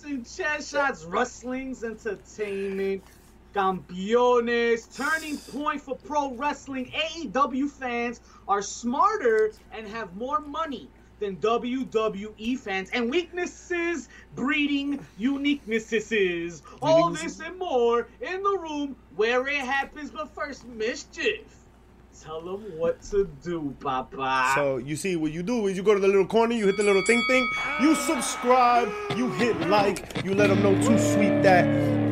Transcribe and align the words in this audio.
boxing, 0.00 0.24
chair 0.24 0.62
shots, 0.62 1.04
wrestling's 1.04 1.84
entertainment. 1.84 3.02
Campeones, 3.54 4.96
turning 4.96 5.36
point 5.36 5.80
for 5.80 5.96
pro 5.96 6.32
wrestling. 6.34 6.92
AEW 6.92 7.68
fans 7.68 8.20
are 8.46 8.62
smarter 8.62 9.50
and 9.72 9.88
have 9.88 10.14
more 10.14 10.40
money 10.40 10.88
than 11.18 11.36
WWE 11.36 12.56
fans. 12.58 12.90
And 12.92 13.10
weaknesses 13.10 14.08
breeding 14.36 15.04
uniquenesses. 15.18 16.62
All 16.80 17.10
this 17.10 17.40
and 17.40 17.58
more 17.58 18.06
in 18.20 18.42
the 18.42 18.58
room 18.62 18.94
where 19.16 19.46
it 19.48 19.56
happens. 19.56 20.12
But 20.12 20.32
first, 20.32 20.64
mischief. 20.64 21.59
Tell 22.22 22.42
them 22.42 22.60
what 22.76 23.00
to 23.04 23.30
do, 23.42 23.74
Papa. 23.80 24.52
So 24.54 24.76
you 24.76 24.94
see 24.94 25.16
what 25.16 25.32
you 25.32 25.42
do 25.42 25.68
is 25.68 25.76
you 25.78 25.82
go 25.82 25.94
to 25.94 26.00
the 26.00 26.06
little 26.06 26.26
corner, 26.26 26.52
you 26.54 26.66
hit 26.66 26.76
the 26.76 26.82
little 26.82 27.02
thing 27.06 27.24
thing, 27.28 27.50
you 27.80 27.94
subscribe, 27.94 28.92
you 29.16 29.30
hit 29.32 29.58
like, 29.68 30.22
you 30.22 30.34
let 30.34 30.48
them 30.48 30.62
know 30.62 30.74
too 30.82 30.98
sweet 30.98 31.42
that 31.42 31.64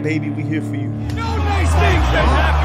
baby 0.02 0.30
we 0.30 0.44
here 0.44 0.62
for 0.62 0.76
you. 0.76 0.88
No 0.88 1.36
nice 1.36 1.68
things 1.72 2.04
that 2.14 2.24
happen. 2.24 2.58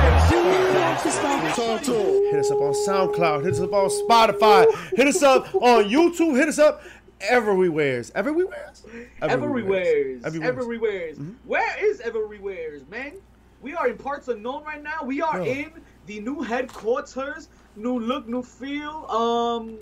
Talk 1.53 1.81
to 1.84 1.95
'em. 1.95 2.31
Hit 2.31 2.40
us 2.40 2.50
up 2.50 2.62
on 2.62 2.73
SoundCloud, 2.73 3.44
hit 3.44 3.53
us 3.55 3.59
up 3.59 3.73
on 3.73 3.89
Spotify, 3.89 4.66
hit 4.95 5.08
us 5.08 5.22
up 5.22 5.53
on 5.55 5.84
YouTube, 5.84 6.38
hit 6.38 6.48
us 6.48 6.59
up 6.59 6.81
everywheres. 7.20 8.09
Everywheres? 8.16 8.86
Everywheres. 9.22 10.23
Everywheres. 10.23 10.23
Everywheres. 10.23 11.17
Mm-hmm. 11.17 11.34
Where 11.45 11.86
is 11.86 12.00
Everywheres, 12.00 12.88
man? 12.89 13.16
We 13.62 13.73
are 13.75 13.89
in 13.89 13.98
parts 13.98 14.30
unknown 14.30 14.64
right 14.64 14.81
now. 14.81 15.03
We 15.03 15.22
are 15.22 15.41
in 15.41 15.72
the 16.05 16.20
new 16.20 16.41
headquarters. 16.41 17.49
New 17.75 17.99
look, 17.99 18.27
new 18.27 18.44
feel. 18.44 19.05
Um, 19.09 19.80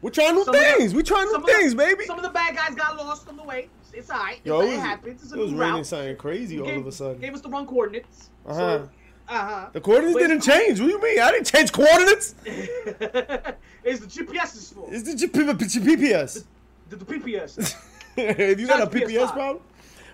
We're 0.00 0.10
trying 0.10 0.34
new 0.34 0.40
of 0.40 0.46
the- 0.46 0.52
things. 0.54 0.94
We're 0.94 1.02
trying 1.02 1.26
new 1.28 1.34
of 1.36 1.44
the- 1.46 1.52
things, 1.52 1.74
baby. 1.74 2.04
Some 2.06 2.18
of 2.18 2.24
the 2.24 2.30
bad 2.30 2.56
guys 2.56 2.74
got 2.74 2.96
lost 2.96 3.28
on 3.28 3.36
the 3.36 3.42
way. 3.44 3.68
It's 3.92 4.10
alright. 4.10 4.40
Yo, 4.44 4.54
alright. 4.56 4.70
it 4.70 4.74
It, 4.74 4.80
happens. 4.80 5.22
It's 5.22 5.32
a 5.32 5.36
it 5.36 5.40
was 5.40 5.52
new 5.52 5.58
raining 5.58 5.76
route. 5.76 5.86
something 5.86 6.16
crazy 6.16 6.60
all 6.60 6.68
of 6.68 6.86
a 6.86 6.92
sudden. 6.92 7.20
Gave 7.20 7.34
us 7.34 7.42
the 7.42 7.48
wrong 7.48 7.66
coordinates. 7.66 8.30
Uh-huh. 8.46 8.58
So, 8.58 8.88
uh-huh. 9.28 9.68
The 9.72 9.80
coordinates 9.80 10.14
But 10.14 10.26
didn't 10.28 10.40
change. 10.42 10.80
What 10.80 10.86
do 10.86 10.92
you 10.92 11.02
mean? 11.02 11.20
I 11.20 11.30
didn't 11.30 11.46
change 11.46 11.70
coordinates. 11.72 12.34
it's 12.46 14.00
the 14.00 14.06
GPS's 14.24 14.72
fault. 14.72 14.88
It's 14.92 15.08
the 15.08 15.14
G- 15.14 15.26
P- 15.28 15.44
P- 15.44 15.96
PPS. 15.96 16.44
The, 16.88 16.96
the 16.96 17.04
PPS. 17.04 17.74
if 18.16 18.58
you 18.60 18.66
got 18.66 18.82
a 18.82 18.90
to 18.90 19.06
PPS 19.06 19.32
problem, 19.32 19.62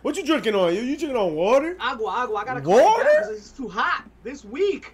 what 0.02 0.17
you 0.17 0.25
drinking 0.25 0.55
on? 0.55 0.75
You, 0.75 0.83
you 0.83 0.97
drinking 0.97 1.17
on 1.17 1.34
water? 1.34 1.77
Agua, 1.80 2.08
agua. 2.11 2.36
I 2.39 2.45
gotta 2.45 2.69
Water? 2.69 2.83
calm 2.83 3.05
down 3.05 3.23
'cause 3.23 3.30
it's 3.36 3.50
too 3.52 3.69
hot 3.69 4.05
this 4.23 4.45
week. 4.45 4.92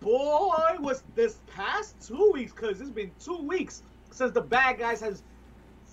Boy, 0.00 0.76
was 0.78 1.02
this 1.14 1.38
past 1.48 1.94
two 2.06 2.30
weeks, 2.32 2.52
because 2.52 2.80
it's 2.80 2.90
been 2.90 3.10
two 3.22 3.38
weeks 3.38 3.82
since 4.10 4.32
the 4.32 4.40
bad 4.40 4.78
guys 4.78 5.00
has 5.00 5.22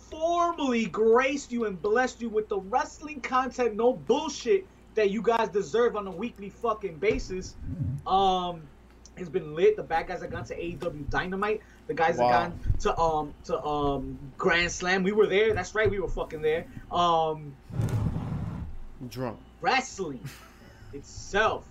formally 0.10 0.86
graced 0.86 1.52
you 1.52 1.66
and 1.66 1.82
blessed 1.82 2.22
you 2.22 2.30
with 2.30 2.48
the 2.48 2.60
wrestling 2.60 3.20
content, 3.22 3.76
no 3.76 3.94
bullshit 3.94 4.66
that 4.94 5.10
you 5.10 5.22
guys 5.22 5.50
deserve 5.50 5.96
on 5.96 6.08
a 6.08 6.12
weekly 6.12 6.50
fucking 6.50 6.96
basis. 6.98 7.56
Um, 8.08 8.62
it's 9.18 9.30
been 9.30 9.56
lit. 9.56 9.76
The 9.76 9.84
bad 9.84 10.08
guys 10.08 10.22
have 10.22 10.30
gone 10.32 10.46
to 10.46 10.56
AEW 10.56 11.10
Dynamite. 11.10 11.62
The 11.88 11.94
guys 11.94 12.18
Wow. 12.18 12.28
have 12.30 12.52
gone 12.52 12.60
to 12.80 13.00
um 13.00 13.34
to 13.46 13.64
um 13.66 14.20
Grand 14.38 14.72
Slam. 14.72 15.04
We 15.04 15.12
were 15.12 15.28
there. 15.28 15.54
That's 15.54 15.74
right. 15.76 15.90
We 15.90 16.00
were 16.00 16.08
fucking 16.08 16.42
there. 16.42 16.66
Um, 16.92 17.56
drunk. 19.10 19.38
wrestling 19.62 20.20
itself 20.94 21.66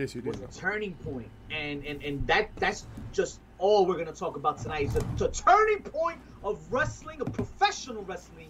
case 0.00 0.14
you 0.14 0.22
was 0.22 0.36
didn't 0.36 0.56
a 0.56 0.58
turning 0.58 0.94
point, 0.94 1.28
and 1.50 1.84
and 1.84 2.02
and 2.02 2.26
that 2.26 2.50
that's 2.56 2.86
just 3.12 3.40
all 3.58 3.86
we're 3.86 3.98
gonna 3.98 4.12
talk 4.12 4.36
about 4.36 4.58
tonight. 4.58 4.86
Is 4.86 4.94
the, 4.94 5.04
the 5.16 5.28
turning 5.28 5.82
point 5.82 6.18
of 6.42 6.60
wrestling, 6.70 7.20
of 7.20 7.32
professional 7.32 8.02
wrestling. 8.04 8.48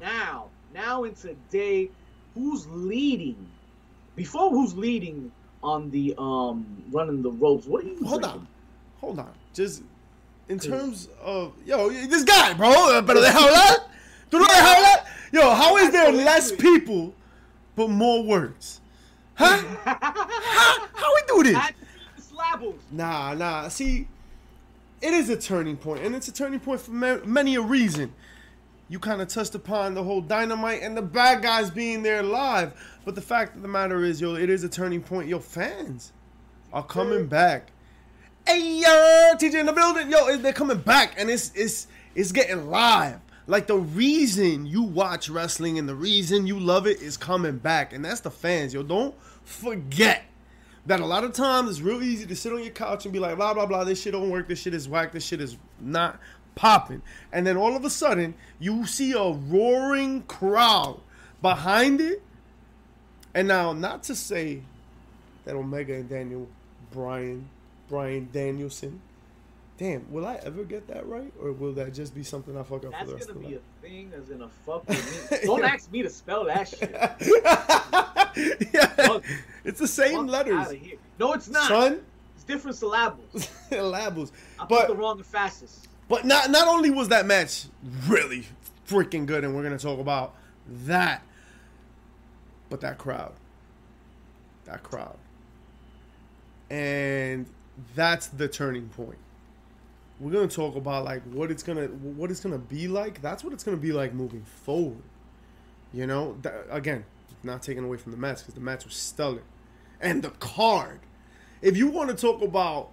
Now, 0.00 0.46
now 0.72 1.04
in 1.04 1.14
today, 1.14 1.90
who's 2.34 2.66
leading? 2.68 3.36
Before 4.14 4.50
who's 4.50 4.74
leading 4.76 5.32
on 5.62 5.90
the 5.90 6.14
um 6.18 6.64
running 6.90 7.22
the 7.22 7.32
ropes? 7.32 7.66
What 7.66 7.84
are 7.84 7.88
you? 7.88 7.96
Hold 8.04 8.22
drinking? 8.22 8.40
on. 8.40 8.48
Hold 9.00 9.18
on. 9.18 9.32
Just 9.54 9.82
in 10.48 10.58
terms 10.58 11.08
of 11.20 11.52
yo, 11.66 11.90
this 11.90 12.24
guy, 12.24 12.54
bro. 12.54 13.02
Pero 13.02 13.20
hablar. 13.20 13.88
Do 14.30 14.38
not 14.38 14.50
hablar. 14.50 15.06
Yo, 15.32 15.54
how 15.54 15.76
is 15.76 15.90
there 15.90 16.12
less 16.12 16.52
people 16.52 17.14
but 17.74 17.88
more 17.90 18.22
words? 18.22 18.80
Huh? 19.38 19.62
how, 19.84 20.86
how 20.94 21.14
we 21.14 21.20
do 21.28 21.42
this? 21.44 21.56
Nah, 22.90 23.34
nah. 23.34 23.68
See, 23.68 24.08
it 25.00 25.12
is 25.12 25.28
a 25.30 25.36
turning 25.36 25.76
point, 25.76 26.02
and 26.04 26.14
it's 26.14 26.28
a 26.28 26.32
turning 26.32 26.60
point 26.60 26.80
for 26.80 26.90
ma- 26.90 27.18
many 27.24 27.54
a 27.54 27.60
reason. 27.60 28.12
You 28.88 28.98
kind 28.98 29.20
of 29.20 29.28
touched 29.28 29.54
upon 29.54 29.94
the 29.94 30.02
whole 30.02 30.20
dynamite 30.22 30.82
and 30.82 30.96
the 30.96 31.02
bad 31.02 31.42
guys 31.42 31.70
being 31.70 32.02
there 32.02 32.22
live, 32.22 32.72
but 33.04 33.14
the 33.14 33.20
fact 33.20 33.54
of 33.54 33.62
the 33.62 33.68
matter 33.68 34.02
is, 34.02 34.20
yo, 34.20 34.34
it 34.34 34.48
is 34.48 34.64
a 34.64 34.68
turning 34.68 35.02
point. 35.02 35.28
Yo, 35.28 35.38
fans 35.38 36.12
are 36.72 36.82
coming 36.82 37.26
back. 37.26 37.70
Hey, 38.46 38.80
yo, 38.80 39.34
TJ 39.36 39.60
in 39.60 39.66
the 39.66 39.72
building. 39.72 40.10
Yo, 40.10 40.36
they're 40.38 40.52
coming 40.54 40.78
back, 40.78 41.14
and 41.18 41.28
it's 41.28 41.52
it's 41.54 41.86
it's 42.14 42.32
getting 42.32 42.70
live. 42.70 43.20
Like 43.48 43.66
the 43.66 43.78
reason 43.78 44.66
you 44.66 44.82
watch 44.82 45.30
wrestling 45.30 45.78
and 45.78 45.88
the 45.88 45.94
reason 45.94 46.46
you 46.46 46.60
love 46.60 46.86
it 46.86 47.00
is 47.00 47.16
coming 47.16 47.56
back, 47.56 47.94
and 47.94 48.04
that's 48.04 48.20
the 48.20 48.30
fans. 48.30 48.74
Yo, 48.74 48.82
don't 48.82 49.14
forget 49.42 50.24
that 50.84 51.00
a 51.00 51.06
lot 51.06 51.24
of 51.24 51.32
times 51.32 51.70
it's 51.70 51.80
real 51.80 52.02
easy 52.02 52.26
to 52.26 52.36
sit 52.36 52.52
on 52.52 52.62
your 52.62 52.72
couch 52.72 53.06
and 53.06 53.12
be 53.12 53.18
like, 53.18 53.36
blah 53.36 53.54
blah 53.54 53.64
blah. 53.64 53.84
This 53.84 54.02
shit 54.02 54.12
don't 54.12 54.28
work. 54.28 54.48
This 54.48 54.60
shit 54.60 54.74
is 54.74 54.86
whack. 54.86 55.12
This 55.12 55.24
shit 55.24 55.40
is 55.40 55.56
not 55.80 56.20
popping. 56.56 57.00
And 57.32 57.46
then 57.46 57.56
all 57.56 57.74
of 57.74 57.86
a 57.86 57.90
sudden, 57.90 58.34
you 58.58 58.84
see 58.84 59.12
a 59.12 59.30
roaring 59.30 60.24
crowd 60.24 61.00
behind 61.40 62.02
it. 62.02 62.22
And 63.32 63.48
now, 63.48 63.72
not 63.72 64.02
to 64.04 64.14
say 64.14 64.60
that 65.46 65.54
Omega 65.54 65.94
and 65.94 66.08
Daniel 66.08 66.48
Bryan, 66.90 67.48
Brian 67.88 68.28
Danielson. 68.30 69.00
Damn, 69.78 70.10
will 70.10 70.26
I 70.26 70.40
ever 70.42 70.64
get 70.64 70.88
that 70.88 71.06
right, 71.06 71.32
or 71.40 71.52
will 71.52 71.72
that 71.74 71.94
just 71.94 72.12
be 72.12 72.24
something 72.24 72.58
I 72.58 72.64
fuck 72.64 72.84
up 72.84 72.90
That's 72.90 73.04
for 73.04 73.06
the 73.10 73.14
rest 73.14 73.28
gonna 73.28 73.38
of 73.38 73.46
be 73.46 73.54
life? 73.54 73.62
a 73.78 73.86
thing 73.86 74.10
that's 74.10 74.28
gonna 74.28 74.48
fuck 74.66 74.88
with 74.88 75.30
me. 75.30 75.38
Don't 75.44 75.64
ask 75.64 75.92
me 75.92 76.02
to 76.02 76.10
spell 76.10 76.44
that 76.46 76.66
shit. 76.66 76.90
yeah, 78.74 78.86
Fuck. 78.88 79.24
it's 79.64 79.78
the 79.78 79.86
same 79.86 80.26
Fuck 80.26 80.30
letters. 80.48 80.74
No, 81.20 81.32
it's 81.32 81.48
not. 81.48 81.68
son. 81.68 82.00
It's 82.34 82.42
different 82.44 82.76
syllables. 82.76 83.48
Labels, 83.70 84.32
I 84.58 84.66
put 84.66 84.68
but 84.68 84.88
the 84.88 84.96
wrong 84.96 85.18
emphasis. 85.18 85.86
But 86.08 86.24
not 86.24 86.50
not 86.50 86.66
only 86.66 86.90
was 86.90 87.08
that 87.10 87.24
match 87.26 87.66
really 88.08 88.46
freaking 88.88 89.26
good, 89.26 89.44
and 89.44 89.54
we're 89.54 89.62
gonna 89.62 89.78
talk 89.78 90.00
about 90.00 90.34
that, 90.66 91.22
but 92.68 92.80
that 92.80 92.98
crowd, 92.98 93.32
that 94.64 94.82
crowd, 94.82 95.18
and 96.68 97.46
that's 97.94 98.26
the 98.26 98.48
turning 98.48 98.88
point. 98.88 99.18
We're 100.20 100.32
gonna 100.32 100.48
talk 100.48 100.74
about 100.74 101.04
like 101.04 101.22
what 101.24 101.50
it's 101.50 101.62
gonna 101.62 101.86
what 101.86 102.30
it's 102.30 102.40
gonna 102.40 102.58
be 102.58 102.88
like. 102.88 103.22
That's 103.22 103.44
what 103.44 103.52
it's 103.52 103.62
gonna 103.62 103.76
be 103.76 103.92
like 103.92 104.12
moving 104.12 104.42
forward. 104.42 105.02
You 105.92 106.06
know, 106.06 106.36
Th- 106.42 106.54
again, 106.70 107.04
not 107.42 107.62
taking 107.62 107.84
away 107.84 107.98
from 107.98 108.12
the 108.12 108.18
match 108.18 108.38
because 108.38 108.54
the 108.54 108.60
match 108.60 108.84
was 108.84 108.94
stellar, 108.94 109.42
and 110.00 110.22
the 110.22 110.30
card. 110.30 111.00
If 111.62 111.76
you 111.76 111.88
want 111.88 112.10
to 112.10 112.16
talk 112.16 112.42
about 112.42 112.90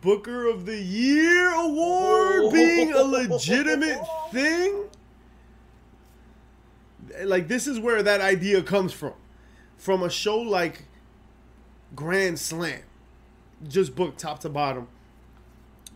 Booker 0.00 0.46
of 0.46 0.66
the 0.66 0.76
Year 0.76 1.50
award 1.52 2.42
oh. 2.44 2.50
being 2.52 2.92
a 2.92 3.02
legitimate 3.02 4.00
thing, 4.30 4.84
like 7.22 7.48
this 7.48 7.66
is 7.66 7.78
where 7.78 8.02
that 8.02 8.20
idea 8.20 8.62
comes 8.62 8.92
from. 8.92 9.14
From 9.76 10.02
a 10.02 10.10
show 10.10 10.38
like 10.38 10.84
Grand 11.94 12.38
Slam, 12.38 12.82
just 13.66 13.94
booked 13.94 14.18
top 14.18 14.40
to 14.40 14.48
bottom. 14.48 14.88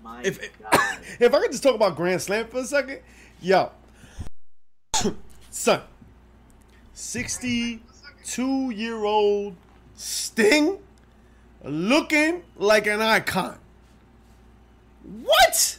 My 0.05 0.21
If 0.23 0.39
God. 0.61 0.71
if 1.19 1.35
I 1.35 1.41
could 1.41 1.51
just 1.51 1.63
talk 1.63 1.75
about 1.75 1.97
Grand 1.97 2.21
Slam 2.21 2.47
for 2.47 2.59
a 2.59 2.65
second, 2.65 3.01
yo, 3.41 3.71
son, 5.51 5.81
sixty-two 6.93 8.71
year 8.71 9.03
old 9.03 9.57
Sting, 9.95 10.79
looking 11.65 12.43
like 12.57 12.87
an 12.87 13.01
icon. 13.01 13.59
What? 15.23 15.79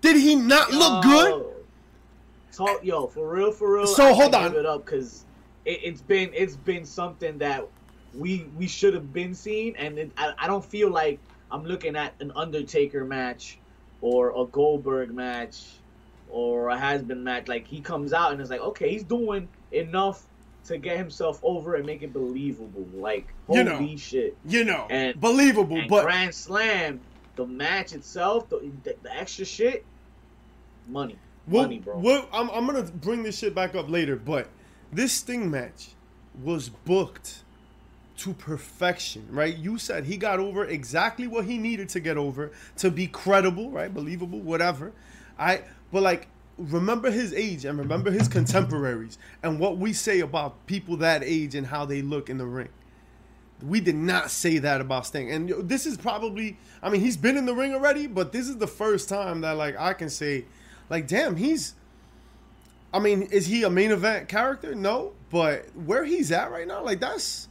Did 0.00 0.16
he 0.16 0.34
not 0.34 0.72
look 0.72 1.04
good? 1.04 1.30
Yo. 1.30 1.52
Talk, 2.52 2.84
yo, 2.84 3.06
for 3.06 3.28
real, 3.28 3.52
for 3.52 3.74
real. 3.76 3.86
So, 3.86 4.06
I 4.06 4.12
hold 4.12 4.34
on. 4.34 4.50
Give 4.50 4.60
it 4.60 4.66
up 4.66 4.84
because 4.84 5.24
it, 5.64 5.80
it's 5.84 6.00
been 6.00 6.30
it's 6.34 6.56
been 6.56 6.84
something 6.84 7.38
that 7.38 7.64
we 8.12 8.48
we 8.56 8.66
should 8.66 8.94
have 8.94 9.12
been 9.12 9.36
seeing, 9.36 9.76
and 9.76 9.98
it, 9.98 10.10
I, 10.16 10.32
I 10.36 10.46
don't 10.48 10.64
feel 10.64 10.90
like 10.90 11.20
I'm 11.50 11.64
looking 11.64 11.96
at 11.96 12.14
an 12.20 12.32
Undertaker 12.34 13.04
match 13.04 13.58
or 14.00 14.30
a 14.40 14.44
Goldberg 14.46 15.12
match 15.14 15.64
or 16.28 16.68
a 16.70 16.78
has 16.78 17.02
been 17.02 17.22
match. 17.24 17.48
Like 17.48 17.66
he 17.66 17.80
comes 17.80 18.12
out 18.12 18.32
and 18.32 18.40
it's 18.40 18.50
like, 18.50 18.60
okay, 18.60 18.90
he's 18.90 19.04
doing 19.04 19.48
enough 19.72 20.24
to 20.64 20.78
get 20.78 20.96
himself 20.96 21.38
over 21.44 21.76
and 21.76 21.86
make 21.86 22.02
it 22.02 22.12
believable. 22.12 22.86
Like 22.94 23.28
You 23.48 23.64
holy 23.64 23.90
know. 23.92 23.96
shit. 23.96 24.36
You 24.44 24.64
know, 24.64 24.86
And- 24.90 25.20
believable, 25.20 25.76
And 25.78 25.88
but 25.88 26.04
Grand 26.04 26.34
Slam, 26.34 27.00
the 27.36 27.46
match 27.46 27.92
itself, 27.92 28.48
the, 28.48 28.70
the, 28.82 28.96
the 29.02 29.14
extra 29.14 29.44
shit, 29.44 29.84
money, 30.88 31.16
We'll- 31.46 31.62
money, 31.64 31.78
bro. 31.78 31.98
we'll- 31.98 32.28
I'm, 32.32 32.50
I'm 32.50 32.66
gonna 32.66 32.82
bring 32.82 33.22
this 33.22 33.38
shit 33.38 33.54
back 33.54 33.74
up 33.76 33.88
later, 33.88 34.16
but 34.16 34.48
this 34.92 35.12
Sting 35.12 35.50
match 35.50 35.90
was 36.42 36.68
booked 36.68 37.42
to 38.18 38.32
perfection, 38.34 39.26
right? 39.30 39.56
You 39.56 39.78
said 39.78 40.04
he 40.04 40.16
got 40.16 40.38
over 40.40 40.64
exactly 40.64 41.26
what 41.26 41.44
he 41.44 41.58
needed 41.58 41.88
to 41.90 42.00
get 42.00 42.16
over 42.16 42.52
to 42.78 42.90
be 42.90 43.06
credible, 43.06 43.70
right? 43.70 43.92
Believable, 43.92 44.40
whatever. 44.40 44.92
I 45.38 45.62
but 45.92 46.02
like 46.02 46.28
remember 46.58 47.10
his 47.10 47.34
age 47.34 47.64
and 47.64 47.78
remember 47.78 48.10
his 48.10 48.28
contemporaries 48.28 49.18
and 49.42 49.60
what 49.60 49.76
we 49.76 49.92
say 49.92 50.20
about 50.20 50.66
people 50.66 50.96
that 50.98 51.22
age 51.22 51.54
and 51.54 51.66
how 51.66 51.84
they 51.84 52.00
look 52.00 52.30
in 52.30 52.38
the 52.38 52.46
ring. 52.46 52.70
We 53.62 53.80
did 53.80 53.94
not 53.94 54.30
say 54.30 54.58
that 54.58 54.80
about 54.80 55.06
Sting. 55.06 55.30
And 55.30 55.48
this 55.68 55.86
is 55.86 55.96
probably 55.96 56.56
I 56.82 56.88
mean, 56.88 57.02
he's 57.02 57.16
been 57.16 57.36
in 57.36 57.46
the 57.46 57.54
ring 57.54 57.74
already, 57.74 58.06
but 58.06 58.32
this 58.32 58.48
is 58.48 58.56
the 58.56 58.66
first 58.66 59.08
time 59.08 59.42
that 59.42 59.52
like 59.52 59.78
I 59.78 59.92
can 59.92 60.08
say 60.08 60.46
like 60.88 61.06
damn, 61.06 61.36
he's 61.36 61.74
I 62.94 62.98
mean, 62.98 63.22
is 63.22 63.46
he 63.46 63.62
a 63.62 63.70
main 63.70 63.90
event 63.90 64.28
character? 64.28 64.74
No, 64.74 65.12
but 65.30 65.66
where 65.76 66.04
he's 66.04 66.32
at 66.32 66.50
right 66.50 66.66
now, 66.66 66.82
like 66.82 67.00
that's 67.00 67.48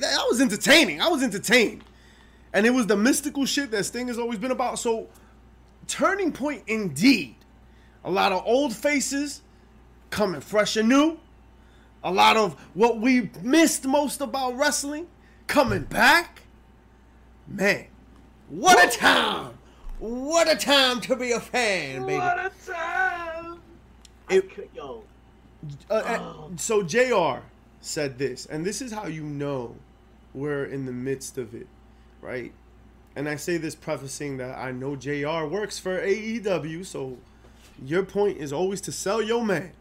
that 0.00 0.24
was 0.28 0.40
entertaining. 0.40 1.00
I 1.00 1.08
was 1.08 1.22
entertained, 1.22 1.84
and 2.52 2.66
it 2.66 2.70
was 2.70 2.86
the 2.86 2.96
mystical 2.96 3.44
shit 3.46 3.70
that 3.70 3.84
Sting 3.84 4.08
has 4.08 4.18
always 4.18 4.38
been 4.38 4.50
about. 4.50 4.78
So, 4.78 5.08
turning 5.86 6.32
point 6.32 6.62
indeed. 6.66 7.36
A 8.04 8.10
lot 8.10 8.32
of 8.32 8.42
old 8.46 8.74
faces 8.74 9.42
coming 10.10 10.40
fresh 10.40 10.76
and 10.76 10.88
new. 10.88 11.18
A 12.02 12.10
lot 12.10 12.36
of 12.36 12.54
what 12.74 12.98
we 12.98 13.30
missed 13.42 13.84
most 13.86 14.20
about 14.20 14.56
wrestling 14.56 15.06
coming 15.46 15.82
back. 15.84 16.42
Man, 17.46 17.86
what 18.48 18.84
a 18.84 18.96
time! 18.98 19.56
What 20.00 20.50
a 20.50 20.56
time 20.56 21.00
to 21.02 21.14
be 21.14 21.30
a 21.30 21.38
fan, 21.38 22.02
baby. 22.06 22.18
What 22.18 22.38
a 22.38 22.50
time! 22.72 23.60
It- 24.28 24.68
yo, 24.74 25.04
Uh, 25.88 25.94
uh, 25.94 26.18
Oh. 26.20 26.50
so 26.56 26.82
JR 26.82 27.44
said 27.82 28.16
this, 28.18 28.46
and 28.46 28.64
this 28.64 28.80
is 28.80 28.92
how 28.92 29.06
you 29.06 29.22
know 29.24 29.74
we're 30.32 30.64
in 30.64 30.86
the 30.86 30.92
midst 30.92 31.36
of 31.36 31.54
it, 31.54 31.66
right? 32.22 32.52
And 33.14 33.28
I 33.28 33.36
say 33.36 33.58
this 33.58 33.74
prefacing 33.74 34.38
that 34.38 34.56
I 34.56 34.72
know 34.72 34.96
JR 34.96 35.44
works 35.46 35.78
for 35.78 36.00
AEW, 36.00 36.86
so 36.86 37.18
your 37.84 38.04
point 38.04 38.38
is 38.38 38.52
always 38.52 38.80
to 38.82 38.92
sell 38.92 39.20
your 39.20 39.44
man. 39.44 39.72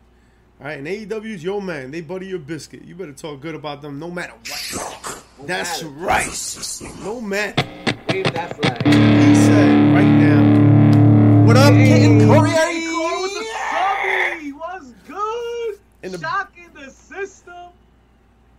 All 0.59 0.67
right, 0.67 0.77
and 0.77 0.85
AEW 0.87 1.25
is 1.35 1.43
your 1.43 1.61
man. 1.61 1.91
They 1.91 2.01
buddy 2.01 2.27
your 2.27 2.39
biscuit. 2.39 2.83
You 2.83 2.93
better 2.95 3.13
talk 3.13 3.39
good 3.39 3.55
about 3.55 3.81
them 3.81 3.99
no 3.99 4.11
matter 4.11 4.33
what. 4.33 5.23
no 5.39 5.45
That's 5.45 5.81
matter. 5.81 5.95
right. 5.95 6.57
No 7.03 7.21
matter. 7.21 7.63
Wave 8.09 8.25
that 8.33 8.57
flag. 8.61 8.85
He 8.85 9.35
said 9.35 9.93
right 9.93 10.03
now. 10.03 11.45
What 11.45 11.55
up, 11.57 11.73
King 11.73 12.27
Corey? 12.27 12.49
Hey, 12.51 12.85
Corey 12.91 13.21
with 13.21 13.33
the 13.33 13.45
subby. 13.45 14.51
What's 14.51 14.91
good? 15.07 15.79
In 16.03 16.11
the- 16.11 16.19
Shocking. 16.19 16.60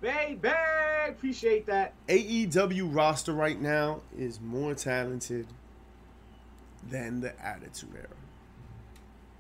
Baby, 0.02 0.50
appreciate 1.08 1.64
that. 1.66 1.94
AEW 2.08 2.94
roster 2.94 3.32
right 3.32 3.58
now 3.58 4.00
is 4.18 4.40
more 4.40 4.74
talented 4.74 5.46
than 6.90 7.20
the 7.20 7.40
Attitude 7.40 7.90
Era. 7.94 8.08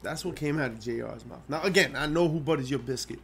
That's 0.02 0.24
what 0.24 0.36
came 0.36 0.60
out 0.60 0.70
of 0.70 0.78
JR's 0.80 1.26
mouth. 1.26 1.42
Now, 1.48 1.62
again, 1.62 1.96
I 1.96 2.06
know 2.06 2.28
who 2.28 2.38
butters 2.38 2.70
your 2.70 2.78
biscuit, 2.78 3.18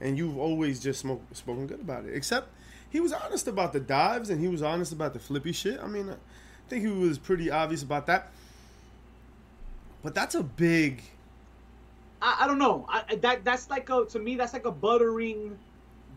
and 0.00 0.16
you've 0.16 0.38
always 0.38 0.80
just 0.80 1.00
smoke, 1.00 1.20
spoken 1.32 1.66
good 1.66 1.80
about 1.80 2.04
it. 2.04 2.14
Except 2.14 2.48
he 2.90 3.00
was 3.00 3.12
honest 3.12 3.48
about 3.48 3.72
the 3.72 3.80
dives 3.80 4.30
and 4.30 4.40
he 4.40 4.46
was 4.46 4.62
honest 4.62 4.92
about 4.92 5.12
the 5.14 5.18
flippy 5.18 5.50
shit. 5.52 5.80
I 5.82 5.88
mean, 5.88 6.08
I 6.10 6.14
think 6.68 6.84
he 6.84 6.90
was 6.92 7.18
pretty 7.18 7.50
obvious 7.50 7.82
about 7.82 8.06
that. 8.06 8.30
But 10.04 10.14
that's 10.14 10.36
a 10.36 10.44
big. 10.44 11.02
I, 12.22 12.38
I 12.42 12.46
don't 12.46 12.58
know. 12.58 12.86
I- 12.88 13.16
that 13.16 13.44
that's 13.44 13.68
like 13.68 13.90
a 13.90 14.04
to 14.10 14.18
me 14.20 14.36
that's 14.36 14.52
like 14.52 14.64
a 14.64 14.70
buttering, 14.72 15.58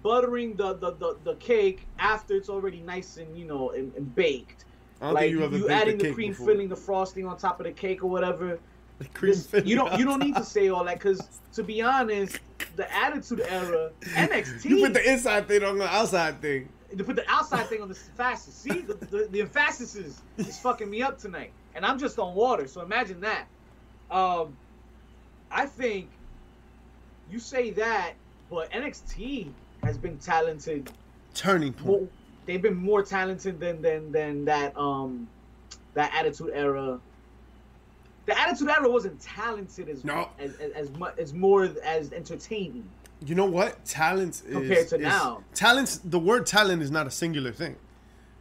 buttering 0.07 0.55
the 0.55 0.73
the, 0.75 0.91
the, 0.93 1.17
the 1.25 1.35
cake 1.35 1.85
after 1.99 2.33
it's 2.35 2.47
already 2.49 2.79
nice 2.79 3.17
and 3.17 3.37
you 3.37 3.45
know 3.45 3.71
and, 3.71 3.93
and 3.95 4.15
baked. 4.15 4.63
I 5.01 5.05
don't 5.05 5.13
like 5.15 5.21
think 5.31 5.51
you 5.51 5.57
you, 5.57 5.69
adding 5.69 5.97
the 5.97 6.05
cake 6.05 6.13
cream 6.15 6.31
before. 6.31 6.47
filling, 6.47 6.69
the 6.69 6.75
frosting 6.75 7.27
on 7.27 7.37
top 7.37 7.59
of 7.59 7.65
the 7.65 7.71
cake 7.73 8.03
or 8.03 8.09
whatever. 8.09 8.59
The 8.99 9.05
cream 9.09 9.33
This- 9.33 9.45
filling 9.47 9.67
you 9.67 9.75
don't 9.75 9.99
you 9.99 10.05
don't 10.05 10.19
need 10.23 10.35
to 10.35 10.43
say 10.45 10.69
all 10.69 10.85
that 10.85 10.95
because 10.95 11.21
to 11.53 11.63
be 11.63 11.81
honest, 11.81 12.39
the 12.77 12.87
Attitude 12.93 13.41
Era 13.41 13.91
NXT 14.01 14.65
You 14.69 14.81
put 14.85 14.93
the 14.93 15.11
inside 15.11 15.47
thing 15.47 15.63
on 15.63 15.77
the 15.77 15.87
outside 15.87 16.41
thing. 16.41 16.69
to 16.97 17.03
put 17.03 17.17
the 17.17 17.29
outside 17.29 17.67
thing 17.67 17.81
on 17.81 17.89
the 17.89 17.95
fastest. 17.95 18.61
See, 18.61 18.79
the, 18.79 18.93
the, 18.93 19.27
the 19.29 19.41
emphasis 19.41 19.95
is, 19.95 20.21
is 20.37 20.57
fucking 20.59 20.89
me 20.89 21.01
up 21.01 21.19
tonight, 21.19 21.51
and 21.75 21.85
I'm 21.85 21.99
just 21.99 22.17
on 22.17 22.33
water. 22.33 22.67
So 22.67 22.81
imagine 22.81 23.19
that. 23.21 23.45
Um, 24.09 24.55
I 25.51 25.65
think 25.65 26.09
you 27.29 27.39
say 27.39 27.71
that, 27.71 28.13
but 28.49 28.71
NXT 28.71 29.49
has 29.87 29.97
been 29.97 30.17
talented. 30.17 30.91
Turning 31.33 31.73
point. 31.73 31.87
More, 32.01 32.07
they've 32.45 32.61
been 32.61 32.75
more 32.75 33.01
talented 33.03 33.59
than 33.59 33.81
than 33.81 34.11
than 34.11 34.45
that 34.45 34.77
um 34.77 35.27
that 35.93 36.13
Attitude 36.13 36.51
Era. 36.53 36.99
The 38.25 38.39
Attitude 38.39 38.67
Era 38.69 38.89
wasn't 38.91 39.19
talented 39.21 39.87
as 39.89 40.03
No. 40.03 40.29
as, 40.37 40.53
as, 40.57 40.71
as 40.73 40.91
much 40.97 41.17
as 41.17 41.33
more 41.33 41.69
as 41.83 42.11
entertaining. 42.11 42.83
You 43.25 43.35
know 43.35 43.45
what? 43.45 43.83
Talent 43.85 44.43
is 44.45 44.53
Compared 44.53 44.87
to 44.89 44.95
is- 44.97 45.01
now. 45.01 45.43
Talent. 45.53 45.99
The 46.05 46.19
word 46.19 46.45
talent 46.45 46.81
is 46.81 46.91
not 46.91 47.07
a 47.07 47.11
singular 47.11 47.51
thing. 47.51 47.75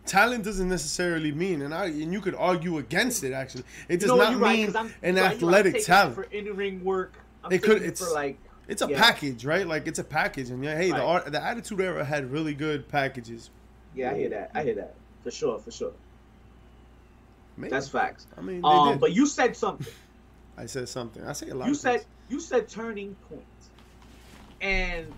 Talent 0.04 0.44
doesn't 0.44 0.69
necessarily 0.69 1.32
mean, 1.32 1.62
and 1.62 1.72
I 1.75 1.87
and 1.87 2.12
you 2.12 2.20
could 2.20 2.34
argue 2.34 2.78
against 2.78 3.25
it. 3.25 3.32
Actually, 3.32 3.64
it 3.88 3.98
does 4.00 4.10
You 4.10 4.16
know 4.16 4.31
not 4.32 4.40
right, 4.40 4.58
mean 4.66 4.76
I'm- 4.76 4.93
an 5.02 5.14
right, 5.16 5.22
right. 5.22 5.32
Athletic 5.34 5.84
talent. 5.84 6.14
for 6.14 6.25
in-ring 6.25 6.82
work. 6.84 7.14
I'm 7.44 7.52
It 7.52 7.62
could- 7.62 7.82
it's- 7.82 7.98
for 8.00 8.12
like 8.14 8.38
It's 8.69 8.83
a 8.83 8.89
yeah. 8.89 8.99
package, 8.99 9.45
right? 9.45 9.67
Like 9.67 9.87
it's 9.87 9.99
a 9.99 10.05
package, 10.05 10.51
and 10.51 10.63
yeah, 10.65 10.77
hey, 10.77 10.91
the 10.91 11.03
art, 11.03 11.31
the 11.31 11.43
Attitude 11.43 11.81
Era 11.81 12.05
had 12.05 12.31
really 12.31 12.55
good 12.55 12.89
packages. 12.89 13.51
yeah, 13.95 14.11
I 14.11 14.17
hear 14.17 14.29
that. 14.31 14.51
I 14.55 14.63
hear 14.63 14.75
that 14.77 14.95
for 15.23 15.31
sure, 15.31 15.59
for 15.59 15.71
sure. 15.71 15.93
Maybe. 17.57 17.71
That's 17.71 17.89
facts. 17.89 18.27
I 18.37 18.43
mean, 18.43 18.61
Um, 18.65 18.99
but 18.99 19.13
you 19.13 19.27
said 19.27 19.57
something. 19.57 19.93
I 20.57 20.67
said 20.67 20.89
something. 20.89 21.25
I 21.25 21.33
say 21.33 21.49
a 21.49 21.55
lot. 21.55 21.69
You 21.69 21.75
said 21.75 22.01
things. 22.01 22.07
you 22.29 22.41
said 22.41 22.69
turning 22.69 23.17
point. 23.29 23.43
and 24.61 25.13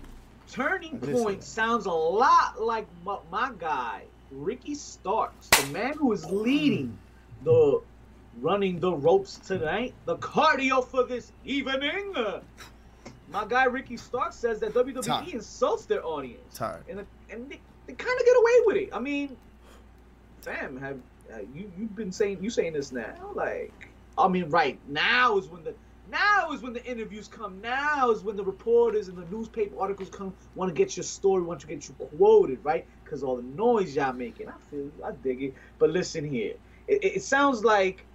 turning 0.51 0.99
point 0.99 1.43
sounds 1.43 1.85
a 1.85 1.91
lot 1.91 2.59
like 2.59 2.87
my, 3.05 3.19
my 3.31 3.51
guy 3.59 4.03
Ricky 4.31 4.75
Starks, 4.75 5.47
the 5.49 5.67
man 5.67 5.93
who 5.93 6.11
is 6.11 6.25
leading 6.25 6.97
the 7.43 7.81
running 8.41 8.79
the 8.79 8.93
ropes 8.93 9.37
tonight, 9.37 9.93
the 10.05 10.17
cardio 10.17 10.85
for 10.85 11.03
this 11.03 11.31
evening. 11.45 12.13
My 13.31 13.45
guy 13.45 13.65
Ricky 13.65 13.97
Stark 13.97 14.33
says 14.33 14.59
that 14.59 14.73
WWE 14.73 15.03
Tired. 15.03 15.27
insults 15.29 15.85
their 15.85 16.03
audience. 16.05 16.57
Tired. 16.57 16.83
and 16.89 17.05
and 17.29 17.49
they, 17.49 17.59
they 17.87 17.93
kind 17.93 18.19
of 18.19 18.25
get 18.25 18.37
away 18.37 18.51
with 18.65 18.77
it. 18.77 18.89
I 18.93 18.99
mean, 18.99 19.37
fam, 20.41 20.77
have 20.77 20.97
uh, 21.31 21.39
you 21.53 21.71
you've 21.77 21.95
been 21.95 22.11
saying 22.11 22.39
you 22.41 22.49
saying 22.49 22.73
this 22.73 22.91
now? 22.91 23.13
Like, 23.35 23.89
I 24.17 24.27
mean, 24.27 24.49
right 24.49 24.79
now 24.87 25.37
is 25.37 25.47
when 25.47 25.63
the 25.63 25.73
now 26.11 26.51
is 26.51 26.61
when 26.61 26.73
the 26.73 26.83
interviews 26.85 27.27
come. 27.27 27.61
Now 27.61 28.09
is 28.09 28.23
when 28.23 28.35
the 28.35 28.43
reporters 28.43 29.09
and 29.09 29.17
the 29.17 29.25
newspaper 29.35 29.79
articles 29.79 30.09
come. 30.09 30.33
Want 30.55 30.69
to 30.69 30.73
get 30.75 30.97
your 30.97 31.03
story, 31.03 31.43
want 31.43 31.59
to 31.61 31.67
get 31.67 31.87
you 31.87 31.93
quoted, 32.17 32.59
right? 32.63 32.85
Because 33.03 33.21
all 33.21 33.35
the 33.35 33.43
noise 33.43 33.95
y'all 33.95 34.13
making. 34.13 34.49
I 34.49 34.53
feel 34.71 34.79
you. 34.79 34.93
I 35.05 35.11
dig 35.11 35.43
it. 35.43 35.53
But 35.77 35.91
listen 35.91 36.27
here, 36.27 36.55
it, 36.87 37.03
it 37.03 37.23
sounds 37.23 37.63
like. 37.63 38.05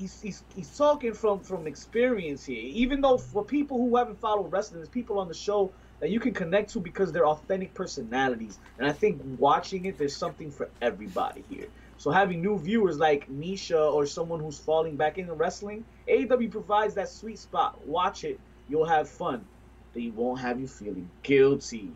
He's, 0.00 0.18
he's, 0.22 0.42
he's 0.56 0.78
talking 0.78 1.12
from, 1.12 1.40
from 1.40 1.66
experience 1.66 2.42
here. 2.46 2.62
Even 2.62 3.02
though 3.02 3.18
for 3.18 3.44
people 3.44 3.76
who 3.76 3.96
haven't 3.96 4.18
followed 4.18 4.50
wrestling, 4.50 4.80
there's 4.80 4.88
people 4.88 5.18
on 5.18 5.28
the 5.28 5.34
show 5.34 5.70
that 6.00 6.08
you 6.08 6.18
can 6.18 6.32
connect 6.32 6.72
to 6.72 6.80
because 6.80 7.12
they're 7.12 7.26
authentic 7.26 7.74
personalities. 7.74 8.58
And 8.78 8.86
I 8.88 8.92
think 8.92 9.20
watching 9.38 9.84
it, 9.84 9.98
there's 9.98 10.16
something 10.16 10.50
for 10.50 10.70
everybody 10.80 11.44
here. 11.50 11.66
So 11.98 12.10
having 12.10 12.40
new 12.40 12.58
viewers 12.58 12.96
like 12.96 13.28
Nisha 13.28 13.92
or 13.92 14.06
someone 14.06 14.40
who's 14.40 14.58
falling 14.58 14.96
back 14.96 15.18
into 15.18 15.34
wrestling, 15.34 15.84
AEW 16.08 16.50
provides 16.50 16.94
that 16.94 17.10
sweet 17.10 17.38
spot. 17.38 17.86
Watch 17.86 18.24
it, 18.24 18.40
you'll 18.70 18.86
have 18.86 19.06
fun. 19.06 19.44
They 19.92 20.08
won't 20.08 20.40
have 20.40 20.58
you 20.58 20.66
feeling 20.66 21.10
guilty. 21.22 21.90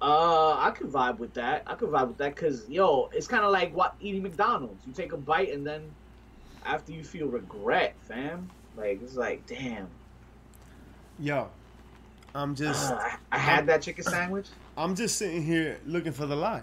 Uh, 0.00 0.54
I 0.56 0.70
could 0.70 0.92
vibe 0.92 1.18
with 1.18 1.34
that. 1.34 1.64
I 1.66 1.74
could 1.74 1.88
vibe 1.88 2.06
with 2.06 2.18
that 2.18 2.36
because 2.36 2.68
yo, 2.68 3.10
it's 3.12 3.26
kind 3.26 3.44
of 3.44 3.50
like 3.50 3.74
what 3.74 3.96
eating 4.00 4.22
McDonald's. 4.22 4.86
You 4.86 4.92
take 4.92 5.12
a 5.12 5.16
bite 5.16 5.52
and 5.52 5.66
then 5.66 5.90
after 6.64 6.92
you 6.92 7.04
feel 7.04 7.26
regret, 7.26 7.94
fam. 8.06 8.50
Like 8.76 9.02
it's 9.02 9.16
like, 9.16 9.46
damn, 9.46 9.88
Yo, 11.20 11.48
I'm 12.32 12.54
just, 12.54 12.92
uh, 12.92 12.96
I, 12.96 13.16
I 13.32 13.38
had 13.38 13.66
that 13.66 13.82
chicken 13.82 14.04
sandwich. 14.04 14.46
I'm 14.76 14.94
just 14.94 15.18
sitting 15.18 15.44
here 15.44 15.80
looking 15.84 16.12
for 16.12 16.26
the 16.26 16.36
lie. 16.36 16.62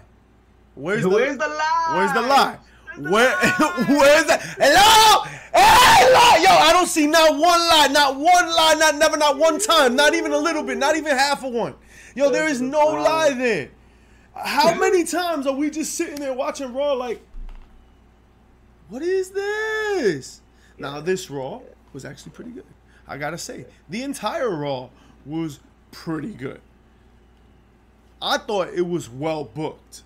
Where's 0.74 1.02
the, 1.02 1.10
Where's 1.10 1.36
the 1.36 1.46
lie? 1.46 1.92
Where's 1.94 2.12
the 2.14 2.22
lie? 2.22 2.58
Where's 2.96 3.04
the 3.04 3.10
Where 3.10 3.30
lie? 3.36 3.84
where's 3.88 4.24
the 4.24 4.38
hello? 4.58 5.24
Hey, 5.52 6.12
lie. 6.12 6.40
Yo, 6.42 6.50
I 6.50 6.70
don't 6.72 6.86
see 6.86 7.06
not 7.06 7.32
one 7.32 7.40
lie, 7.42 7.88
not 7.90 8.16
one 8.16 8.24
lie, 8.24 8.76
not 8.78 8.94
never, 8.96 9.18
not 9.18 9.36
one 9.36 9.58
time, 9.58 9.94
not 9.94 10.14
even 10.14 10.32
a 10.32 10.38
little 10.38 10.62
bit, 10.62 10.78
not 10.78 10.96
even 10.96 11.14
half 11.14 11.44
of 11.44 11.52
one. 11.52 11.74
Yo, 12.14 12.30
there 12.30 12.48
is 12.48 12.62
no 12.62 12.86
lie 12.86 13.34
there. 13.34 13.68
How 14.34 14.74
many 14.78 15.04
times 15.04 15.46
are 15.46 15.54
we 15.54 15.68
just 15.68 15.94
sitting 15.94 16.16
there 16.16 16.32
watching 16.32 16.72
Raw 16.72 16.94
like, 16.94 17.20
what 18.88 19.02
is 19.02 19.30
this? 19.30 20.40
Now 20.78 21.00
this 21.00 21.30
Raw 21.30 21.60
was 21.92 22.04
actually 22.04 22.32
pretty 22.32 22.50
good. 22.50 22.64
I 23.08 23.18
gotta 23.18 23.38
say, 23.38 23.66
the 23.88 24.02
entire 24.02 24.50
Raw 24.50 24.88
was 25.24 25.60
pretty 25.90 26.32
good. 26.32 26.60
I 28.20 28.38
thought 28.38 28.68
it 28.68 28.86
was 28.86 29.08
well 29.08 29.44
booked. 29.44 30.02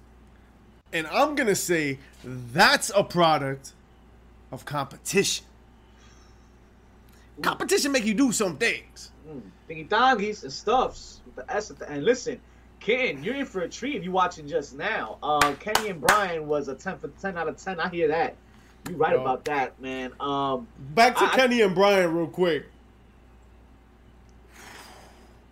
And 0.92 1.06
I'm 1.06 1.36
to 1.36 1.54
say 1.54 1.98
that's 2.24 2.90
a 2.94 3.04
product 3.04 3.72
of 4.50 4.64
competition. 4.64 5.46
Competition 7.42 7.92
make 7.92 8.04
you 8.04 8.14
do 8.14 8.32
some 8.32 8.56
things. 8.56 9.12
Mm, 9.28 9.42
thingy 9.68 9.88
dongies 9.88 10.42
and 10.42 10.52
stuffs 10.52 11.20
with 11.24 11.36
the 11.36 11.54
S 11.54 11.70
at 11.70 11.78
the 11.78 11.90
end. 11.90 12.04
Listen, 12.04 12.40
Ken, 12.80 13.22
you're 13.22 13.36
in 13.36 13.46
for 13.46 13.60
a 13.60 13.68
treat 13.68 13.96
if 13.96 14.02
you're 14.02 14.12
watching 14.12 14.48
just 14.48 14.74
now. 14.74 15.18
Uh, 15.22 15.54
Kenny 15.60 15.90
and 15.90 16.00
Bryan 16.00 16.46
was 16.46 16.68
a 16.68 16.74
10 16.74 16.98
for 16.98 17.08
10 17.08 17.38
out 17.38 17.48
of 17.48 17.56
10. 17.56 17.78
I 17.80 17.88
hear 17.88 18.08
that. 18.08 18.36
You 18.88 18.96
right 18.96 19.14
about 19.14 19.44
that, 19.44 19.80
man. 19.80 20.12
Um, 20.20 20.66
Back 20.94 21.16
to 21.16 21.24
I- 21.24 21.36
Kenny 21.36 21.60
and 21.60 21.74
Bryan 21.74 22.14
real 22.14 22.26
quick. 22.26 22.64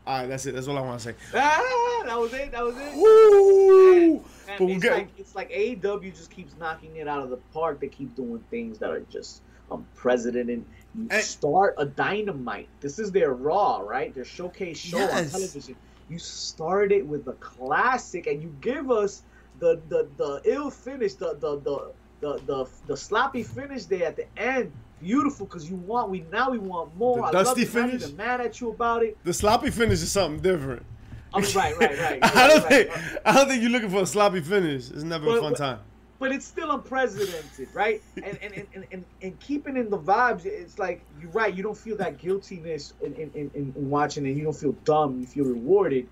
All 0.06 0.20
right, 0.20 0.26
that's 0.26 0.46
it. 0.46 0.54
That's 0.54 0.66
all 0.68 0.78
I 0.78 0.80
want 0.80 1.00
to 1.00 1.08
say. 1.10 1.14
ah, 1.34 2.02
that 2.06 2.18
was 2.18 2.32
it. 2.32 2.50
That 2.52 2.64
was 2.64 2.74
it. 2.78 2.94
Woo! 2.94 4.24
Man, 4.46 4.66
we 4.66 4.72
it's 4.72 4.82
get- 4.82 4.92
like 4.92 5.08
it's 5.18 5.34
like 5.34 5.50
AEW 5.50 6.14
just 6.16 6.30
keeps 6.30 6.54
knocking 6.58 6.96
it 6.96 7.06
out 7.06 7.22
of 7.22 7.28
the 7.28 7.36
park. 7.52 7.80
They 7.80 7.88
keep 7.88 8.16
doing 8.16 8.42
things 8.50 8.78
that 8.78 8.90
are 8.90 9.00
just 9.10 9.42
unprecedented. 9.70 10.64
You 10.94 11.08
And- 11.10 11.22
start 11.22 11.74
a 11.76 11.84
dynamite. 11.84 12.68
This 12.80 12.98
is 12.98 13.12
their 13.12 13.34
Raw, 13.34 13.80
right? 13.80 14.14
Their 14.14 14.24
showcase 14.24 14.78
show 14.78 14.98
on 14.98 15.28
television. 15.28 15.76
You 16.08 16.18
start 16.18 16.90
it 16.90 17.06
with 17.06 17.28
a 17.28 17.34
classic, 17.34 18.26
and 18.26 18.42
you 18.42 18.54
give 18.62 18.90
us 18.90 19.22
the 19.58 19.78
the 19.90 20.08
the 20.16 20.40
ill 20.46 20.70
finish, 20.70 21.12
the 21.14 21.34
the 21.38 21.58
the 21.60 21.92
the 22.20 22.40
the, 22.46 22.66
the 22.86 22.96
sloppy 22.96 23.42
finish 23.42 23.84
there 23.84 24.06
at 24.06 24.16
the 24.16 24.26
end. 24.36 24.72
Beautiful, 25.00 25.46
because 25.46 25.70
you 25.70 25.76
want 25.76 26.10
we 26.10 26.24
now 26.32 26.50
we 26.50 26.58
want 26.58 26.96
more. 26.96 27.18
The 27.18 27.22
I 27.24 27.30
dusty 27.32 27.64
love 27.64 27.76
it. 27.76 27.80
I'm 27.80 27.90
finish? 27.90 28.12
mad 28.14 28.40
at 28.40 28.60
you 28.60 28.70
about 28.70 29.02
it. 29.04 29.16
The 29.24 29.32
sloppy 29.32 29.70
finish 29.70 30.02
is 30.02 30.10
something 30.10 30.40
different. 30.40 30.84
I 31.32 31.40
mean, 31.40 31.54
right, 31.54 31.78
right, 31.78 31.98
right. 31.98 32.18
I 32.22 32.48
don't 32.48 32.62
right, 32.62 32.68
think 32.68 32.96
right. 32.96 33.18
I 33.24 33.32
don't 33.34 33.48
think 33.48 33.62
you're 33.62 33.70
looking 33.70 33.90
for 33.90 34.02
a 34.02 34.06
sloppy 34.06 34.40
finish. 34.40 34.90
It's 34.90 35.02
never 35.04 35.36
a 35.36 35.40
fun 35.40 35.52
but- 35.52 35.58
time. 35.58 35.78
but 36.18 36.32
it's 36.32 36.46
still 36.46 36.72
unprecedented, 36.72 37.68
right? 37.74 38.02
And 38.16 38.38
and, 38.42 38.54
and, 38.74 38.86
and, 38.90 39.04
and, 39.22 39.38
keeping 39.38 39.76
in 39.76 39.88
the 39.88 39.98
vibes, 39.98 40.46
it's 40.46 40.78
like 40.80 41.00
you're 41.20 41.30
right. 41.30 41.54
You 41.54 41.62
don't 41.62 41.76
feel 41.76 41.96
that 41.98 42.18
guiltiness 42.18 42.94
in, 43.00 43.14
in, 43.14 43.30
in, 43.34 43.50
in 43.54 43.72
in 43.76 43.90
watching 43.90 44.26
it. 44.26 44.30
You 44.36 44.42
don't 44.42 44.56
feel 44.56 44.72
dumb. 44.84 45.20
You 45.20 45.26
feel 45.26 45.44
rewarded. 45.44 46.08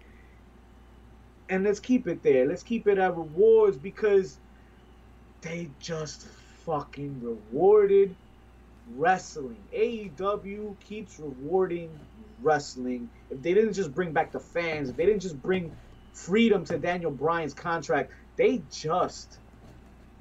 And 1.48 1.64
let's 1.64 1.80
keep 1.80 2.06
it 2.06 2.22
there. 2.22 2.46
Let's 2.46 2.62
keep 2.62 2.86
it 2.86 2.98
at 2.98 3.16
rewards 3.16 3.76
because 3.76 4.38
they 5.46 5.70
just 5.78 6.26
fucking 6.64 7.20
rewarded 7.22 8.14
wrestling. 8.96 9.58
AEW 9.72 10.78
keeps 10.80 11.20
rewarding 11.20 11.90
wrestling. 12.42 13.08
If 13.30 13.42
they 13.42 13.54
didn't 13.54 13.74
just 13.74 13.94
bring 13.94 14.12
back 14.12 14.32
the 14.32 14.40
fans, 14.40 14.88
if 14.88 14.96
they 14.96 15.06
didn't 15.06 15.22
just 15.22 15.40
bring 15.40 15.72
freedom 16.12 16.64
to 16.64 16.78
Daniel 16.78 17.10
Bryan's 17.10 17.54
contract, 17.54 18.10
they 18.36 18.60
just 18.72 19.38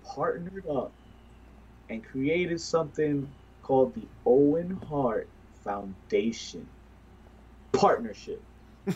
partnered 0.03 0.67
up 0.69 0.91
and 1.89 2.03
created 2.03 2.61
something 2.61 3.27
called 3.63 3.95
the 3.95 4.03
Owen 4.25 4.79
Hart 4.87 5.27
Foundation 5.63 6.67
Partnership. 7.71 8.41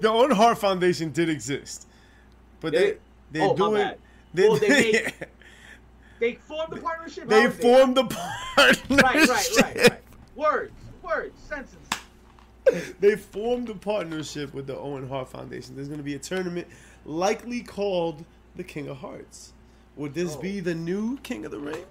The 0.00 0.08
Owen 0.08 0.30
Hart 0.30 0.58
Foundation 0.58 1.10
did 1.10 1.28
exist, 1.30 1.88
but 2.60 2.72
they 2.72 2.98
they 3.32 3.40
Oh, 3.40 3.48
my 3.48 3.54
doing 3.56 3.82
bad. 3.82 3.98
They 4.34 4.48
Oh, 4.48 4.56
they 4.58 4.68
made- 4.68 5.12
They 6.20 6.34
formed 6.48 6.72
the 6.72 6.80
partnership. 6.80 7.28
they 7.28 7.42
How 7.42 7.48
is 7.48 7.58
it? 7.58 7.62
formed 7.62 7.96
the 7.96 8.04
partnership. 8.04 8.90
Right, 8.90 9.28
right, 9.28 9.48
right, 9.62 9.76
right. 9.90 10.00
Words, 10.36 10.72
words, 11.02 11.40
sentences. 11.48 11.78
They 13.00 13.14
formed 13.16 13.68
a 13.68 13.74
partnership 13.74 14.54
with 14.54 14.66
the 14.66 14.76
Owen 14.78 15.06
Hart 15.08 15.28
Foundation. 15.28 15.76
There's 15.76 15.88
going 15.88 15.98
to 16.00 16.04
be 16.04 16.14
a 16.14 16.18
tournament 16.18 16.66
likely 17.04 17.62
called 17.62 18.24
the 18.56 18.64
King 18.64 18.88
of 18.88 18.96
Hearts. 18.98 19.52
Would 19.96 20.14
this 20.14 20.34
Oh. 20.36 20.40
be 20.40 20.60
the 20.60 20.74
new 20.74 21.18
King 21.18 21.44
of 21.44 21.50
the 21.50 21.58
Ring? 21.60 21.84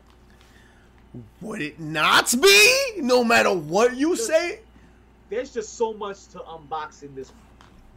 Would 1.42 1.62
it 1.62 1.80
not 1.80 2.34
be? 2.42 2.78
No 2.98 3.24
matter 3.24 3.54
what 3.54 3.96
you 3.96 4.16
say? 4.16 4.62
There's 5.30 5.54
just 5.54 5.78
so 5.78 5.94
much 5.94 6.26
to 6.30 6.40
unbox 6.40 7.04
in 7.04 7.14
this 7.14 7.32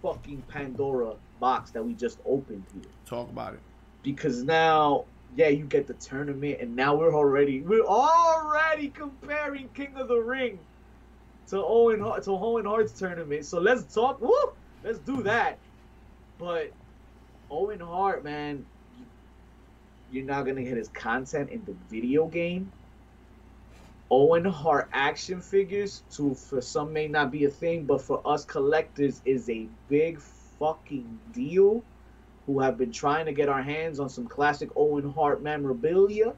fucking 0.02 0.42
Pandora 0.48 1.14
box 1.40 1.70
that 1.70 1.82
we 1.84 1.94
just 1.94 2.18
opened 2.26 2.62
here. 2.74 2.90
Talk 3.06 3.30
about 3.30 3.54
it. 3.54 3.60
Because 4.06 4.44
now 4.44 5.04
yeah 5.34 5.48
you 5.48 5.64
get 5.64 5.88
the 5.88 5.94
tournament 5.94 6.58
and 6.60 6.76
now 6.76 6.94
we're 6.94 7.12
already 7.12 7.60
we're 7.62 7.84
already 7.84 8.88
comparing 8.88 9.68
king 9.74 9.92
of 9.96 10.06
the 10.06 10.16
ring 10.16 10.60
to 11.48 11.56
owen 11.56 11.98
to 11.98 12.30
owen 12.30 12.64
hart's 12.64 12.92
tournament. 12.92 13.44
So 13.44 13.58
let's 13.58 13.92
talk 13.92 14.20
woo, 14.20 14.52
let's 14.84 15.00
do 15.00 15.24
that. 15.24 15.58
But 16.38 16.72
owen 17.50 17.80
hart 17.80 18.22
man 18.22 18.64
you're 20.12 20.24
not 20.24 20.46
gonna 20.46 20.62
get 20.62 20.76
his 20.76 20.88
content 20.88 21.50
in 21.50 21.64
the 21.64 21.74
video 21.90 22.26
game. 22.26 22.70
Owen 24.08 24.44
Hart 24.44 24.88
action 24.92 25.40
figures 25.40 26.04
to 26.12 26.32
for 26.32 26.60
some 26.60 26.92
may 26.92 27.08
not 27.08 27.32
be 27.32 27.44
a 27.46 27.50
thing, 27.50 27.86
but 27.86 28.00
for 28.00 28.22
us 28.24 28.44
collectors 28.44 29.20
is 29.24 29.50
a 29.50 29.66
big 29.88 30.20
fucking 30.20 31.18
deal 31.32 31.82
who 32.46 32.60
have 32.60 32.78
been 32.78 32.92
trying 32.92 33.26
to 33.26 33.32
get 33.32 33.48
our 33.48 33.62
hands 33.62 33.98
on 34.00 34.08
some 34.08 34.26
classic 34.26 34.70
Owen 34.76 35.10
Hart 35.12 35.42
memorabilia. 35.42 36.32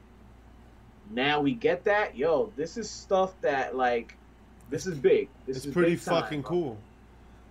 Now 1.11 1.41
we 1.41 1.53
get 1.53 1.83
that. 1.85 2.15
Yo, 2.17 2.51
this 2.55 2.77
is 2.77 2.89
stuff 2.89 3.33
that 3.41 3.75
like 3.75 4.15
this 4.69 4.85
is 4.85 4.95
big. 4.97 5.29
This 5.47 5.57
It's 5.57 5.65
is 5.67 5.73
pretty 5.73 5.95
big 5.95 6.03
time, 6.03 6.21
fucking 6.23 6.41
bro. 6.41 6.49
cool. 6.49 6.77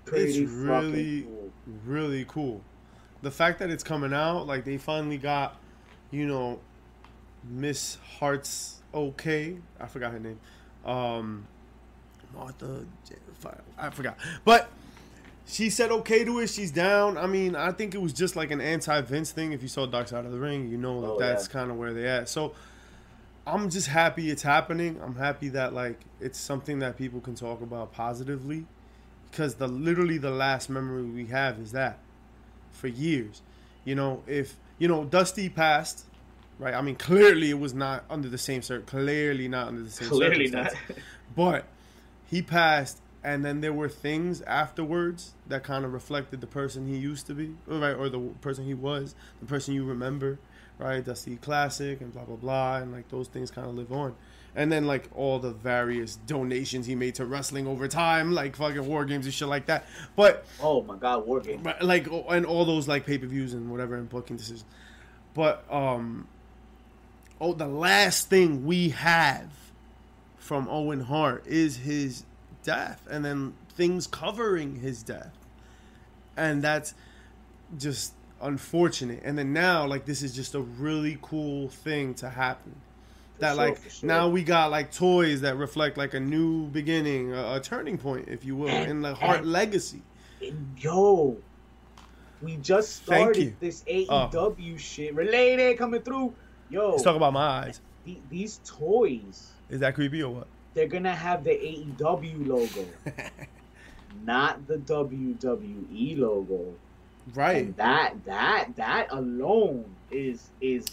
Pretty 0.04 0.42
It's 0.42 0.50
really- 0.52 1.22
cool. 1.22 1.50
Really 1.84 2.24
cool. 2.28 2.60
The 3.22 3.30
fact 3.30 3.58
that 3.58 3.68
it's 3.70 3.82
coming 3.84 4.12
out, 4.12 4.46
like 4.46 4.64
they 4.64 4.78
finally 4.78 5.18
got, 5.18 5.56
you 6.10 6.26
know, 6.26 6.60
Miss 7.48 7.98
Hart's 8.18 8.80
okay. 8.94 9.58
I 9.80 9.86
forgot 9.86 10.12
her 10.12 10.20
name. 10.20 10.38
Um 10.84 11.46
Martha 12.34 12.84
I 13.78 13.90
forgot. 13.90 14.16
But 14.44 14.68
she 15.49 15.71
said 15.71 15.90
okay 15.90 16.25
to 16.25 16.40
it. 16.40 16.49
She's 16.50 16.71
down. 16.71 17.17
I 17.17 17.26
mean, 17.26 17.57
I 17.57 17.73
think 17.73 17.95
it 17.95 18.02
was 18.02 18.12
just 18.12 18.37
like 18.37 18.50
an 18.50 18.61
anti 18.61 19.00
Vince 19.00 19.33
thing. 19.33 19.52
If 19.52 19.62
you 19.62 19.69
saw 19.69 19.87
Dark 19.87 20.09
Side 20.09 20.25
of 20.26 20.33
the 20.33 20.38
Ring, 20.38 20.69
you 20.69 20.76
know 20.76 21.00
that 21.00 21.07
Oh, 21.09 21.19
that's 21.19 21.47
yeah. 21.49 21.52
kind 21.52 21.71
of 21.71 21.78
where 21.78 21.93
they 21.95 22.07
at. 22.07 22.28
So 22.28 22.55
I'm 23.47 23.71
just 23.71 23.88
happy 23.88 24.31
it's 24.31 24.43
happening. 24.43 25.00
I'm 25.02 25.17
happy 25.17 25.49
that 25.50 25.73
like 25.73 26.00
it's 26.21 26.38
something 26.38 26.81
that 26.81 26.99
people 26.99 27.21
can 27.21 27.35
talk 27.35 27.62
about 27.62 27.93
positively 27.93 28.67
because 29.31 29.55
the 29.55 29.67
literally 29.67 30.19
the 30.19 30.31
last 30.31 30.69
memory 30.69 31.02
we 31.02 31.26
have 31.26 31.59
is 31.59 31.73
that 31.73 31.99
for 32.73 32.88
years. 32.88 33.40
You 33.85 33.95
know, 33.95 34.23
if 34.26 34.57
you 34.78 34.87
know 34.87 35.05
Dusty 35.05 35.49
passed, 35.49 36.05
right? 36.59 36.75
I 36.75 36.83
mean, 36.83 36.97
clearly 36.97 37.49
it 37.49 37.59
was 37.59 37.73
not 37.73 38.05
under 38.11 38.28
the 38.28 38.38
same 38.38 38.61
cir 38.61 38.81
Clearly 38.81 39.49
not 39.49 39.69
under 39.69 39.83
the 39.83 39.90
same 39.90 40.09
Clearly 40.09 40.49
not. 40.49 40.75
But 41.35 41.64
he 42.26 42.43
passed, 42.43 42.99
and 43.25 43.44
then 43.44 43.60
there 43.60 43.72
were 43.72 43.88
things 43.88 44.42
afterwards 44.42 45.34
that 45.48 45.64
kind 45.64 45.84
of 45.84 45.92
reflected 45.92 46.40
the 46.40 46.46
person 46.46 46.87
he 46.87 46.96
used 46.96 47.26
to 47.26 47.34
be, 47.34 47.54
right, 47.66 47.94
or 47.94 48.08
the 48.08 48.18
person 48.40 48.64
he 48.64 48.75
was, 48.75 49.14
the 49.40 49.46
person 49.46 49.75
you 49.75 49.84
remember, 49.84 50.38
right? 50.78 51.04
Dusty 51.04 51.37
Classic 51.37 52.00
and 52.00 52.12
blah 52.12 52.25
blah 52.25 52.37
blah, 52.37 52.76
and 52.78 52.92
like 52.92 53.08
those 53.08 53.28
things 53.28 53.50
kind 53.50 53.66
of 53.66 53.75
live 53.75 53.92
on. 53.92 54.14
And 54.54 54.72
then 54.72 54.87
like 54.87 55.08
all 55.14 55.38
the 55.38 55.50
various 55.50 56.16
donations 56.26 56.87
he 56.87 56.94
made 56.94 57.14
to 57.16 57.26
wrestling 57.26 57.66
over 57.66 57.87
time, 57.87 58.32
like 58.32 58.56
fucking 58.56 58.87
war 58.87 59.04
games 59.04 59.26
and 59.26 59.34
shit 59.34 59.46
like 59.48 59.66
that. 59.66 59.87
But 60.16 60.44
Oh 60.60 60.82
my 60.82 60.96
god, 60.96 61.26
war 61.26 61.40
game. 61.40 61.60
but, 61.62 61.82
like 61.82 62.06
and 62.28 62.46
all 62.46 62.64
those 62.64 62.88
like 62.88 63.06
pay 63.06 63.18
per 63.18 63.26
views 63.26 63.52
and 63.54 63.70
whatever 63.70 63.94
and 63.96 64.08
booking 64.08 64.37
decisions. 64.37 64.64
But 65.34 65.64
um, 65.72 66.26
oh, 67.40 67.52
the 67.52 67.68
last 67.68 68.28
thing 68.30 68.64
we 68.64 68.88
have 68.90 69.50
from 70.37 70.66
Owen 70.68 71.00
Hart 71.00 71.46
is 71.46 71.76
his 71.76 72.25
death, 72.68 73.06
and 73.10 73.25
then 73.25 73.54
things 73.70 74.06
covering 74.06 74.76
his 74.76 75.02
death, 75.02 75.32
and 76.37 76.62
that's 76.62 76.92
just 77.78 78.12
unfortunate. 78.42 79.20
And 79.25 79.38
then 79.38 79.54
now, 79.54 79.87
like 79.87 80.04
this 80.04 80.20
is 80.22 80.34
just 80.34 80.54
a 80.54 80.60
really 80.60 81.18
cool 81.22 81.68
thing 81.70 82.12
to 82.14 82.28
happen. 82.28 82.75
That 83.38 83.54
sure, 83.54 83.56
like 83.56 83.90
sure. 83.90 84.06
now 84.06 84.28
we 84.28 84.42
got 84.42 84.70
like 84.70 84.92
toys 84.92 85.40
that 85.40 85.56
reflect 85.56 85.96
like 85.96 86.12
a 86.12 86.20
new 86.20 86.66
beginning, 86.66 87.32
a, 87.32 87.54
a 87.54 87.60
turning 87.60 87.96
point, 87.96 88.28
if 88.28 88.44
you 88.44 88.54
will, 88.54 88.68
And- 88.68 88.90
in 88.90 89.00
the 89.00 89.14
Hart 89.14 89.38
and- 89.40 89.52
legacy. 89.60 90.02
And 90.42 90.76
yo, 90.78 91.38
we 92.42 92.56
just 92.58 92.96
started 93.04 93.56
this 93.60 93.82
uh. 94.10 94.28
AEW 94.28 94.78
shit 94.78 95.14
related 95.14 95.78
coming 95.78 96.02
through. 96.02 96.34
Yo, 96.68 96.90
Let's 96.90 97.02
talk 97.02 97.16
about 97.16 97.32
my 97.32 97.46
eyes. 97.64 97.80
the- 98.04 98.20
these 98.28 98.60
toys, 98.66 99.52
Is 99.70 99.80
that 99.80 99.94
creepy 99.94 100.22
or 100.22 100.34
what? 100.34 100.46
They're 100.75 100.87
gonna 100.88 101.14
have 101.14 101.44
the 101.44 101.50
AEW 101.50 102.46
logo, 102.46 102.84
not 104.25 104.66
the 104.66 104.76
WWE 104.78 106.18
logo. 106.18 106.75
Right. 107.34 107.56
And 107.64 107.76
that 107.76 108.14
that 108.25 108.68
that 108.76 109.08
alone 109.10 109.84
is 110.10 110.48
is 110.60 110.87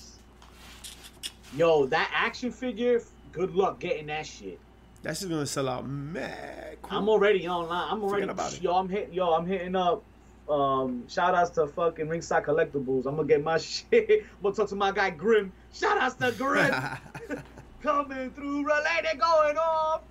yo 1.56 1.86
that 1.88 2.12
action 2.14 2.52
figure. 2.52 3.02
Good 3.32 3.54
luck 3.56 3.80
getting 3.80 4.08
that 4.08 4.26
shit. 4.26 4.60
That's 5.04 5.20
just 5.20 5.30
gonna 5.30 5.46
sell 5.46 5.70
out 5.70 5.88
mad. 5.88 6.78
Cool. 6.82 6.98
I'm 6.98 7.10
already 7.10 7.48
online. 7.48 7.88
I'm 7.92 8.02
already 8.04 8.24
Forget 8.24 8.30
about 8.30 8.54
it. 8.54 8.62
yo. 8.62 8.74
I'm 8.74 8.90
hitting 8.90 9.14
yo. 9.14 9.34
I'm 9.34 9.46
hitting 9.46 9.76
up 9.76 10.04
Um, 10.50 11.08
shout 11.08 11.34
outs 11.36 11.50
to 11.52 11.68
fucking 11.68 12.08
Ringside 12.08 12.44
Collectibles. 12.44 13.06
I'm 13.06 13.16
gonna 13.16 13.28
get 13.28 13.44
my 13.44 13.58
shit. 13.60 13.92
I'm 13.92 14.44
gonna 14.44 14.56
talk 14.56 14.70
to 14.70 14.76
my 14.76 14.92
guy 14.92 15.10
Grim. 15.12 15.52
Shout 15.74 15.98
outs 15.98 16.16
to 16.16 16.32
Grim. 16.32 16.74
Coming 17.86 18.32
through 18.32 18.66
relay, 18.66 19.02
they 19.04 19.16
going 19.16 19.58
off. 19.58 20.02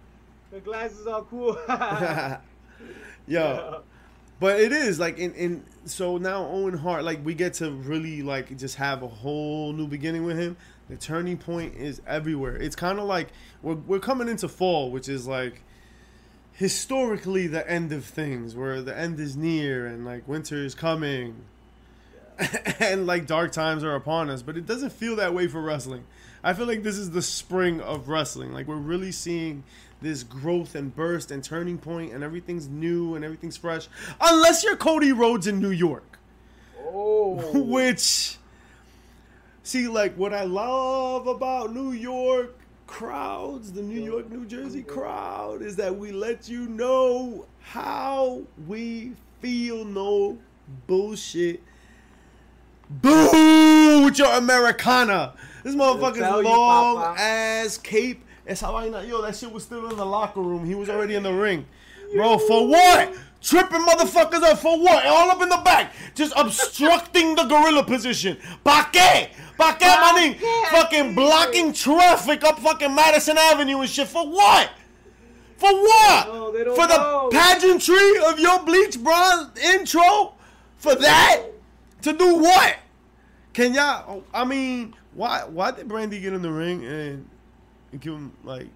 The 0.52 0.60
glasses 0.60 1.08
are 1.08 1.22
cool. 1.22 1.58
Yo, 3.26 3.82
but 4.38 4.60
it 4.60 4.70
is 4.70 5.00
like 5.00 5.18
in 5.18 5.32
in 5.34 5.64
so 5.84 6.16
now 6.16 6.46
Owen 6.46 6.74
Hart 6.74 7.02
like 7.02 7.24
we 7.24 7.34
get 7.34 7.54
to 7.54 7.72
really 7.72 8.22
like 8.22 8.56
just 8.56 8.76
have 8.76 9.02
a 9.02 9.08
whole 9.08 9.72
new 9.72 9.88
beginning 9.88 10.24
with 10.24 10.38
him. 10.38 10.56
The 10.88 10.94
turning 10.94 11.36
point 11.36 11.74
is 11.74 12.00
everywhere. 12.06 12.54
It's 12.54 12.76
kind 12.76 13.00
of 13.00 13.06
like 13.06 13.30
we're 13.60 13.74
we're 13.74 13.98
coming 13.98 14.28
into 14.28 14.46
fall, 14.48 14.92
which 14.92 15.08
is 15.08 15.26
like 15.26 15.62
historically 16.52 17.48
the 17.48 17.68
end 17.68 17.90
of 17.90 18.04
things, 18.04 18.54
where 18.54 18.82
the 18.82 18.96
end 18.96 19.18
is 19.18 19.36
near 19.36 19.84
and 19.84 20.04
like 20.04 20.28
winter 20.28 20.58
is 20.58 20.76
coming. 20.76 21.34
and 22.80 23.06
like 23.06 23.26
dark 23.26 23.50
times 23.50 23.82
are 23.82 23.94
upon 23.96 24.30
us, 24.30 24.42
but 24.42 24.56
it 24.56 24.64
doesn't 24.64 24.92
feel 24.92 25.16
that 25.16 25.34
way 25.34 25.48
for 25.48 25.60
wrestling. 25.60 26.04
I 26.44 26.52
feel 26.52 26.66
like 26.66 26.82
this 26.82 26.98
is 26.98 27.10
the 27.10 27.22
spring 27.22 27.80
of 27.80 28.08
wrestling. 28.08 28.52
Like 28.52 28.68
we're 28.68 28.76
really 28.76 29.12
seeing 29.12 29.64
this 30.02 30.22
growth 30.22 30.74
and 30.74 30.94
burst 30.94 31.30
and 31.30 31.42
turning 31.42 31.78
point, 31.78 32.12
and 32.12 32.22
everything's 32.22 32.68
new 32.68 33.14
and 33.14 33.24
everything's 33.24 33.56
fresh. 33.56 33.88
Unless 34.20 34.62
you're 34.62 34.76
Cody 34.76 35.10
Rhodes 35.12 35.46
in 35.46 35.58
New 35.58 35.70
York, 35.70 36.18
oh, 36.78 37.50
which 37.54 38.36
see, 39.62 39.88
like 39.88 40.14
what 40.18 40.34
I 40.34 40.44
love 40.44 41.26
about 41.26 41.72
New 41.72 41.92
York 41.92 42.58
crowds, 42.86 43.72
the 43.72 43.82
New 43.82 44.02
York, 44.02 44.30
New 44.30 44.44
Jersey 44.44 44.82
crowd, 44.82 45.62
is 45.62 45.76
that 45.76 45.96
we 45.96 46.12
let 46.12 46.46
you 46.46 46.68
know 46.68 47.46
how 47.60 48.42
we 48.68 49.12
feel. 49.40 49.86
No 49.86 50.36
bullshit. 50.86 51.62
Boo 52.90 54.04
with 54.04 54.18
your 54.18 54.34
Americana. 54.34 55.32
This 55.64 55.74
motherfucker's 55.74 56.44
long 56.44 56.96
Papa. 56.96 57.20
ass 57.20 57.78
cape. 57.78 58.22
Esa 58.46 58.66
vaina, 58.66 59.02
yo, 59.02 59.22
that 59.22 59.34
shit 59.34 59.50
was 59.50 59.62
still 59.62 59.88
in 59.90 59.96
the 59.96 60.04
locker 60.04 60.40
room. 60.42 60.64
He 60.66 60.74
was 60.74 60.88
already 60.90 61.14
in 61.14 61.22
the 61.22 61.32
ring. 61.32 61.66
Bro, 62.14 62.38
for 62.38 62.68
what? 62.68 63.14
Tripping 63.40 63.80
motherfuckers 63.80 64.42
up 64.42 64.58
for 64.58 64.78
what? 64.78 65.04
All 65.06 65.30
up 65.30 65.40
in 65.42 65.48
the 65.48 65.60
back. 65.64 65.92
Just 66.14 66.34
obstructing 66.36 67.34
the 67.34 67.44
gorilla 67.44 67.82
position. 67.84 68.36
Pa 68.62 68.90
qué? 68.92 69.30
Pa 69.56 69.74
qué, 69.78 69.86
Pa 69.86 70.12
maning? 70.14 70.34
qué, 70.34 70.66
Fucking 70.70 71.14
blocking 71.14 71.72
traffic 71.72 72.44
up 72.44 72.58
fucking 72.60 72.94
Madison 72.94 73.36
Avenue 73.38 73.80
and 73.80 73.88
shit. 73.88 74.06
For 74.08 74.26
what? 74.28 74.70
For 75.56 75.72
what? 75.72 76.26
No, 76.28 76.52
they 76.52 76.64
don't 76.64 76.76
for 76.76 76.86
the 76.86 76.96
know. 76.96 77.28
pageantry 77.32 78.18
of 78.26 78.38
your 78.38 78.62
bleach 78.64 79.02
bronze 79.02 79.58
intro? 79.58 80.34
For 80.76 80.94
that? 80.94 81.42
To 82.02 82.12
do 82.12 82.36
what? 82.36 82.76
Can 83.54 83.72
y'all? 83.72 84.24
I 84.34 84.44
mean, 84.44 84.94
why? 85.14 85.44
Why 85.44 85.70
did 85.70 85.88
Brandi 85.88 86.20
get 86.20 86.32
in 86.32 86.42
the 86.42 86.50
ring 86.52 86.84
and, 86.84 87.28
and 87.92 88.00
give 88.00 88.12
him 88.14 88.32
like 88.44 88.68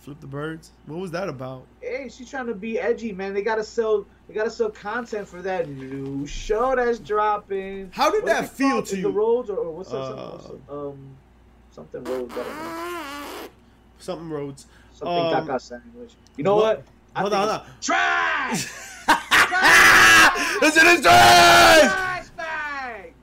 flip 0.00 0.20
the 0.20 0.26
birds? 0.26 0.70
What 0.86 0.98
was 0.98 1.10
that 1.12 1.28
about? 1.28 1.64
Hey, 1.80 2.08
she's 2.10 2.28
trying 2.30 2.46
to 2.46 2.54
be 2.54 2.78
edgy, 2.78 3.12
man. 3.12 3.34
They 3.34 3.42
gotta 3.42 3.64
sell. 3.64 4.06
They 4.28 4.34
gotta 4.34 4.50
sell 4.50 4.70
content 4.70 5.26
for 5.28 5.42
that 5.42 5.68
new 5.68 6.26
show 6.26 6.74
that's 6.76 6.98
dropping. 6.98 7.90
How 7.92 8.10
did 8.10 8.22
What's 8.24 8.34
that 8.34 8.48
feel 8.50 8.70
called? 8.70 8.86
to 8.86 8.92
Is 8.92 8.98
you? 8.98 9.02
The 9.04 9.10
roads 9.10 9.50
or, 9.50 9.56
or 9.56 9.70
what's 9.72 9.90
that? 9.90 9.96
Uh, 9.96 10.38
something, 10.40 10.62
um, 10.70 11.16
something 11.72 12.04
roads. 12.04 12.32
I 12.32 12.36
don't 12.36 12.46
know. 12.46 13.48
Something 13.98 14.30
roads. 14.30 14.66
Something 14.94 15.16
Um, 15.18 15.48
caca 15.48 15.60
sandwich. 15.60 16.12
You 16.36 16.44
know 16.44 16.56
what- 16.56 16.78
what? 16.78 16.86
Hold 17.16 17.32
on, 17.34 17.48
hold 17.48 17.62
it's 17.78 17.86
Trash. 17.86 18.62
To 18.64 18.70
this 20.60 21.00
trash! 21.02 21.02
Trash 21.02 22.28
bags. 22.36 23.14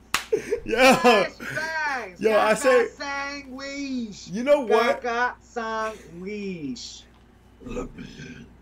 Yo, 0.66 0.76
Trash 0.76 1.32
bags. 1.38 1.77
Yo, 2.18 2.32
I 2.32 2.54
Caca 2.54 2.56
say- 2.58 2.88
sandwich. 2.88 4.28
you 4.28 4.42
know 4.42 4.60
what? 4.60 5.02
Caca 5.02 5.34
sandwich. 5.40 7.02
Let 7.64 7.96
me 7.96 8.04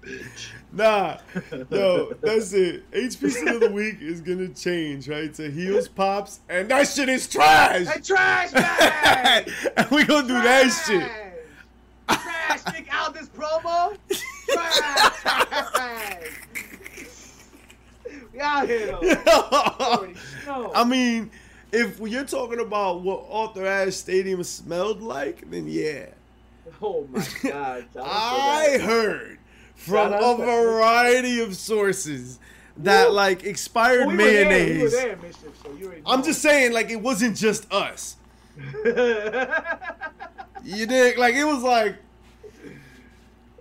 bitch. 0.03 0.49
Nah, 0.73 1.19
yo, 1.71 2.13
that's 2.23 2.53
it. 2.53 2.91
HPC 2.93 3.55
of 3.55 3.61
the 3.61 3.71
week 3.71 4.01
is 4.01 4.21
gonna 4.21 4.49
change, 4.49 5.09
right? 5.09 5.33
To 5.35 5.51
heels 5.51 5.89
pops, 5.89 6.41
and 6.49 6.69
that 6.69 6.89
shit 6.89 7.09
is 7.09 7.27
trash. 7.29 7.87
Hey, 7.87 8.01
trash 8.01 8.53
bag. 8.53 9.51
and 9.77 9.91
we 9.91 10.05
gonna 10.05 10.27
do 10.29 10.35
that 10.35 10.69
shit. 10.87 11.11
Trash. 12.09 12.61
Think 12.73 12.89
out 12.91 13.15
this 13.15 13.29
promo. 13.29 13.97
Trash. 14.49 16.21
we 18.33 18.41
out 18.41 18.69
here 18.69 18.87
though. 18.87 19.01
Already 19.27 20.15
know. 20.47 20.73
I 20.75 20.85
mean, 20.85 21.31
if 21.77 22.01
you're 22.01 22.25
talking 22.25 22.61
about 22.61 23.03
what 23.03 23.27
Arthur 23.31 23.67
Ashe 23.67 23.95
Stadium 23.95 24.43
smelled 24.45 25.03
like, 25.03 25.49
then 25.51 25.67
yeah. 25.69 26.07
oh 26.83 27.07
my 27.11 27.19
god. 27.19 27.33
Shout 27.43 27.55
out 27.55 27.93
to 27.93 28.03
I 28.05 28.79
heard 28.79 29.39
from 29.75 30.13
a 30.13 30.37
variety 30.37 31.41
of 31.41 31.57
sources 31.57 32.39
that 32.79 33.09
Woo. 33.09 33.15
like 33.15 33.45
expired 33.45 34.07
Oh, 34.07 34.09
we 34.09 34.17
were 34.17 34.17
there, 34.17 34.45
we 34.45 34.51
mayonnaise. 34.53 34.93
Mischief, 35.23 35.51
so 35.63 35.93
I'm 36.07 36.23
just 36.23 36.43
saying, 36.43 36.73
like 36.73 36.91
it 36.91 37.01
wasn't 37.01 37.37
just 37.37 37.71
us. 37.73 38.17
You 40.65 40.85
dig? 40.87 41.17
Like 41.17 41.35
it 41.35 41.45
was 41.45 41.63
like 41.63 41.97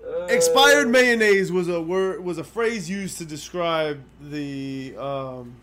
Uh, 0.06 0.26
expired 0.26 0.88
mayonnaise 0.88 1.52
was 1.52 1.68
a 1.68 1.82
word 1.82 2.24
was 2.24 2.38
a 2.38 2.44
phrase 2.44 2.90
used 2.90 3.18
to 3.18 3.26
describe 3.26 4.02
the 4.22 4.96
um 4.98 5.56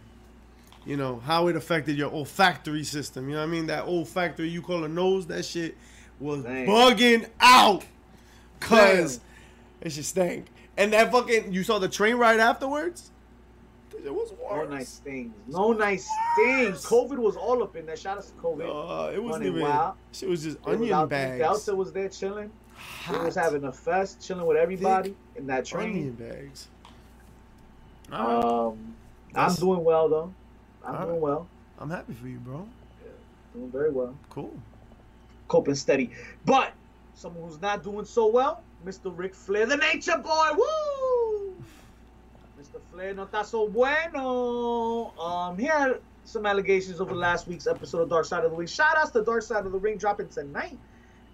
you 0.84 0.96
know 0.96 1.20
how 1.20 1.46
it 1.48 1.56
affected 1.56 1.96
your 1.96 2.10
olfactory 2.10 2.84
system 2.84 3.28
you 3.28 3.34
know 3.34 3.40
what 3.40 3.48
i 3.48 3.50
mean 3.50 3.66
that 3.66 3.84
olfactory 3.84 4.48
you 4.48 4.62
call 4.62 4.84
a 4.84 4.88
nose 4.88 5.26
that 5.26 5.44
shit 5.44 5.76
was 6.18 6.42
Damn. 6.42 6.66
bugging 6.66 7.28
out 7.40 7.84
cause 8.60 9.18
Damn. 9.18 9.86
it 9.86 9.92
shit 9.92 10.04
stank 10.04 10.46
and 10.76 10.92
that 10.92 11.12
fucking 11.12 11.52
you 11.52 11.62
saw 11.62 11.78
the 11.78 11.88
train 11.88 12.16
ride 12.16 12.40
afterwards 12.40 13.10
it 14.04 14.12
was 14.12 14.32
No 14.50 14.64
nice 14.64 14.98
things. 14.98 15.32
No 15.46 15.72
nice 15.72 16.08
things. 16.36 16.84
COVID 16.84 17.18
was 17.18 17.36
all 17.36 17.62
up 17.62 17.76
in 17.76 17.86
there. 17.86 17.96
Shout 17.96 18.18
out 18.18 18.24
to 18.24 18.32
COVID. 18.32 19.08
Uh, 19.08 19.12
it 19.12 19.22
wasn't 19.22 19.46
even 19.46 19.62
wild. 19.62 19.94
shit 20.12 20.28
was 20.28 20.42
just 20.42 20.56
It 20.58 20.66
was 20.66 20.76
onion 20.76 20.92
out 20.92 21.08
bags 21.08 21.38
Delta 21.38 21.74
was 21.74 21.92
there 21.92 22.08
chilling. 22.08 22.50
He 23.08 23.16
was 23.16 23.34
having 23.34 23.64
a 23.64 23.72
fest, 23.72 24.20
chilling 24.20 24.46
with 24.46 24.56
everybody 24.56 25.14
in 25.36 25.46
that 25.46 25.64
train. 25.64 25.90
onion 25.90 26.12
bags. 26.12 26.68
Um, 28.10 28.94
I'm 29.34 29.54
doing 29.54 29.84
well 29.84 30.08
though. 30.08 30.34
I'm 30.84 30.94
Alright. 30.94 31.08
doing 31.08 31.20
well. 31.20 31.46
i'm 31.78 31.90
happy 31.90 32.12
for 32.14 32.28
you 32.28 32.38
bro 32.38 32.66
Doing 33.54 33.70
very 33.70 33.90
well. 33.90 34.14
cool 34.30 34.52
Coping 35.48 35.74
steady. 35.74 36.10
But 36.46 36.72
someone 37.14 37.46
who's 37.50 37.60
not 37.60 37.82
doing 37.84 38.06
so 38.06 38.26
well, 38.26 38.62
Mr. 38.86 39.12
Ric 39.14 39.34
Flair, 39.34 39.66
the 39.66 39.76
Nature 39.76 40.16
Boy. 40.16 40.48
Woo! 40.56 41.54
Mr. 42.58 42.80
Flair 42.90 43.12
no 43.12 43.26
está 43.26 43.44
so 43.44 43.68
bueno. 43.68 45.12
Um, 45.20 45.58
he 45.58 45.66
had 45.66 46.00
some 46.24 46.46
allegations 46.46 47.02
over 47.02 47.14
last 47.14 47.46
week's 47.48 47.66
episode 47.66 48.00
of 48.00 48.08
Dark 48.08 48.24
Side 48.24 48.44
of 48.46 48.52
the 48.52 48.56
Ring. 48.56 48.66
Shout 48.66 48.96
outs 48.96 49.10
to 49.10 49.22
Dark 49.22 49.42
Side 49.42 49.66
of 49.66 49.72
the 49.72 49.78
Ring 49.78 49.98
dropping 49.98 50.28
tonight. 50.28 50.78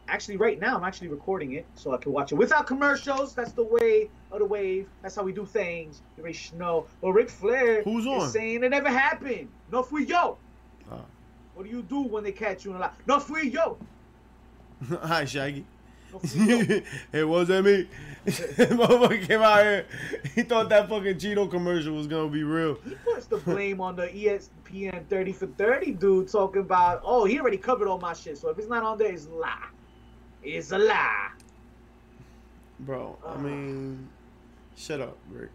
Actually, 0.09 0.39
right 0.39 0.59
now, 0.59 0.77
I'm 0.77 0.85
actually 0.85 1.09
recording 1.09 1.53
it 1.53 1.67
so 1.75 1.93
I 1.93 1.99
can 1.99 2.13
watch 2.13 2.33
it 2.33 2.37
without 2.37 2.67
commercials. 2.67 3.35
That's 3.35 3.53
the 3.53 3.65
way 3.65 4.09
of 4.33 4.39
the 4.39 4.45
wave. 4.47 4.89
That's 5.03 5.15
how 5.15 5.23
we 5.23 5.33
do 5.33 5.45
things. 5.45 6.01
You 6.17 6.23
already 6.23 6.39
know. 6.57 6.87
But 7.03 7.13
Ric 7.13 7.29
Flair 7.29 7.83
Who's 7.83 8.07
is 8.07 8.23
on? 8.23 8.31
saying 8.31 8.65
it 8.65 8.71
never 8.71 8.89
happened. 8.89 9.49
No 9.71 9.83
fui 9.83 10.07
yo. 10.07 10.39
Oh. 10.91 11.05
What 11.55 11.65
do 11.65 11.71
you 11.71 11.83
do 11.83 12.03
when 12.03 12.25
they 12.25 12.33
catch 12.33 12.65
you 12.65 12.71
in 12.71 12.79
a 12.79 12.81
lie? 12.81 12.91
No 13.07 13.21
fui 13.21 13.51
yo. 13.51 13.77
hi 15.03 15.25
shaggy 15.27 15.67
No 16.11 16.19
fui 16.21 16.47
yo. 16.47 16.81
it 17.13 17.29
wasn't 17.29 17.67
me. 17.67 17.89
Motherfucker 18.27 19.27
came 19.27 19.43
out 19.43 19.63
here. 19.63 19.87
He 20.35 20.43
thought 20.43 20.71
that 20.71 20.89
fucking 20.89 21.17
Cheeto 21.17 21.51
commercial 21.51 21.95
was 21.95 22.07
gonna 22.07 22.31
be 22.31 22.45
real. 22.45 22.79
He 22.85 22.95
puts 23.05 23.27
the 23.27 23.37
blame 23.39 23.81
on 23.83 23.95
the 23.95 24.07
ESPN 24.07 25.07
30 25.07 25.33
for 25.33 25.47
30 25.49 25.93
dude 25.93 26.29
talking 26.29 26.63
about, 26.63 27.03
oh, 27.05 27.27
he 27.27 27.39
already 27.39 27.59
covered 27.59 27.89
all 27.89 27.99
my 27.99 28.15
shit. 28.15 28.39
So 28.39 28.49
if 28.49 28.59
it's 28.59 28.69
not 28.69 28.83
on 28.83 28.97
there, 28.97 29.13
it's 29.13 29.29
lie. 29.29 29.69
It's 30.43 30.73
a 30.73 30.79
lie. 30.79 31.31
Bro, 32.81 33.19
I 33.27 33.33
Ah. 33.33 33.37
mean, 33.39 34.09
shut 34.77 35.01
up, 35.01 35.17
Ric. 35.31 35.51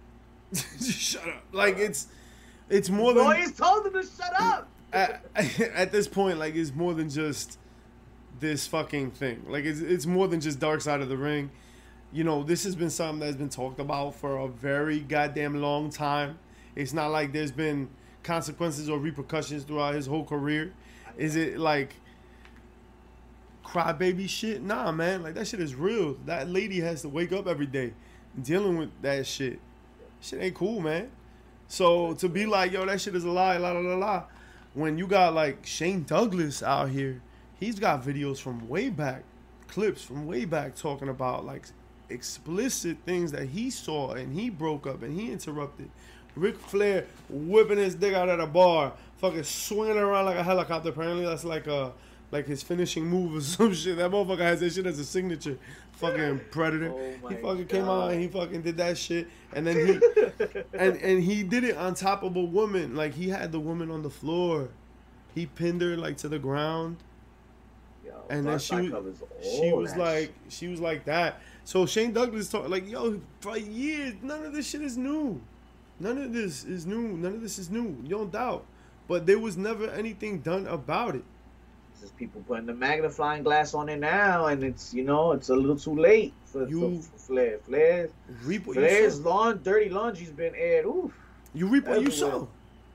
Shut 0.81 1.27
up. 1.27 1.43
Like 1.51 1.77
it's, 1.79 2.07
it's 2.69 2.89
more 2.89 3.13
than 3.13 3.23
Lawyers 3.23 3.53
told 3.53 3.85
him 3.87 3.93
to 3.93 4.03
shut 4.03 4.33
up. 4.39 4.67
at, 4.93 5.23
at 5.73 5.91
this 5.91 6.07
point. 6.07 6.37
Like 6.37 6.53
it's 6.55 6.73
more 6.75 6.93
than 6.93 7.09
just 7.09 7.57
this 8.39 8.67
fucking 8.67 9.11
thing. 9.11 9.43
Like 9.47 9.65
it's 9.65 9.79
it's 9.79 10.05
more 10.05 10.27
than 10.27 10.41
just 10.41 10.59
Dark 10.59 10.81
Side 10.81 11.01
of 11.01 11.09
the 11.09 11.17
Ring. 11.17 11.49
You 12.11 12.23
know, 12.23 12.43
this 12.43 12.63
has 12.65 12.75
been 12.75 12.91
something 12.91 13.19
that's 13.21 13.37
been 13.37 13.49
talked 13.49 13.79
about 13.79 14.13
for 14.13 14.37
a 14.37 14.47
very 14.47 14.99
goddamn 14.99 15.59
long 15.59 15.89
time. 15.89 16.37
It's 16.75 16.93
not 16.93 17.07
like 17.07 17.33
there's 17.33 17.51
been 17.51 17.89
consequences 18.21 18.87
or 18.89 18.99
repercussions 18.99 19.63
throughout 19.63 19.95
his 19.95 20.05
whole 20.05 20.23
career. 20.23 20.73
Is 21.17 21.35
it 21.35 21.57
like 21.57 21.95
crybaby 23.63 24.27
shit? 24.29 24.61
Nah, 24.61 24.91
man. 24.91 25.23
Like 25.23 25.35
that 25.35 25.47
shit 25.47 25.59
is 25.59 25.75
real. 25.75 26.15
That 26.25 26.49
lady 26.49 26.79
has 26.81 27.01
to 27.01 27.09
wake 27.09 27.31
up 27.31 27.47
every 27.47 27.65
day 27.65 27.93
dealing 28.41 28.77
with 28.77 28.89
that 29.01 29.25
shit. 29.25 29.59
Shit 30.21 30.41
ain't 30.41 30.55
cool, 30.55 30.79
man. 30.79 31.11
So 31.67 32.13
to 32.15 32.29
be 32.29 32.45
like, 32.45 32.71
yo, 32.71 32.85
that 32.85 33.01
shit 33.01 33.15
is 33.15 33.23
a 33.23 33.29
lie, 33.29 33.57
la 33.57 33.71
la 33.71 33.79
la 33.79 33.95
la. 33.95 34.23
When 34.73 34.97
you 34.97 35.07
got 35.07 35.33
like 35.33 35.65
Shane 35.65 36.03
Douglas 36.03 36.63
out 36.63 36.89
here, 36.89 37.21
he's 37.59 37.79
got 37.79 38.03
videos 38.03 38.39
from 38.39 38.67
way 38.67 38.89
back, 38.89 39.23
clips 39.67 40.03
from 40.03 40.25
way 40.25 40.45
back 40.45 40.75
talking 40.75 41.09
about 41.09 41.45
like 41.45 41.65
explicit 42.09 42.97
things 43.05 43.31
that 43.31 43.49
he 43.49 43.69
saw 43.69 44.11
and 44.11 44.33
he 44.33 44.49
broke 44.49 44.87
up 44.87 45.03
and 45.03 45.19
he 45.19 45.31
interrupted. 45.31 45.89
Ric 46.35 46.57
Flair 46.57 47.05
whipping 47.29 47.77
his 47.77 47.95
dick 47.95 48.13
out 48.13 48.29
at 48.29 48.39
a 48.39 48.47
bar, 48.47 48.93
fucking 49.17 49.43
swinging 49.43 49.97
around 49.97 50.25
like 50.25 50.37
a 50.37 50.43
helicopter. 50.43 50.89
Apparently, 50.89 51.25
that's 51.25 51.43
like 51.43 51.67
a 51.67 51.93
like 52.31 52.47
his 52.47 52.63
finishing 52.63 53.05
move 53.05 53.35
or 53.35 53.41
some 53.41 53.73
shit. 53.73 53.97
That 53.97 54.11
motherfucker 54.11 54.39
has 54.39 54.59
that 54.61 54.73
shit 54.73 54.85
as 54.85 54.99
a 54.99 55.05
signature. 55.05 55.57
Fucking 55.93 56.41
predator. 56.51 56.91
Oh 56.93 57.27
he 57.29 57.35
fucking 57.35 57.67
came 57.67 57.85
God. 57.85 58.05
out 58.05 58.11
and 58.11 58.21
he 58.21 58.27
fucking 58.27 58.61
did 58.61 58.77
that 58.77 58.97
shit, 58.97 59.27
and 59.53 59.65
then 59.65 59.75
he 59.87 59.99
and 60.73 60.97
and 60.97 61.23
he 61.23 61.43
did 61.43 61.63
it 61.63 61.77
on 61.77 61.93
top 61.93 62.23
of 62.23 62.35
a 62.35 62.43
woman. 62.43 62.95
Like 62.95 63.13
he 63.13 63.29
had 63.29 63.51
the 63.51 63.59
woman 63.59 63.91
on 63.91 64.01
the 64.01 64.09
floor. 64.09 64.69
He 65.35 65.45
pinned 65.45 65.81
her 65.81 65.95
like 65.97 66.17
to 66.17 66.27
the 66.27 66.37
ground, 66.39 66.97
Yo, 68.05 68.11
and 68.29 68.45
then 68.45 68.59
she 68.59 68.75
was 68.89 69.23
she 69.41 69.71
was 69.73 69.95
like 69.95 70.33
shit. 70.43 70.53
she 70.53 70.67
was 70.67 70.79
like 70.79 71.05
that. 71.05 71.41
So 71.63 71.85
Shane 71.85 72.13
Douglas 72.13 72.49
talked 72.49 72.69
like 72.69 72.89
yo 72.89 73.19
for 73.41 73.57
years. 73.57 74.15
None 74.21 74.45
of 74.45 74.53
this 74.53 74.69
shit 74.69 74.81
is 74.81 74.97
new. 74.97 75.41
None 75.99 76.17
of 76.17 76.33
this 76.33 76.63
is 76.65 76.85
new. 76.85 77.09
None 77.17 77.35
of 77.35 77.41
this 77.41 77.57
is 77.57 77.69
new. 77.69 77.97
You 78.03 78.09
don't 78.09 78.31
doubt. 78.31 78.65
But 79.07 79.25
there 79.25 79.39
was 79.39 79.57
never 79.57 79.89
anything 79.89 80.39
done 80.39 80.67
about 80.67 81.15
it. 81.15 81.23
People 82.11 82.43
putting 82.47 82.65
the 82.65 82.73
magnifying 82.73 83.43
glass 83.43 83.73
on 83.73 83.89
it 83.89 83.97
now, 83.97 84.47
and 84.47 84.63
it's 84.63 84.93
you 84.93 85.03
know 85.03 85.31
it's 85.31 85.49
a 85.49 85.55
little 85.55 85.77
too 85.77 85.95
late 85.95 86.33
for, 86.45 86.67
You- 86.67 87.01
for, 87.01 87.17
for 87.17 87.17
Flair. 87.17 87.57
What 87.57 87.67
you 87.67 88.59
Flair's 88.59 89.21
lawn, 89.21 89.61
dirty 89.63 89.89
laundry's 89.89 90.31
been 90.31 90.55
aired. 90.55 90.85
Oof. 90.85 91.11
You 91.53 91.67
reap 91.67 91.87
what 91.87 92.01
you 92.01 92.11
sow, 92.11 92.49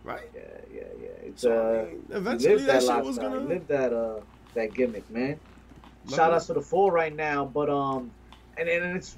right? 0.05 0.29
Yeah, 0.35 0.41
yeah, 0.73 0.83
yeah. 1.01 1.29
It's 1.29 1.43
So, 1.43 1.53
I 1.53 1.57
uh, 1.57 1.87
mean, 1.87 2.03
eventually 2.11 2.57
that, 2.57 2.67
that, 2.67 2.83
shit 2.83 3.05
was 3.05 3.19
gonna. 3.19 3.41
live 3.41 3.67
that 3.69 3.93
uh 3.93 4.21
that 4.55 4.75
gimmick, 4.75 5.09
man. 5.11 5.39
Love 6.07 6.17
Shout 6.17 6.33
out 6.33 6.43
to 6.43 6.55
the 6.55 6.61
four 6.61 6.93
right 6.93 7.15
now, 7.15 7.45
but 7.45 7.71
um, 7.71 8.11
and 8.57 8.69
and 8.69 8.97
it's 8.97 9.17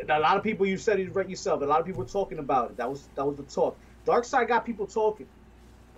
and 0.00 0.10
a 0.10 0.18
lot 0.18 0.36
of 0.36 0.42
people. 0.42 0.66
You 0.66 0.76
said 0.76 1.00
it 1.00 1.14
right 1.14 1.28
yourself. 1.28 1.62
A 1.62 1.64
lot 1.64 1.80
of 1.80 1.86
people 1.86 2.02
were 2.02 2.08
talking 2.08 2.38
about 2.38 2.70
it. 2.70 2.76
That 2.76 2.90
was 2.90 3.08
that 3.14 3.24
was 3.24 3.36
the 3.36 3.44
talk. 3.44 3.78
Dark 4.04 4.24
Side 4.24 4.48
got 4.48 4.64
people 4.64 4.86
talking. 4.86 5.26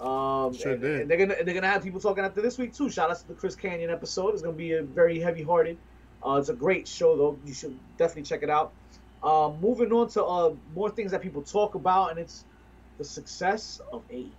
Um, 0.00 0.54
Sure 0.54 0.72
and, 0.72 0.80
did. 0.80 1.00
and 1.02 1.10
they're 1.10 1.18
gonna 1.18 1.34
they're 1.44 1.54
gonna 1.54 1.66
have 1.68 1.82
people 1.82 2.00
talking 2.00 2.24
after 2.24 2.40
this 2.40 2.56
week 2.58 2.72
too. 2.74 2.88
Shout 2.90 3.10
outs 3.10 3.22
to 3.22 3.28
the 3.28 3.34
Chris 3.34 3.56
Kanyon 3.56 3.90
episode. 3.90 4.30
It's 4.34 4.42
gonna 4.42 4.56
be 4.56 4.72
a 4.74 4.82
very 4.82 5.18
heavy 5.18 5.42
hearted. 5.42 5.76
Uh, 6.24 6.34
it's 6.34 6.48
a 6.48 6.54
great 6.54 6.86
show 6.86 7.16
though. 7.16 7.38
You 7.44 7.54
should 7.54 7.78
definitely 7.96 8.22
check 8.22 8.42
it 8.42 8.50
out. 8.50 8.72
Uh, 9.22 9.52
moving 9.60 9.92
on 9.92 10.08
to 10.10 10.24
uh 10.24 10.54
more 10.74 10.90
things 10.90 11.10
that 11.10 11.20
people 11.22 11.42
talk 11.42 11.74
about, 11.74 12.10
and 12.10 12.18
it's 12.18 12.44
the 12.98 13.04
success 13.04 13.80
of 13.92 14.02
AEW. 14.10 14.30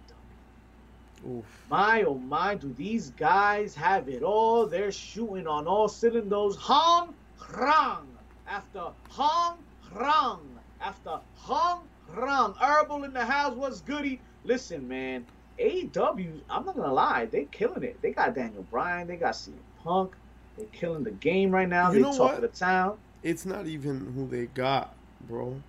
Oof. 1.28 1.46
My 1.70 2.04
oh 2.04 2.16
my, 2.16 2.56
do 2.56 2.74
these 2.78 3.10
guys 3.12 3.76
have 3.76 4.08
it 4.08 4.24
all? 4.24 4.66
They're 4.66 4.92
shooting 4.92 5.48
on 5.48 5.68
all 5.68 5.90
cylinders. 5.90 6.56
Hong 6.56 7.14
Rang 7.54 8.08
after 8.48 8.86
Hong 9.10 9.58
Rang 9.94 10.40
after 10.82 11.20
Hong 11.36 11.82
Rang. 12.16 12.54
Herbal 12.54 13.04
in 13.04 13.14
the 13.14 13.26
house, 13.26 13.56
what's 13.56 13.82
goody? 13.82 14.22
Listen, 14.46 14.88
man, 14.88 15.26
AEW, 15.60 16.42
I'm 16.50 16.66
not 16.66 16.76
gonna 16.76 16.94
lie, 16.94 17.26
they 17.26 17.46
killing 17.52 17.84
it. 17.84 18.02
They 18.02 18.12
got 18.12 18.36
Daniel 18.36 18.66
Bryan, 18.72 19.08
they 19.08 19.18
got 19.18 19.34
CM 19.34 19.54
Punk, 19.84 20.16
they're 20.58 20.66
killing 20.72 21.04
the 21.04 21.12
game 21.12 21.52
right 21.52 21.68
now. 21.68 21.92
You 21.92 22.04
they 22.04 22.18
talk 22.18 22.36
of 22.36 22.42
the 22.42 22.48
town. 22.48 22.98
It's 23.24 23.46
not 23.46 23.68
even 23.68 24.14
who 24.14 24.28
they 24.28 24.46
got, 24.48 24.96
bro. 25.28 25.62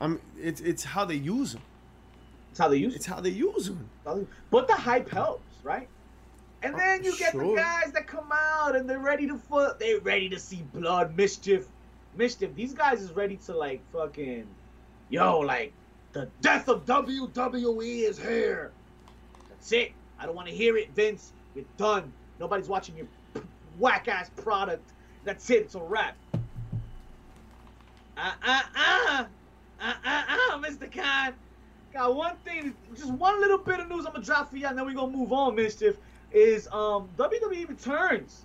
I 0.00 0.08
mean, 0.08 0.20
it's 0.40 0.60
it's 0.60 0.82
how 0.84 1.04
they 1.04 1.14
use 1.14 1.52
them. 1.52 1.62
That's 2.50 2.58
how 2.60 2.68
they 2.68 2.76
use 2.78 2.94
It's 2.96 3.06
how 3.06 3.20
they 3.20 3.30
use 3.30 3.66
them. 3.66 3.88
But 4.50 4.68
the 4.68 4.74
hype 4.74 5.08
helps, 5.08 5.42
right? 5.62 5.88
And 6.62 6.74
Oh, 6.74 6.78
then 6.78 7.02
you 7.02 7.16
get 7.16 7.32
the 7.32 7.54
guys 7.54 7.92
that 7.92 8.06
come 8.06 8.30
out 8.32 8.76
and 8.76 8.88
they're 8.88 8.98
ready 8.98 9.26
to 9.28 9.36
foot. 9.36 9.78
They're 9.78 10.00
ready 10.00 10.28
to 10.28 10.38
see 10.38 10.62
blood, 10.74 11.16
mischief, 11.16 11.66
mischief. 12.16 12.54
These 12.54 12.74
guys 12.74 13.00
is 13.00 13.12
ready 13.12 13.36
to 13.46 13.56
like 13.56 13.80
fucking, 13.92 14.46
yo, 15.08 15.40
like 15.40 15.72
the 16.12 16.28
death 16.40 16.68
of 16.68 16.84
WWE 16.84 18.08
is 18.08 18.18
here. 18.18 18.70
That's 19.62 19.72
it. 19.74 19.92
I 20.18 20.26
don't 20.26 20.34
want 20.34 20.48
to 20.48 20.54
hear 20.54 20.76
it, 20.76 20.90
Vince. 20.90 21.32
You're 21.54 21.64
done. 21.76 22.12
Nobody's 22.40 22.68
watching 22.68 22.96
your 22.96 23.06
whack 23.78 24.08
ass 24.08 24.28
product. 24.34 24.90
That's 25.22 25.48
it. 25.50 25.62
It's 25.62 25.76
a 25.76 25.80
wrap. 25.80 26.16
Uh 28.16 28.32
uh 28.44 28.62
uh 28.74 29.24
uh 29.80 29.94
uh 30.04 30.24
uh, 30.28 30.58
Mr. 30.58 30.92
Khan. 30.92 31.34
Got 31.92 32.16
one 32.16 32.34
thing, 32.44 32.74
just 32.96 33.12
one 33.12 33.40
little 33.40 33.58
bit 33.58 33.78
of 33.78 33.88
news 33.88 34.04
I'm 34.04 34.14
gonna 34.14 34.24
drop 34.24 34.50
for 34.50 34.56
you, 34.56 34.66
and 34.66 34.76
then 34.76 34.84
we're 34.84 34.94
gonna 34.94 35.16
move 35.16 35.32
on, 35.32 35.54
mischief. 35.54 35.96
Is 36.32 36.66
um 36.72 37.08
WWE 37.16 37.68
returns 37.68 38.42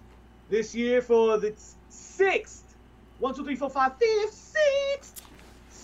this 0.51 0.75
year 0.75 1.01
for 1.01 1.39
the 1.39 1.55
sixth, 1.89 2.75
one, 3.17 3.33
two, 3.33 3.43
three, 3.43 3.55
four, 3.55 3.71
five, 3.71 3.97
fifth, 3.97 4.33
sixth, 4.33 5.23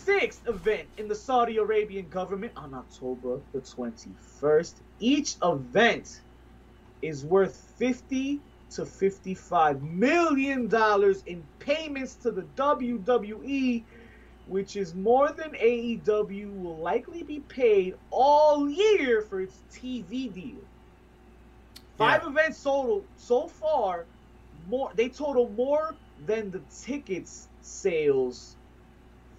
sixth 0.06 0.44
event 0.48 0.90
in 0.98 1.08
the 1.08 1.16
Saudi 1.16 1.58
Arabian 1.58 2.10
government 2.10 2.54
on 2.56 2.74
October 2.74 3.42
the 3.54 3.62
21st. 3.62 4.82
Each 5.00 5.36
event 5.44 6.10
is 7.02 7.26
worth 7.26 7.56
50 7.78 8.44
to 8.72 8.86
55 8.86 9.82
million 9.82 10.68
dollars 10.68 11.24
in 11.24 11.48
payments 11.60 12.18
to 12.18 12.32
the 12.32 12.44
WWE 12.56 13.86
which 14.46 14.76
is 14.76 14.96
more 14.96 15.32
than 15.34 15.54
AEW 15.54 16.54
will 16.54 16.82
likely 16.82 17.24
be 17.24 17.42
paid 17.42 17.96
all 18.12 18.70
year 18.70 19.22
for 19.22 19.42
its 19.42 19.64
TV 19.72 20.34
deal. 20.34 20.68
Five 21.98 22.22
Yeah. 22.22 22.28
events 22.28 22.62
total 22.64 23.10
so 23.16 23.48
far, 23.48 24.10
more 24.66 24.92
they 24.96 25.10
total 25.10 25.50
more 25.50 26.00
than 26.18 26.52
the 26.52 26.66
tickets 26.86 27.50
sales 27.62 28.58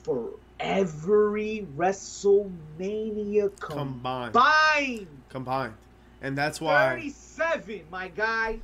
for 0.04 0.38
every 0.60 1.66
WrestleMania 1.76 3.58
Combined, 3.60 4.32
combined. 4.32 5.06
combined, 5.28 5.74
and 6.22 6.36
that's 6.38 6.60
why, 6.60 6.90
Thirty-seven, 6.96 7.82
my 7.90 8.08
guy. 8.08 8.60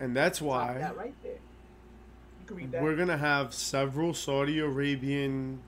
and 0.00 0.16
that's 0.16 0.40
why 0.40 0.74
that 0.78 0.96
right 0.96 1.14
there. 1.22 1.32
You 1.32 2.46
can 2.46 2.56
read 2.56 2.72
that. 2.72 2.82
we're 2.82 2.96
gonna 2.96 3.16
have 3.18 3.52
several 3.54 4.14
Saudi 4.14 4.58
Arabian 4.58 5.60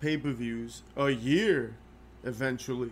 pay-per-views 0.00 0.82
a 0.96 1.10
year, 1.10 1.74
eventually. 2.24 2.90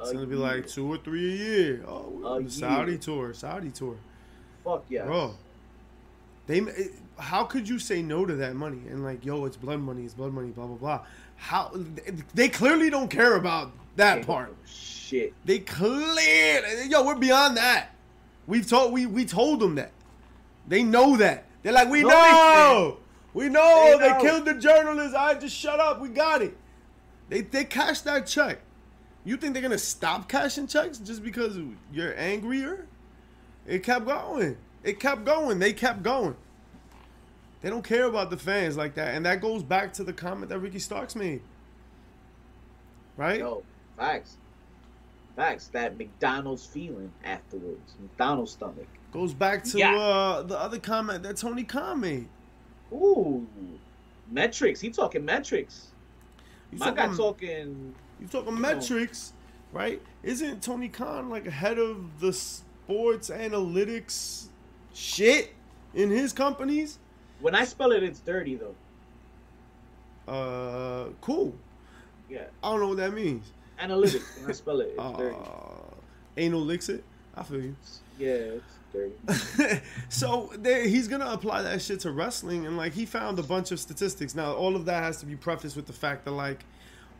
It's 0.00 0.12
gonna 0.12 0.26
be 0.26 0.36
like 0.36 0.66
two 0.68 0.86
or 0.92 0.98
three 0.98 1.32
a 1.32 1.36
year. 1.36 1.84
Oh, 1.88 2.36
A 2.44 2.50
Saudi 2.50 2.92
year. 2.92 3.00
tour, 3.00 3.32
Saudi 3.34 3.70
tour, 3.70 3.96
Fuck 4.64 4.84
yeah. 4.88 5.04
bro. 5.06 5.34
They, 6.46 6.60
how 7.18 7.44
could 7.44 7.68
you 7.68 7.78
say 7.78 8.02
no 8.02 8.26
to 8.26 8.34
that 8.36 8.54
money 8.56 8.80
and 8.88 9.02
like, 9.04 9.24
yo, 9.24 9.44
it's 9.44 9.56
blood 9.56 9.80
money, 9.80 10.04
it's 10.04 10.14
blood 10.14 10.32
money, 10.32 10.48
blah 10.50 10.66
blah 10.66 10.76
blah. 10.76 11.06
How 11.36 11.72
they 12.34 12.48
clearly 12.48 12.90
don't 12.90 13.08
care 13.08 13.36
about 13.36 13.72
that 13.96 14.26
part. 14.26 14.54
Shit. 14.66 15.32
They 15.44 15.60
clearly, 15.60 16.88
yo, 16.88 17.04
we're 17.04 17.14
beyond 17.14 17.56
that. 17.56 17.90
We've 18.46 18.66
told 18.68 18.92
we 18.92 19.06
we 19.06 19.24
told 19.24 19.60
them 19.60 19.76
that. 19.76 19.92
They 20.68 20.82
know 20.82 21.16
that. 21.16 21.44
They're 21.62 21.72
like, 21.72 21.88
we 21.88 22.02
No, 22.02 22.08
know, 22.08 22.96
we 23.34 23.48
know. 23.48 23.96
They 23.98 24.08
They, 24.08 24.12
know. 24.14 24.20
killed 24.20 24.44
the 24.44 24.54
journalist. 24.54 25.14
I 25.14 25.34
just 25.34 25.54
shut 25.56 25.80
up. 25.80 26.00
We 26.00 26.08
got 26.08 26.42
it. 26.42 26.56
They 27.28 27.40
they 27.42 27.64
cashed 27.64 28.04
that 28.04 28.26
check. 28.26 28.58
You 29.24 29.36
think 29.36 29.54
they're 29.54 29.62
gonna 29.62 29.78
stop 29.78 30.28
cashing 30.28 30.66
checks 30.68 30.98
just 30.98 31.22
because 31.24 31.58
you're 31.92 32.14
angrier? 32.18 32.86
It 33.66 33.82
kept 33.82 34.06
going. 34.06 34.56
It 34.84 35.00
kept 35.00 35.24
going. 35.24 35.58
They 35.58 35.72
kept 35.72 36.02
going. 36.04 36.36
They 37.66 37.70
don't 37.70 37.82
care 37.82 38.04
about 38.04 38.30
the 38.30 38.36
fans 38.36 38.76
like 38.76 38.94
that, 38.94 39.16
and 39.16 39.26
that 39.26 39.40
goes 39.40 39.64
back 39.64 39.92
to 39.94 40.04
the 40.04 40.12
comment 40.12 40.50
that 40.50 40.60
Ricky 40.60 40.78
Starks 40.78 41.16
made. 41.16 41.42
Right? 43.16 43.40
Yo, 43.40 43.64
facts. 43.96 44.36
Facts. 45.34 45.66
That 45.72 45.98
McDonald's 45.98 46.64
feeling 46.64 47.10
afterwards. 47.24 47.94
McDonald's 48.00 48.52
stomach. 48.52 48.86
Goes 49.10 49.34
back 49.34 49.64
to 49.64 49.78
Yeah. 49.78 49.96
uh, 49.96 50.42
the 50.42 50.56
other 50.56 50.78
comment 50.78 51.24
that 51.24 51.38
Tony 51.38 51.64
Khan 51.64 51.98
made. 51.98 52.28
Ooh. 52.92 53.44
Metrics. 54.30 54.80
He 54.80 54.90
talking 54.90 55.24
metrics. 55.24 55.88
You 56.70 56.78
My 56.78 56.92
guy 56.92 57.06
talking, 57.06 57.16
talking. 57.16 57.94
you 58.20 58.28
talking 58.28 58.54
know. 58.54 58.60
metrics, 58.60 59.32
right? 59.72 60.00
Isn't 60.22 60.62
Tony 60.62 60.88
Khan 60.88 61.28
like 61.30 61.48
head 61.48 61.80
of 61.80 62.20
the 62.20 62.32
sports 62.32 63.28
analytics 63.28 64.50
shit 64.94 65.52
in 65.94 66.10
his 66.10 66.32
companies? 66.32 67.00
When 67.40 67.54
I 67.54 67.64
spell 67.64 67.92
it, 67.92 68.02
it's 68.02 68.20
dirty 68.20 68.56
though. 68.56 68.74
Uh, 70.32 71.08
cool. 71.20 71.54
Yeah. 72.28 72.44
I 72.62 72.70
don't 72.70 72.80
know 72.80 72.88
what 72.88 72.96
that 72.98 73.12
means. 73.14 73.52
Analytics. 73.80 74.40
When 74.40 74.50
I 74.50 74.52
spell 74.62 74.80
it, 74.80 74.88
it's 74.90 74.98
Uh, 74.98 75.12
dirty. 75.16 75.36
anal 76.36 76.60
licks 76.60 76.88
it. 76.88 77.04
I 77.34 77.42
feel 77.42 77.60
you. 77.60 77.76
Yeah, 78.18 78.58
it's 78.58 78.78
dirty. 78.92 79.80
so 80.08 80.50
there, 80.58 80.86
he's 80.86 81.06
gonna 81.06 81.26
apply 81.30 81.62
that 81.62 81.82
shit 81.82 82.00
to 82.00 82.10
wrestling, 82.10 82.66
and 82.66 82.76
like 82.76 82.94
he 82.94 83.04
found 83.06 83.38
a 83.38 83.42
bunch 83.42 83.70
of 83.70 83.78
statistics. 83.78 84.34
Now, 84.34 84.54
all 84.54 84.74
of 84.74 84.86
that 84.86 85.02
has 85.02 85.18
to 85.18 85.26
be 85.26 85.36
prefaced 85.36 85.76
with 85.76 85.86
the 85.86 85.92
fact 85.92 86.24
that 86.24 86.32
like 86.32 86.64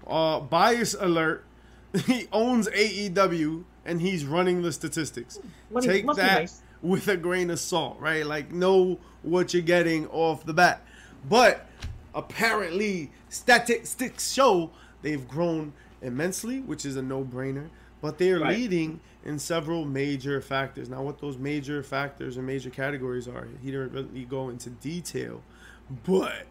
Uh, 0.07 0.41
bias 0.41 0.95
alert. 0.99 1.45
He 2.07 2.27
owns 2.33 2.69
AEW 2.69 3.65
and 3.87 4.01
he's 4.03 4.25
running 4.27 4.61
the 4.63 4.73
statistics. 4.73 5.39
Money- 5.71 5.87
Take 5.87 6.07
that 6.17 6.41
nice. 6.41 6.61
with 6.83 7.09
a 7.09 7.17
grain 7.17 7.49
of 7.51 7.59
salt, 7.59 7.99
right? 8.01 8.27
Like 8.27 8.53
know 8.53 8.99
what 9.27 9.53
you're 9.53 9.63
getting 9.63 10.07
off 10.09 10.45
the 10.45 10.55
bat. 10.55 10.83
But 11.29 11.67
apparently, 12.15 13.11
statistics 13.29 14.33
show 14.33 14.71
they've 15.03 15.27
grown 15.27 15.73
immensely, 16.03 16.61
which 16.61 16.85
is 16.87 16.97
a 16.97 17.03
no-brainer. 17.03 17.69
But 18.01 18.19
they 18.19 18.31
are 18.31 18.41
Right. 18.41 18.57
leading 18.57 19.01
in 19.25 19.39
several 19.39 19.85
major 19.85 20.41
factors. 20.41 20.89
Now, 20.89 21.03
what 21.03 21.19
those 21.21 21.39
major 21.39 21.83
factors 21.83 22.37
and 22.37 22.47
major 22.47 22.71
categories 22.71 23.27
are, 23.27 23.49
he 23.63 23.71
didn't 23.71 23.93
really 23.93 24.25
go 24.25 24.49
into 24.51 24.71
detail. 24.71 25.43
But 26.05 26.47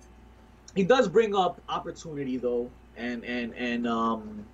he 0.76 0.84
does 0.84 1.08
bring 1.08 1.36
up 1.36 1.62
opportunity 1.70 2.38
though 2.38 2.70
and 2.98 3.24
and 3.26 3.54
and 3.56 3.88
um 3.88 4.46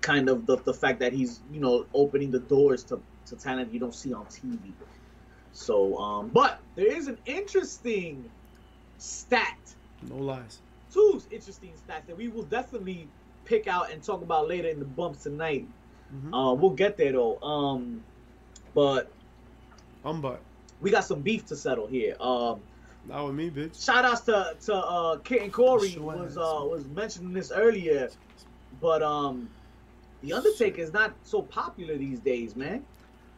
kind 0.00 0.28
of 0.28 0.46
the, 0.46 0.56
the 0.58 0.72
fact 0.72 1.00
that 1.00 1.12
he's 1.12 1.40
you 1.52 1.60
know 1.60 1.86
opening 1.94 2.30
the 2.30 2.38
doors 2.38 2.84
to, 2.84 3.00
to 3.26 3.36
talent 3.36 3.72
you 3.72 3.80
don't 3.80 3.94
see 3.94 4.12
on 4.12 4.24
tv 4.26 4.58
so 5.56 5.96
um 5.96 6.28
but 6.28 6.60
there 6.74 6.86
is 6.86 7.08
an 7.08 7.18
interesting 7.24 8.30
stat 8.98 9.74
no 10.02 10.16
lies. 10.16 10.60
two 10.92 11.20
interesting 11.30 11.72
stats 11.72 12.06
that 12.06 12.16
we 12.16 12.28
will 12.28 12.42
definitely 12.44 13.08
pick 13.44 13.66
out 13.66 13.90
and 13.90 14.02
talk 14.02 14.20
about 14.22 14.48
later 14.48 14.68
in 14.68 14.78
the 14.78 14.84
bumps 14.84 15.22
tonight 15.22 15.66
Mhm. 16.14 16.32
uh 16.32 16.54
we'll 16.54 16.70
get 16.70 16.96
there 16.96 17.12
though 17.12 17.40
um 17.40 18.04
but 18.74 19.12
I'm 20.04 20.20
but 20.20 20.40
we 20.80 20.90
got 20.90 21.04
some 21.04 21.22
beef 21.22 21.46
to 21.46 21.56
settle 21.56 21.86
here 21.86 22.16
um 22.20 22.60
not 23.08 23.24
with 23.26 23.34
me, 23.36 23.50
bitch. 23.50 23.82
shout 23.84 24.04
outs 24.04 24.22
to 24.22 24.56
to 24.66 24.74
uh 24.74 25.16
Kit 25.18 25.40
and 25.42 25.52
Corey 25.52 25.90
Sure 25.90 26.02
was 26.02 26.36
uh 26.36 26.60
was 26.68 26.86
mentioning 26.88 27.32
this 27.32 27.50
earlier, 27.52 28.10
but 28.80 29.02
um 29.02 29.48
the 30.22 30.32
Undertaker 30.32 30.80
is 30.82 30.92
not 30.92 31.14
so 31.22 31.40
popular 31.42 31.96
these 31.96 32.18
days, 32.20 32.56
man. 32.56 32.84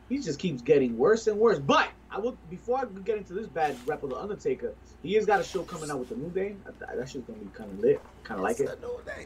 He 0.08 0.18
just 0.20 0.38
keeps 0.38 0.62
getting 0.62 0.96
worse 0.96 1.26
and 1.26 1.38
worse. 1.38 1.58
But 1.58 1.88
I 2.10 2.18
will 2.18 2.36
before 2.48 2.78
I 2.78 2.84
get 3.04 3.18
into 3.18 3.34
this 3.34 3.46
bad 3.46 3.76
rep 3.86 4.02
of 4.02 4.10
the 4.10 4.16
Undertaker, 4.16 4.72
he 5.02 5.12
has 5.14 5.26
got 5.26 5.40
a 5.40 5.44
show 5.44 5.62
coming 5.62 5.90
out 5.90 5.98
with 5.98 6.08
the 6.08 6.16
New 6.16 6.30
Day. 6.30 6.54
I- 6.66 6.94
That 6.96 7.08
shit's 7.08 7.26
gonna 7.26 7.38
be 7.38 7.50
kind 7.52 7.70
of 7.70 7.78
lit, 7.80 8.00
kind 8.24 8.38
of 8.40 8.44
like 8.44 8.60
it. 8.60 8.78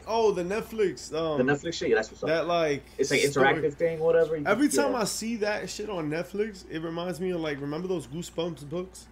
Oh, 0.05 0.31
the 0.31 0.43
Netflix. 0.43 1.13
Um, 1.13 1.45
The 1.45 1.53
Netflix 1.53 1.75
shit, 1.75 1.89
yeah, 1.89 1.95
that's 1.95 2.11
what's 2.11 2.23
up. 2.23 2.29
That 2.29 2.47
like 2.47 2.83
it's 2.97 3.09
like 3.11 3.21
story- 3.21 3.47
interactive 3.47 3.73
thing, 3.75 3.99
whatever. 3.99 4.35
You 4.35 4.45
Every 4.45 4.67
can- 4.67 4.77
time 4.77 4.91
yeah. 4.93 5.01
I 5.01 5.03
see 5.05 5.37
that 5.37 5.69
shit 5.69 5.89
on 5.89 6.09
Netflix, 6.09 6.65
it 6.69 6.79
reminds 6.79 7.21
me 7.21 7.31
of 7.31 7.39
like 7.39 7.61
remember 7.61 7.87
those 7.87 8.05
Goosebumps 8.07 8.67
books? 8.69 9.07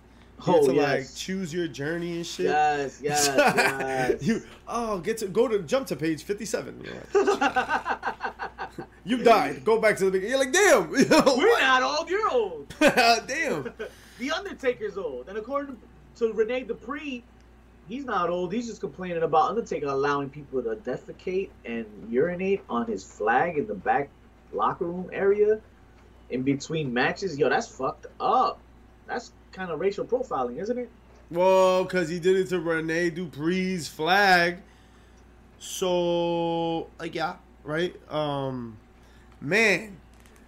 Oh 0.47 0.65
to 0.65 0.71
like 0.71 1.01
yes, 1.01 1.13
choose 1.13 1.53
your 1.53 1.67
journey 1.67 2.15
and 2.15 2.25
shit. 2.25 2.47
yes, 2.47 2.99
yes, 3.03 3.27
yes. 3.35 4.23
you 4.23 4.41
oh 4.67 4.97
get 4.97 5.19
to 5.19 5.27
go 5.27 5.47
to 5.47 5.59
jump 5.59 5.85
to 5.87 5.95
page 5.95 6.23
fifty 6.23 6.45
seven. 6.45 6.83
You 9.03 9.17
died. 9.17 9.65
Go 9.65 9.79
back 9.79 9.97
to 9.97 10.05
the 10.05 10.11
beginning. 10.11 10.31
You're 10.31 10.39
like 10.39 10.53
damn. 10.53 10.89
We're 10.91 11.47
what? 11.47 11.61
not 11.61 11.83
old. 11.83 12.09
You're 12.09 12.29
old. 12.29 12.73
damn. 12.79 13.73
the 14.19 14.31
Undertaker's 14.31 14.97
old, 14.97 15.27
and 15.27 15.37
according 15.37 15.77
to 16.17 16.33
Rene 16.33 16.63
Dupree, 16.63 17.23
he's 17.87 18.05
not 18.05 18.29
old. 18.29 18.53
He's 18.53 18.67
just 18.67 18.81
complaining 18.81 19.23
about 19.23 19.49
Undertaker 19.49 19.87
allowing 19.87 20.29
people 20.29 20.61
to 20.61 20.75
defecate 20.75 21.49
and 21.65 21.85
urinate 22.09 22.61
on 22.69 22.85
his 22.85 23.03
flag 23.03 23.57
in 23.57 23.67
the 23.67 23.73
back 23.73 24.09
locker 24.53 24.85
room 24.85 25.09
area 25.11 25.59
in 26.29 26.43
between 26.43 26.93
matches. 26.93 27.37
Yo, 27.37 27.49
that's 27.49 27.67
fucked 27.67 28.07
up. 28.19 28.59
That's 29.07 29.31
kind 29.51 29.71
of 29.71 29.79
racial 29.79 30.05
profiling, 30.05 30.59
isn't 30.61 30.77
it? 30.77 30.89
Well, 31.29 31.83
because 31.83 32.09
he 32.09 32.19
did 32.19 32.35
it 32.35 32.49
to 32.49 32.59
Rene 32.59 33.11
Dupree's 33.11 33.87
flag. 33.87 34.57
So, 35.59 36.89
like, 36.99 37.15
yeah, 37.15 37.35
right? 37.63 37.95
Um, 38.11 38.77
man, 39.41 39.97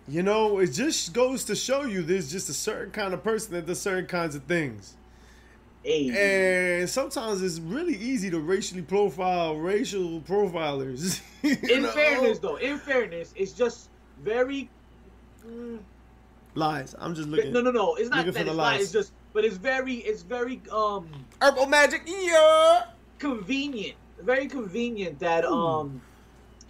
you 0.07 0.23
know, 0.23 0.59
it 0.59 0.67
just 0.67 1.13
goes 1.13 1.43
to 1.45 1.55
show 1.55 1.83
you 1.83 2.03
there's 2.03 2.31
just 2.31 2.49
a 2.49 2.53
certain 2.53 2.91
kind 2.91 3.13
of 3.13 3.23
person 3.23 3.53
that 3.53 3.65
does 3.65 3.81
certain 3.81 4.05
kinds 4.05 4.35
of 4.35 4.43
things. 4.43 4.95
Hey, 5.83 6.79
And 6.79 6.89
sometimes 6.89 7.41
it's 7.41 7.59
really 7.59 7.95
easy 7.97 8.29
to 8.29 8.39
racially 8.39 8.81
profile 8.81 9.57
racial 9.57 10.21
profilers. 10.21 11.19
in 11.43 11.83
know? 11.83 11.89
fairness, 11.89 12.39
though, 12.39 12.55
in 12.55 12.77
fairness, 12.77 13.33
it's 13.35 13.51
just 13.51 13.89
very. 14.21 14.69
mm, 15.45 15.79
Lies. 16.55 16.95
I'm 16.99 17.15
just 17.15 17.27
looking. 17.27 17.51
no, 17.51 17.61
no, 17.61 17.71
no. 17.71 17.95
It's 17.95 18.09
not 18.09 18.25
that 18.25 18.33
for 18.33 18.43
the 18.43 18.51
it's 18.51 18.57
not. 18.57 18.63
lies. 18.63 18.81
It's 18.83 18.91
just, 18.93 19.11
but 19.33 19.43
it's 19.43 19.57
very, 19.57 19.95
it's 19.95 20.21
very 20.21 20.61
um 20.71 21.09
Herbal 21.41 21.65
magic, 21.65 22.03
yeah. 22.05 22.85
convenient, 23.19 23.95
very 24.21 24.47
convenient 24.47 25.19
that 25.19 25.43
um 25.43 26.01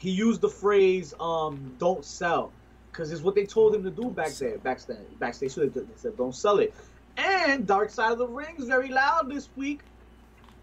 he 0.04 0.12
used 0.12 0.42
the 0.42 0.50
phrase 0.50 1.14
um 1.22 1.74
don't 1.80 2.04
sell 2.04 2.52
because 2.92 3.10
it's 3.14 3.22
what 3.22 3.36
they 3.36 3.46
told 3.46 3.74
him 3.74 3.84
to 3.84 3.90
do 3.90 4.10
back 4.10 4.32
there 4.34 4.58
backstage 4.58 4.98
backstage. 5.18 5.52
So 5.52 5.62
they, 5.62 5.68
they 5.70 5.86
said 5.96 6.18
don't 6.18 6.36
sell 6.36 6.60
it. 6.60 6.74
And 7.16 7.66
Dark 7.66 7.90
Side 7.90 8.12
of 8.12 8.18
the 8.18 8.28
Ring 8.28 8.56
is 8.58 8.66
very 8.66 8.90
loud 8.90 9.30
this 9.30 9.48
week, 9.56 9.80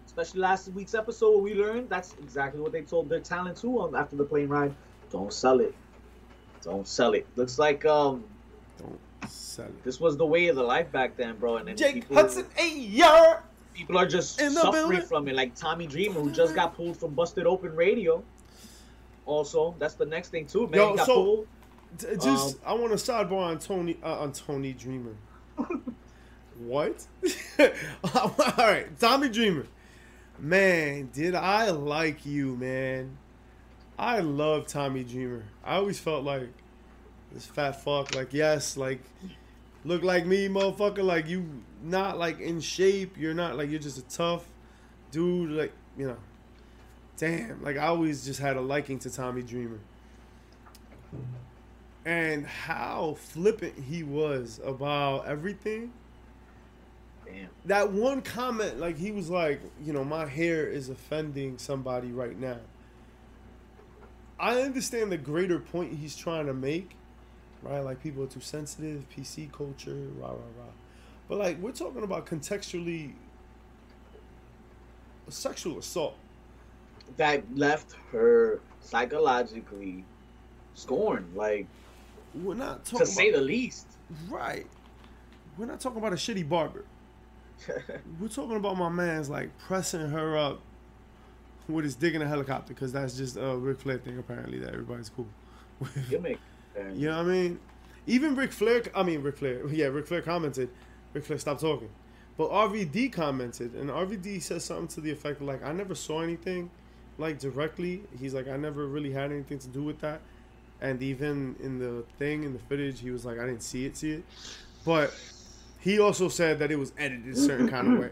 especially 0.05 0.41
last 0.41 0.69
week's 0.73 0.93
episode 0.93 1.31
where 1.31 1.39
we 1.39 1.55
learned 1.55 1.89
that's 1.89 2.13
exactly 2.21 2.61
what 2.61 2.71
they 2.71 2.83
told 2.83 3.09
their 3.09 3.19
talent 3.19 3.57
too 3.57 3.79
on 3.81 3.95
after 3.95 4.15
the 4.15 4.23
plane 4.25 4.47
ride. 4.47 4.75
Don't 5.09 5.33
sell 5.33 5.59
it. 5.59 5.73
Don't 6.61 6.87
sell 6.87 7.13
it. 7.13 7.25
Looks 7.35 7.57
like 7.57 7.83
um 7.85 8.23
Don't 8.77 8.99
sell 9.27 9.65
it. 9.65 9.83
this 9.83 9.99
was 9.99 10.17
the 10.17 10.25
way 10.25 10.49
of 10.49 10.55
the 10.55 10.63
life 10.63 10.91
back 10.91 11.17
then, 11.17 11.35
bro. 11.37 11.57
And 11.57 11.67
then 11.67 11.75
Jake 11.77 11.95
people, 11.95 12.15
Hudson, 12.17 12.45
yeah. 12.63 13.39
people 13.73 13.97
are 13.97 14.05
just 14.05 14.37
suffering 14.39 14.71
building. 14.71 15.01
from 15.01 15.27
it. 15.27 15.33
Like 15.35 15.55
Tommy 15.55 15.87
Dreamer, 15.87 16.19
who 16.21 16.29
just 16.31 16.53
got 16.53 16.75
pulled 16.75 16.97
from 16.97 17.15
Busted 17.15 17.47
Open 17.47 17.75
Radio. 17.75 18.23
Also, 19.25 19.75
that's 19.79 19.95
the 19.95 20.05
next 20.05 20.29
thing 20.29 20.45
too. 20.45 20.67
Man, 20.67 20.79
Yo, 20.79 20.95
so-. 20.97 21.47
Just, 21.97 22.55
Um, 22.55 22.61
I 22.65 22.73
want 22.73 22.97
to 22.97 23.11
sidebar 23.11 23.33
on 23.33 23.59
Tony, 23.59 23.97
uh, 24.01 24.19
on 24.19 24.31
Tony 24.31 24.71
Dreamer. 24.71 25.15
what? 26.59 27.05
All 28.15 28.33
right, 28.57 28.97
Tommy 28.97 29.27
Dreamer. 29.29 29.65
Man, 30.39 31.09
did 31.13 31.35
I 31.35 31.69
like 31.71 32.25
you, 32.25 32.55
man? 32.55 33.17
I 33.99 34.19
love 34.19 34.67
Tommy 34.67 35.03
Dreamer. 35.03 35.43
I 35.63 35.75
always 35.75 35.99
felt 35.99 36.23
like 36.23 36.49
this 37.31 37.45
fat 37.45 37.83
fuck. 37.83 38.15
Like, 38.15 38.33
yes, 38.33 38.77
like 38.77 39.01
look 39.83 40.01
like 40.01 40.25
me, 40.25 40.47
motherfucker. 40.47 41.03
Like 41.03 41.27
you, 41.27 41.47
not 41.83 42.17
like 42.17 42.39
in 42.39 42.59
shape. 42.59 43.17
You're 43.17 43.33
not 43.33 43.57
like 43.57 43.69
you're 43.69 43.79
just 43.79 43.97
a 43.97 44.07
tough 44.07 44.45
dude. 45.11 45.51
Like 45.51 45.73
you 45.97 46.07
know, 46.07 46.17
damn. 47.17 47.63
Like 47.63 47.77
I 47.77 47.87
always 47.87 48.25
just 48.25 48.39
had 48.39 48.57
a 48.57 48.61
liking 48.61 48.99
to 48.99 49.09
Tommy 49.09 49.43
Dreamer 49.43 49.79
and 52.05 52.45
how 52.45 53.15
flippant 53.19 53.75
he 53.87 54.03
was 54.03 54.59
about 54.63 55.27
everything. 55.27 55.93
Damn. 57.25 57.49
That 57.65 57.91
one 57.91 58.21
comment, 58.21 58.79
like 58.79 58.97
he 58.97 59.11
was 59.11 59.29
like, 59.29 59.61
you 59.83 59.93
know, 59.93 60.03
my 60.03 60.25
hair 60.25 60.65
is 60.65 60.89
offending 60.89 61.57
somebody 61.57 62.11
right 62.11 62.37
now. 62.37 62.57
I 64.39 64.61
understand 64.61 65.11
the 65.11 65.17
greater 65.17 65.59
point 65.59 65.99
he's 65.99 66.15
trying 66.15 66.47
to 66.47 66.53
make, 66.53 66.95
right? 67.61 67.81
Like 67.81 68.01
people 68.01 68.23
are 68.23 68.27
too 68.27 68.41
sensitive, 68.41 69.05
PC 69.15 69.51
culture, 69.51 70.07
rah 70.17 70.29
rah 70.29 70.33
rah. 70.33 70.73
But 71.29 71.37
like 71.37 71.59
we're 71.59 71.71
talking 71.71 72.03
about 72.03 72.25
contextually 72.25 73.13
sexual 75.29 75.79
assault. 75.79 76.17
That 77.17 77.43
left 77.55 77.95
her 78.11 78.59
psychologically 78.79 80.03
scorned, 80.73 81.35
like 81.35 81.67
We're 82.33 82.55
not 82.55 82.85
talking 82.85 83.05
to 83.05 83.11
say 83.11 83.29
about 83.29 83.39
the 83.39 83.45
least. 83.45 83.87
right. 84.29 84.65
We're 85.57 85.65
not 85.65 85.79
talking 85.79 85.97
about 85.99 86.13
a 86.13 86.15
shitty 86.15 86.47
barber. 86.47 86.85
We're 88.19 88.27
talking 88.29 88.55
about 88.55 88.77
my 88.77 88.89
man's 88.89 89.29
like 89.29 89.55
pressing 89.59 90.09
her 90.09 90.37
up 90.37 90.61
with 91.67 91.85
his 91.85 91.95
dick 91.95 92.13
in 92.15 92.21
a 92.21 92.27
helicopter 92.27 92.73
because 92.73 92.91
that's 92.91 93.15
just 93.15 93.37
a 93.37 93.55
Ric 93.55 93.79
Flair 93.81 93.97
thing 93.99 94.17
apparently 94.17 94.59
that 94.59 94.69
everybody's 94.73 95.09
cool 95.09 95.27
with. 95.79 95.95
you. 96.11 96.37
You 96.95 97.09
know 97.09 97.17
what 97.17 97.25
I 97.25 97.29
mean? 97.29 97.59
Even 98.07 98.35
Ric 98.35 98.51
Flair, 98.51 98.81
I 98.95 99.03
mean 99.03 99.21
Ric 99.21 99.37
Flair, 99.37 99.65
yeah, 99.71 99.87
Ric 99.87 100.07
Flair 100.07 100.21
commented, 100.21 100.69
Ric 101.13 101.25
Flair 101.25 101.37
stopped 101.37 101.61
talking. 101.61 101.89
But 102.37 102.49
RVD 102.49 103.11
commented, 103.11 103.75
and 103.75 103.89
RVD 103.89 104.41
said 104.41 104.61
something 104.61 104.87
to 104.87 105.01
the 105.01 105.11
effect 105.11 105.41
of 105.41 105.47
like, 105.47 105.63
I 105.63 105.71
never 105.73 105.93
saw 105.93 106.21
anything 106.21 106.71
like 107.17 107.39
directly. 107.39 108.01
He's 108.19 108.33
like, 108.33 108.47
I 108.47 108.57
never 108.57 108.87
really 108.87 109.11
had 109.11 109.31
anything 109.31 109.59
to 109.59 109.67
do 109.67 109.83
with 109.83 109.99
that. 110.01 110.21
And 110.81 111.01
even 111.03 111.55
in 111.61 111.77
the 111.77 112.03
thing, 112.17 112.43
in 112.43 112.53
the 112.53 112.59
footage, 112.59 112.99
he 112.99 113.11
was 113.11 113.23
like, 113.23 113.39
I 113.39 113.45
didn't 113.45 113.63
see 113.63 113.85
it, 113.85 113.95
see 113.95 114.13
it. 114.13 114.23
But 114.83 115.13
he 115.79 115.99
also 115.99 116.27
said 116.27 116.59
that 116.59 116.71
it 116.71 116.79
was 116.79 116.91
edited 116.97 117.33
a 117.33 117.37
certain 117.37 117.69
kind 117.69 117.93
of 117.93 117.99
way. 117.99 118.11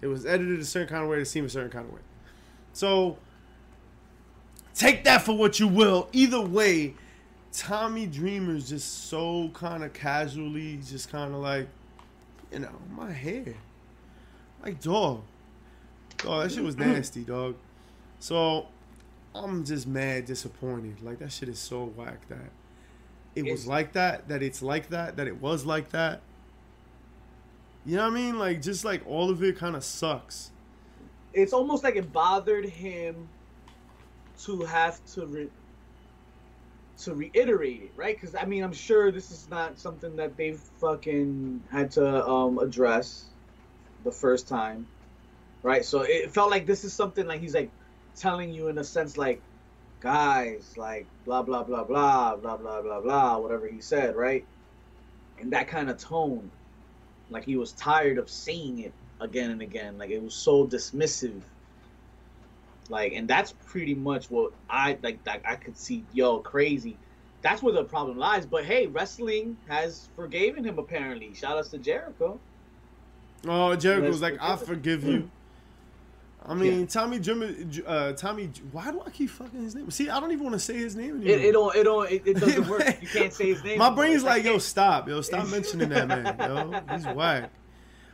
It 0.00 0.06
was 0.06 0.24
edited 0.24 0.60
a 0.60 0.64
certain 0.64 0.88
kind 0.88 1.02
of 1.02 1.10
way 1.10 1.16
to 1.16 1.26
seem 1.26 1.44
a 1.44 1.48
certain 1.50 1.70
kind 1.70 1.86
of 1.86 1.92
way. 1.92 2.00
So 2.72 3.18
take 4.74 5.04
that 5.04 5.22
for 5.22 5.36
what 5.36 5.60
you 5.60 5.68
will. 5.68 6.08
Either 6.12 6.40
way, 6.40 6.94
Tommy 7.52 8.06
Dreamer's 8.06 8.68
just 8.68 9.08
so 9.08 9.50
kind 9.52 9.84
of 9.84 9.92
casually, 9.92 10.78
just 10.88 11.10
kind 11.10 11.34
of 11.34 11.40
like, 11.40 11.68
you 12.50 12.60
know, 12.60 12.70
my 12.96 13.12
hair. 13.12 13.54
Like, 14.62 14.80
dog. 14.80 15.22
Dog, 16.22 16.42
that 16.42 16.52
shit 16.52 16.64
was 16.64 16.76
nasty, 16.76 17.22
dog. 17.22 17.56
So, 18.18 18.66
I'm 19.34 19.64
just 19.64 19.86
mad 19.86 20.26
disappointed. 20.26 21.02
Like 21.02 21.18
that 21.20 21.32
shit 21.32 21.48
is 21.48 21.58
so 21.58 21.84
whack 21.84 22.28
that 22.28 22.50
it 23.34 23.44
was 23.44 23.66
like 23.66 23.92
that, 23.92 24.28
that 24.28 24.42
it's 24.42 24.62
like 24.62 24.88
that, 24.90 25.16
that 25.16 25.26
it 25.26 25.40
was 25.40 25.64
like 25.64 25.90
that. 25.90 26.20
You 27.86 27.96
know 27.96 28.04
what 28.04 28.12
I 28.12 28.14
mean? 28.14 28.38
Like 28.38 28.60
just 28.60 28.84
like 28.84 29.02
all 29.06 29.30
of 29.30 29.42
it 29.42 29.56
kind 29.56 29.76
of 29.76 29.84
sucks. 29.84 30.50
It's 31.32 31.52
almost 31.52 31.84
like 31.84 31.96
it 31.96 32.12
bothered 32.12 32.66
him 32.66 33.28
to 34.44 34.62
have 34.64 35.04
to 35.14 35.26
re- 35.26 35.50
to 36.98 37.14
reiterate 37.14 37.82
it, 37.82 37.92
right? 37.96 38.20
Because 38.20 38.34
I 38.34 38.44
mean, 38.44 38.64
I'm 38.64 38.72
sure 38.72 39.10
this 39.10 39.30
is 39.30 39.48
not 39.48 39.78
something 39.78 40.16
that 40.16 40.36
they've 40.36 40.58
fucking 40.58 41.62
had 41.70 41.92
to 41.92 42.26
um, 42.26 42.58
address 42.58 43.26
the 44.04 44.12
first 44.12 44.48
time, 44.48 44.86
right? 45.62 45.84
So 45.84 46.02
it 46.02 46.30
felt 46.30 46.50
like 46.50 46.66
this 46.66 46.84
is 46.84 46.92
something 46.92 47.26
like 47.26 47.40
he's 47.40 47.54
like 47.54 47.70
telling 48.16 48.52
you 48.52 48.68
in 48.68 48.78
a 48.78 48.84
sense, 48.84 49.16
like, 49.16 49.40
guys, 50.00 50.74
like 50.76 51.06
blah 51.24 51.42
blah 51.42 51.62
blah 51.62 51.84
blah 51.84 52.36
blah 52.36 52.56
blah 52.56 52.82
blah 52.82 53.00
blah, 53.00 53.38
whatever 53.38 53.66
he 53.66 53.80
said, 53.80 54.16
right? 54.16 54.44
In 55.38 55.50
that 55.50 55.68
kind 55.68 55.90
of 55.90 55.98
tone, 55.98 56.50
like 57.30 57.44
he 57.44 57.56
was 57.56 57.72
tired 57.72 58.18
of 58.18 58.28
saying 58.28 58.80
it 58.80 58.92
again 59.20 59.50
and 59.50 59.62
again, 59.62 59.98
like 59.98 60.10
it 60.10 60.22
was 60.22 60.34
so 60.34 60.66
dismissive. 60.66 61.40
Like, 62.88 63.12
and 63.12 63.28
that's 63.28 63.54
pretty 63.66 63.94
much 63.94 64.30
what 64.30 64.52
I 64.68 64.98
like. 65.02 65.22
That 65.24 65.42
I 65.44 65.54
could 65.54 65.78
see, 65.78 66.04
yo, 66.12 66.38
crazy. 66.40 66.96
That's 67.42 67.62
where 67.62 67.72
the 67.72 67.84
problem 67.84 68.18
lies. 68.18 68.46
But 68.46 68.64
hey, 68.64 68.86
wrestling 68.86 69.56
has 69.68 70.08
forgiven 70.16 70.64
him 70.64 70.78
apparently. 70.78 71.32
Shout 71.34 71.56
outs 71.56 71.68
to 71.68 71.78
Jericho. 71.78 72.40
Oh, 73.46 73.76
Jericho 73.76 74.08
was 74.08 74.20
like, 74.20 74.38
"I 74.40 74.56
forgive 74.56 75.04
you." 75.04 75.30
I 76.46 76.54
mean, 76.54 76.80
Yeah. 76.80 76.86
Tommy 76.86 77.18
Jimmy, 77.20 77.54
uh, 77.86 78.12
Tommy. 78.14 78.50
Why 78.72 78.90
do 78.90 79.02
I 79.06 79.10
keep 79.10 79.28
fucking 79.30 79.62
his 79.62 79.74
name? 79.74 79.90
See, 79.90 80.08
I 80.08 80.18
don't 80.20 80.32
even 80.32 80.44
want 80.44 80.54
to 80.54 80.58
say 80.60 80.74
his 80.74 80.96
name 80.96 81.16
anymore. 81.16 81.28
It, 81.36 81.44
it 81.44 81.52
don't 81.52 81.76
it 81.76 81.84
don't 81.84 82.10
it, 82.10 82.22
it 82.24 82.34
doesn't 82.38 82.66
work. 82.68 82.82
You 83.02 83.08
can't 83.08 83.32
say 83.32 83.48
his 83.52 83.62
name. 83.62 83.78
My 83.78 83.86
anymore. 83.88 84.04
brain's 84.04 84.24
like, 84.24 84.44
yo, 84.44 84.58
stop, 84.58 85.06
yo, 85.08 85.20
stop 85.20 85.48
mentioning 85.48 85.90
that 85.90 86.08
man, 86.08 86.36
yo. 86.38 86.80
He's 86.96 87.06
whack. 87.14 87.50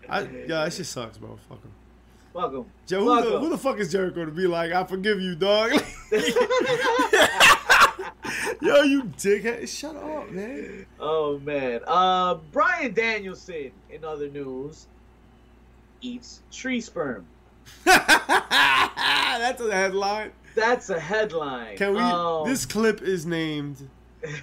I, 0.09 0.21
yeah, 0.23 0.47
that 0.65 0.73
shit 0.73 0.87
sucks, 0.87 1.19
bro. 1.19 1.37
Fuck 1.49 1.63
him. 1.63 1.71
welcome. 2.33 2.67
Joe, 2.87 2.99
who 3.01 3.05
the, 3.05 3.11
Welcome. 3.31 3.41
who 3.43 3.49
the 3.51 3.59
fuck 3.59 3.79
is 3.79 3.91
Jericho 3.93 4.25
to 4.25 4.31
be 4.33 4.47
like, 4.47 4.73
I 4.73 4.85
forgive 4.85 5.21
you, 5.21 5.35
dog? 5.37 5.71
yo, 8.61 8.83
you 8.83 9.05
dickhead. 9.17 9.69
Shut 9.69 9.97
up, 9.97 10.31
man. 10.31 10.87
Oh 11.01 11.39
man. 11.39 11.81
Uh, 11.87 12.35
Bryan 12.53 12.93
Danielson. 12.93 13.71
In 13.91 14.05
other 14.05 14.29
news, 14.29 14.87
eats 16.01 16.43
tree 16.53 16.81
sperm. 16.81 17.27
That's 17.85 19.61
a 19.61 19.73
headline. 19.73 20.33
That's 20.55 20.91
a 20.91 20.99
headline. 20.99 21.77
Can 21.77 21.95
we? 21.95 22.01
Um, 22.01 22.49
this 22.49 22.65
clip 22.67 23.03
is 23.03 23.27
named 23.27 23.89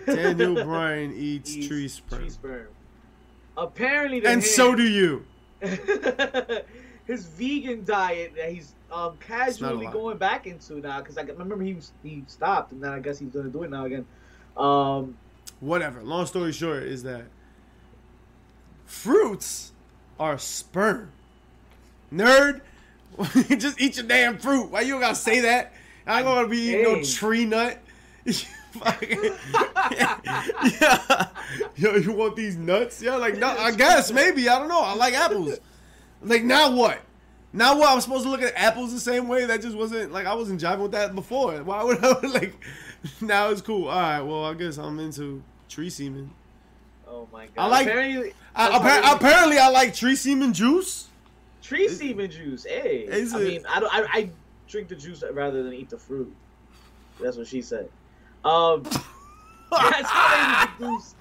Daniel 0.05 0.55
Bryan 0.63 1.13
eats, 1.15 1.55
eats 1.55 1.67
tree 1.67 1.87
sperm. 1.87 2.19
Tree 2.19 2.29
sperm. 2.29 2.67
Apparently, 3.57 4.25
And 4.25 4.43
so 4.43 4.75
do 4.75 4.83
you. 4.83 5.25
his 7.05 7.25
vegan 7.25 7.83
diet 7.85 8.33
that 8.35 8.51
he's 8.51 8.73
um, 8.91 9.17
casually 9.19 9.87
going 9.87 10.17
back 10.17 10.47
into 10.47 10.75
now 10.75 10.99
because 10.99 11.17
I 11.17 11.21
remember 11.21 11.63
he 11.63 11.73
was, 11.73 11.91
he 12.01 12.23
stopped 12.27 12.71
and 12.71 12.83
then 12.83 12.91
I 12.91 12.99
guess 12.99 13.19
he's 13.19 13.29
gonna 13.29 13.49
do 13.49 13.63
it 13.63 13.69
now 13.69 13.85
again. 13.85 14.05
Um, 14.57 15.17
Whatever. 15.59 16.03
Long 16.03 16.25
story 16.25 16.51
short 16.51 16.83
is 16.83 17.03
that 17.03 17.23
fruits 18.85 19.71
are 20.19 20.37
sperm. 20.37 21.11
Nerd, 22.13 22.61
just 23.57 23.79
eat 23.81 23.97
your 23.97 24.05
damn 24.05 24.37
fruit. 24.37 24.69
Why 24.71 24.81
you 24.81 24.99
gotta 24.99 25.15
say 25.15 25.41
that? 25.41 25.73
I 26.05 26.17
ain't 26.19 26.25
gonna 26.25 26.47
be 26.47 26.57
eating 26.57 26.83
no 26.83 27.01
tree 27.03 27.45
nut. 27.45 27.79
Yeah. 29.63 31.27
Yo, 31.75 31.95
you 31.95 32.11
want 32.13 32.35
these 32.35 32.55
nuts? 32.55 33.01
Yeah, 33.01 33.15
like 33.17 33.37
no, 33.37 33.47
I 33.47 33.71
guess 33.71 34.11
maybe 34.11 34.49
I 34.49 34.57
don't 34.59 34.67
know. 34.67 34.81
I 34.81 34.95
like 34.95 35.13
apples. 35.13 35.59
Like 36.21 36.43
now 36.43 36.71
what? 36.75 36.99
Now 37.51 37.77
what? 37.77 37.89
I'm 37.89 38.01
supposed 38.01 38.23
to 38.23 38.29
look 38.31 38.41
at 38.41 38.53
apples 38.55 38.93
the 38.93 38.99
same 38.99 39.27
way? 39.27 39.45
That 39.45 39.61
just 39.61 39.75
wasn't 39.77 40.11
like 40.11 40.25
I 40.25 40.33
wasn't 40.33 40.61
jiving 40.61 40.79
with 40.79 40.91
that 40.93 41.13
before. 41.13 41.53
Why 41.63 41.83
would 41.83 42.03
I 42.03 42.19
like? 42.27 42.55
Now 43.21 43.49
it's 43.49 43.61
cool. 43.61 43.87
All 43.89 43.99
right. 43.99 44.21
Well, 44.21 44.45
I 44.45 44.53
guess 44.53 44.77
I'm 44.77 44.99
into 44.99 45.43
tree 45.69 45.89
semen. 45.89 46.31
oh 47.07 47.27
my 47.31 47.45
god! 47.47 47.51
I 47.57 47.67
like- 47.67 47.87
apparently, 47.87 48.33
I, 48.55 48.69
appa- 48.69 49.15
apparently, 49.17 49.57
I 49.59 49.69
like 49.69 49.93
tree 49.93 50.15
semen 50.15 50.53
juice. 50.53 51.09
Tree 51.63 51.87
semen 51.87 52.29
juice. 52.29 52.65
Hey, 52.65 53.07
I 53.11 53.37
mean, 53.39 53.65
I 53.67 53.79
don't. 53.79 53.93
I, 53.93 54.07
I 54.11 54.29
drink 54.67 54.89
the 54.89 54.95
juice 54.95 55.23
rather 55.31 55.63
than 55.63 55.73
eat 55.73 55.89
the 55.89 55.97
fruit. 55.97 56.33
That's 57.19 57.37
what 57.37 57.47
she 57.47 57.61
said. 57.61 57.89
Um, 58.43 58.83
that's 59.71 60.09
how 60.09 60.67
they 60.77 60.85
introduce 60.85 61.15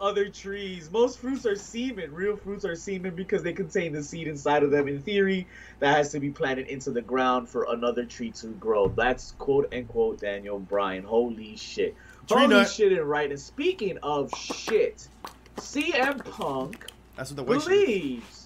other 0.00 0.28
trees. 0.28 0.90
Most 0.90 1.18
fruits 1.18 1.46
are 1.46 1.56
semen. 1.56 2.12
Real 2.12 2.36
fruits 2.36 2.64
are 2.64 2.74
semen 2.74 3.14
because 3.14 3.42
they 3.42 3.52
contain 3.52 3.92
the 3.92 4.02
seed 4.02 4.28
inside 4.28 4.62
of 4.62 4.70
them. 4.70 4.88
In 4.88 5.00
theory, 5.00 5.46
that 5.80 5.96
has 5.96 6.10
to 6.12 6.20
be 6.20 6.30
planted 6.30 6.66
into 6.68 6.90
the 6.90 7.02
ground 7.02 7.48
for 7.48 7.66
another 7.70 8.04
tree 8.04 8.30
to 8.32 8.48
grow. 8.48 8.88
That's 8.88 9.32
quote 9.32 9.72
unquote 9.72 10.20
Daniel 10.20 10.58
Bryan. 10.58 11.04
Holy 11.04 11.56
shit. 11.56 11.94
Tree 12.26 12.40
Holy 12.40 12.48
nut. 12.48 12.70
shit 12.70 12.92
and 12.92 13.08
right. 13.08 13.30
And 13.30 13.40
speaking 13.40 13.98
of 14.02 14.30
shit, 14.36 15.06
CM 15.56 16.24
Punk 16.30 16.86
That's 17.16 17.30
what 17.30 17.36
the 17.36 17.44
believes 17.44 18.41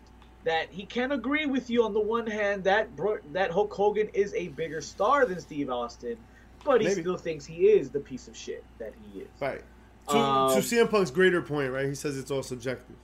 that 0.46 0.68
he 0.70 0.84
can 0.84 1.10
agree 1.10 1.44
with 1.44 1.68
you 1.68 1.82
on 1.82 1.92
the 1.92 2.00
one 2.00 2.24
hand 2.26 2.62
that 2.64 2.88
that 3.32 3.50
Hulk 3.50 3.72
Hogan 3.74 4.08
is 4.14 4.32
a 4.34 4.46
bigger 4.48 4.80
star 4.80 5.26
than 5.26 5.40
Steve 5.40 5.68
Austin, 5.68 6.16
but 6.64 6.80
he 6.80 6.86
Maybe. 6.86 7.00
still 7.00 7.16
thinks 7.16 7.44
he 7.44 7.66
is 7.66 7.90
the 7.90 7.98
piece 7.98 8.28
of 8.28 8.36
shit 8.36 8.62
that 8.78 8.92
he 9.12 9.20
is. 9.22 9.28
Right. 9.40 9.62
To, 10.10 10.16
Um, 10.16 10.52
to 10.54 10.60
CM 10.60 10.88
Punk's 10.88 11.10
greater 11.10 11.42
point, 11.42 11.72
right? 11.72 11.86
He 11.86 11.96
says 11.96 12.16
it's 12.16 12.30
all 12.30 12.44
subjective. 12.44 12.94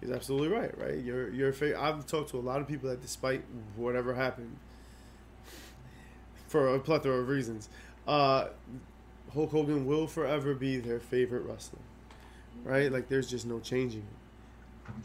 He's 0.00 0.10
absolutely 0.10 0.48
right, 0.48 0.76
right? 0.78 0.96
You're, 0.96 1.28
you're. 1.30 1.52
Fa- 1.52 1.78
I've 1.78 2.06
talked 2.06 2.30
to 2.30 2.38
a 2.38 2.40
lot 2.40 2.62
of 2.62 2.66
people 2.66 2.88
that, 2.88 3.02
despite 3.02 3.44
whatever 3.76 4.14
happened, 4.14 4.56
for 6.46 6.74
a 6.74 6.78
plethora 6.80 7.18
of 7.20 7.28
reasons, 7.28 7.68
uh, 8.06 8.46
Hulk 9.34 9.50
Hogan 9.50 9.84
will 9.84 10.06
forever 10.06 10.54
be 10.54 10.78
their 10.78 11.00
favorite 11.00 11.42
wrestler, 11.42 11.80
right? 12.64 12.90
Like, 12.90 13.08
there's 13.08 13.28
just 13.28 13.44
no 13.44 13.58
changing 13.60 14.06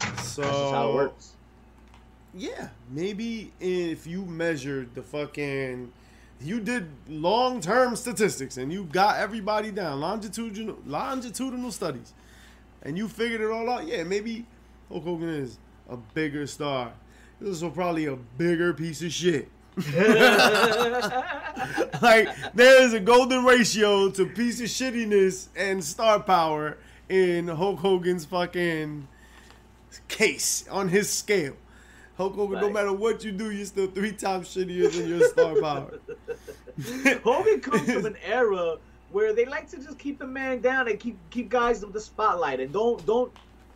that's 0.00 0.14
how 0.14 0.18
it. 0.22 0.22
So 0.24 0.42
That's 0.42 0.56
just 0.56 0.72
how 0.72 0.88
it 0.90 0.94
works. 0.94 1.32
Yeah, 2.36 2.68
maybe 2.90 3.52
if 3.60 4.06
you 4.06 4.24
measured 4.24 4.94
the 4.94 5.02
fucking, 5.02 5.92
you 6.40 6.60
did 6.60 6.88
long 7.08 7.60
term 7.60 7.96
statistics 7.96 8.56
and 8.56 8.72
you 8.72 8.84
got 8.84 9.18
everybody 9.18 9.70
down 9.70 10.00
longitudinal 10.00 10.78
longitudinal 10.84 11.70
studies, 11.70 12.12
and 12.82 12.98
you 12.98 13.08
figured 13.08 13.40
it 13.40 13.50
all 13.50 13.68
out. 13.70 13.86
Yeah, 13.86 14.04
maybe 14.04 14.46
Hulk 14.88 15.04
Hogan 15.04 15.28
is 15.28 15.58
a 15.88 15.96
bigger 15.96 16.46
star. 16.46 16.92
This 17.40 17.62
also 17.62 17.74
probably 17.74 18.06
a 18.06 18.16
bigger 18.16 18.72
piece 18.74 19.02
of 19.02 19.12
shit. 19.12 19.48
like 22.00 22.28
there 22.54 22.82
is 22.82 22.92
a 22.92 23.00
golden 23.00 23.44
ratio 23.44 24.08
to 24.08 24.24
piece 24.24 24.60
of 24.60 24.66
shittiness 24.66 25.48
and 25.56 25.82
star 25.82 26.20
power 26.20 26.78
in 27.08 27.48
Hulk 27.48 27.80
Hogan's 27.80 28.24
fucking 28.24 29.08
case 30.06 30.64
on 30.70 30.88
his 30.88 31.12
scale. 31.12 31.56
Hulk 32.16 32.34
Hogan, 32.36 32.60
no 32.60 32.70
matter 32.70 32.92
what 32.92 33.24
you 33.24 33.32
do, 33.32 33.50
you're 33.50 33.66
still 33.66 33.88
three 33.88 34.12
times 34.12 34.48
shittier 34.48 34.90
than 34.92 35.08
your 35.08 35.28
star 35.28 35.60
power. 35.60 35.98
Hogan 37.24 37.60
comes 37.60 37.92
from 37.92 38.06
an 38.06 38.16
era 38.24 38.76
where 39.10 39.32
they 39.32 39.44
like 39.44 39.68
to 39.70 39.78
just 39.78 39.98
keep 39.98 40.18
the 40.18 40.26
man 40.26 40.60
down 40.60 40.88
and 40.88 40.98
keep 40.98 41.18
keep 41.30 41.48
guys 41.48 41.82
in 41.82 41.90
the 41.92 42.00
spotlight 42.00 42.60
and 42.60 42.72
don't 42.72 43.04
don't 43.04 43.32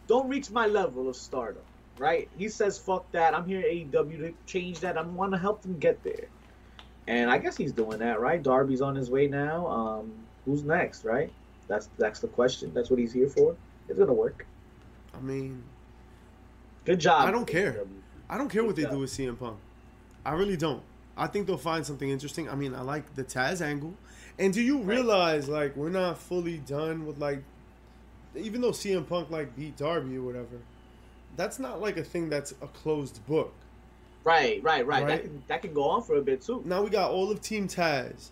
don't 0.06 0.28
reach 0.28 0.50
my 0.50 0.66
level 0.66 1.08
of 1.08 1.16
stardom. 1.16 1.62
Right? 1.98 2.28
He 2.38 2.48
says, 2.48 2.78
"Fuck 2.78 3.10
that! 3.10 3.34
I'm 3.34 3.44
here 3.44 3.58
at 3.58 3.66
AEW 3.66 4.18
to 4.18 4.34
change 4.46 4.78
that. 4.80 4.96
I 4.96 5.02
want 5.02 5.32
to 5.32 5.38
help 5.38 5.62
them 5.62 5.76
get 5.78 6.02
there." 6.04 6.28
And 7.08 7.28
I 7.28 7.38
guess 7.38 7.56
he's 7.56 7.72
doing 7.72 7.98
that, 7.98 8.20
right? 8.20 8.40
Darby's 8.40 8.82
on 8.82 8.94
his 8.94 9.10
way 9.10 9.26
now. 9.26 9.66
Um, 9.66 10.12
who's 10.44 10.62
next, 10.62 11.04
right? 11.04 11.32
That's 11.66 11.88
that's 11.98 12.20
the 12.20 12.28
question. 12.28 12.72
That's 12.72 12.88
what 12.88 13.00
he's 13.00 13.12
here 13.12 13.28
for. 13.28 13.56
It's 13.88 13.98
gonna 13.98 14.12
work. 14.12 14.46
I 15.12 15.20
mean, 15.20 15.64
Good 16.84 17.00
job. 17.00 17.28
I 17.28 17.30
don't 17.30 17.46
care. 17.46 17.72
AEW. 17.72 17.86
I 18.28 18.36
don't 18.36 18.48
care 18.48 18.64
what 18.64 18.76
they 18.76 18.84
do 18.84 18.98
with 18.98 19.10
CM 19.10 19.38
Punk. 19.38 19.56
I 20.24 20.32
really 20.32 20.56
don't. 20.56 20.82
I 21.16 21.26
think 21.26 21.46
they'll 21.46 21.56
find 21.56 21.84
something 21.84 22.08
interesting. 22.08 22.48
I 22.48 22.54
mean, 22.54 22.74
I 22.74 22.82
like 22.82 23.14
the 23.14 23.24
Taz 23.24 23.60
angle. 23.60 23.94
And 24.38 24.52
do 24.52 24.62
you 24.62 24.78
realize 24.78 25.48
like 25.48 25.74
we're 25.76 25.88
not 25.90 26.18
fully 26.18 26.58
done 26.58 27.06
with 27.06 27.18
like 27.18 27.42
even 28.36 28.60
though 28.60 28.70
CM 28.70 29.08
Punk 29.08 29.30
like 29.30 29.56
beat 29.56 29.76
Darby 29.76 30.16
or 30.16 30.22
whatever, 30.22 30.58
that's 31.36 31.58
not 31.58 31.80
like 31.80 31.96
a 31.96 32.04
thing 32.04 32.28
that's 32.28 32.52
a 32.62 32.66
closed 32.68 33.24
book. 33.26 33.52
Right, 34.24 34.62
right, 34.62 34.86
right. 34.86 35.02
Right. 35.02 35.08
That 35.08 35.22
can 35.22 35.42
that 35.48 35.62
can 35.62 35.74
go 35.74 35.84
on 35.84 36.02
for 36.02 36.16
a 36.16 36.22
bit 36.22 36.42
too. 36.42 36.62
Now 36.64 36.82
we 36.82 36.90
got 36.90 37.10
all 37.10 37.30
of 37.30 37.40
Team 37.40 37.66
Taz. 37.66 38.30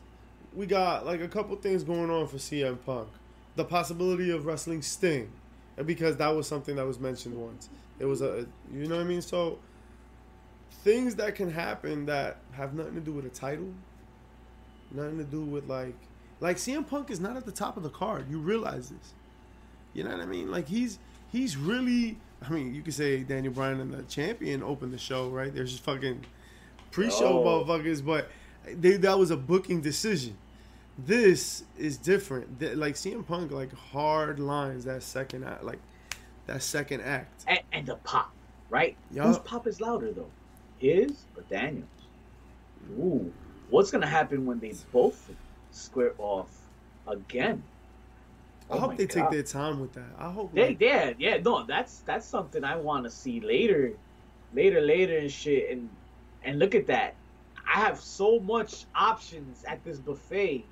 We 0.55 0.66
got 0.66 1.07
like 1.07 1.20
a 1.20 1.28
couple 1.28 1.57
things 1.57 1.82
going 1.82 2.11
on 2.11 2.26
for 2.28 2.36
CM 2.36 2.78
Punk. 2.84 3.09
The 3.57 3.64
possibility 3.64 4.30
of 4.30 4.47
wrestling 4.47 4.82
Sting, 4.82 5.30
and 5.76 5.86
because 5.86 6.16
that 6.18 6.28
was 6.28 6.47
something 6.47 6.76
that 6.76 6.86
was 6.86 7.01
mentioned 7.01 7.36
once. 7.36 7.68
It 7.99 8.05
was 8.05 8.20
a, 8.20 8.47
you 8.70 8.86
know 8.86 8.97
what 8.97 9.05
I 9.05 9.09
mean. 9.09 9.22
So 9.22 9.59
things 10.82 11.16
that 11.16 11.34
can 11.34 11.50
happen 11.50 12.06
that 12.06 12.38
have 12.52 12.74
nothing 12.74 12.94
to 12.94 13.00
do 13.00 13.12
with 13.12 13.24
a 13.26 13.30
title. 13.30 13.72
nothing 14.92 15.18
to 15.18 15.24
do 15.24 15.42
with 15.42 15.68
like 15.68 15.94
like 16.40 16.56
CM 16.58 16.86
Punk 16.86 17.10
is 17.10 17.18
not 17.20 17.36
at 17.36 17.46
the 17.46 17.52
top 17.52 17.76
of 17.76 17.82
the 17.82 17.88
card. 17.90 18.26
You 18.30 18.38
realize 18.38 18.90
this. 18.90 19.14
You 19.94 20.04
know 20.04 20.10
what 20.10 20.20
I 20.20 20.26
mean? 20.26 20.50
Like 20.50 20.68
he's 20.68 20.98
he's 21.32 21.56
really. 21.56 22.18
I 22.46 22.50
mean, 22.50 22.74
you 22.74 22.82
could 22.82 22.92
say 22.94 23.22
Daniel 23.22 23.52
Bryan 23.52 23.80
and 23.80 23.92
the 23.94 24.02
champion 24.02 24.62
opened 24.62 24.92
the 24.92 24.98
show, 24.98 25.28
right? 25.30 25.52
There's 25.52 25.72
just 25.72 25.82
fucking 25.84 26.22
pre-show 26.90 27.42
Oh. 27.42 27.64
motherfuckers, 27.64 28.04
but 28.04 28.28
they, 28.66 28.98
that 28.98 29.18
was 29.18 29.30
a 29.30 29.36
booking 29.38 29.80
decision. 29.80 30.36
This 30.98 31.64
is 31.78 31.96
different. 31.96 32.60
Th- 32.60 32.76
Like 32.76 32.94
CM 32.94 33.26
Punk, 33.26 33.50
like 33.52 33.72
hard 33.74 34.38
lines 34.38 34.84
that 34.84 35.02
second 35.02 35.44
act, 35.44 35.64
like 35.64 35.78
that 36.46 36.62
second 36.62 37.00
act. 37.00 37.44
And, 37.48 37.60
and 37.72 37.86
the 37.86 37.96
pop, 37.96 38.30
right? 38.68 38.96
Yup. 39.10 39.26
Whose 39.26 39.38
pop 39.38 39.66
is 39.66 39.80
louder 39.80 40.12
though? 40.12 40.30
His 40.78 41.24
or 41.36 41.42
Daniel's? 41.42 41.88
Ooh, 42.98 43.32
what's 43.70 43.90
gonna 43.90 44.06
happen 44.06 44.46
when 44.46 44.60
they 44.60 44.72
both 44.92 45.30
square 45.70 46.14
off 46.18 46.50
again? 47.06 47.62
I 48.70 48.74
Oh 48.74 48.80
hope 48.80 48.90
my 48.90 48.96
they 48.96 49.06
take 49.06 49.30
their 49.30 49.42
time 49.42 49.80
with 49.80 49.92
that. 49.94 50.10
I 50.18 50.30
hope. 50.30 50.52
They, 50.54 50.68
Like, 50.68 50.80
yeah, 50.80 51.12
yeah, 51.18 51.36
no, 51.38 51.64
that's 51.64 52.00
that's 52.00 52.26
something 52.26 52.64
I 52.64 52.76
want 52.76 53.04
to 53.04 53.10
see 53.10 53.40
later, 53.40 53.92
later, 54.52 54.80
later 54.80 55.18
and 55.18 55.30
shit. 55.30 55.70
And 55.70 55.88
and 56.42 56.58
look 56.58 56.74
at 56.74 56.86
that, 56.88 57.14
I 57.72 57.80
have 57.80 58.00
so 58.00 58.40
much 58.40 58.86
options 58.94 59.64
at 59.64 59.82
this 59.84 59.98
buffet 59.98 60.64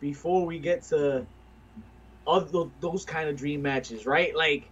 before 0.00 0.46
we 0.46 0.58
get 0.58 0.82
to 0.84 1.26
other 2.26 2.70
those 2.80 3.04
kind 3.04 3.28
of 3.28 3.36
dream 3.36 3.62
matches, 3.62 4.06
right? 4.06 4.34
Like, 4.34 4.64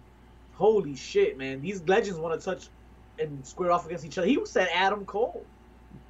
holy 0.53 0.95
shit, 0.95 1.37
man, 1.37 1.61
these 1.61 1.81
legends 1.83 2.19
want 2.19 2.39
to 2.39 2.43
touch 2.43 2.69
and 3.19 3.45
square 3.45 3.71
off 3.71 3.85
against 3.85 4.05
each 4.05 4.17
other. 4.17 4.27
He 4.27 4.39
said 4.45 4.69
Adam 4.73 5.05
Cole. 5.05 5.45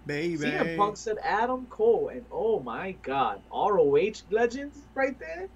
baby. 0.06 0.46
CM 0.46 0.78
Punk 0.78 0.98
said 0.98 1.18
Adam 1.24 1.66
Cole, 1.70 2.10
and 2.10 2.26
oh 2.32 2.60
my 2.60 2.94
God, 3.04 3.42
ROH 3.52 4.24
legends 4.32 4.78
right 4.96 5.18
there. 5.20 5.48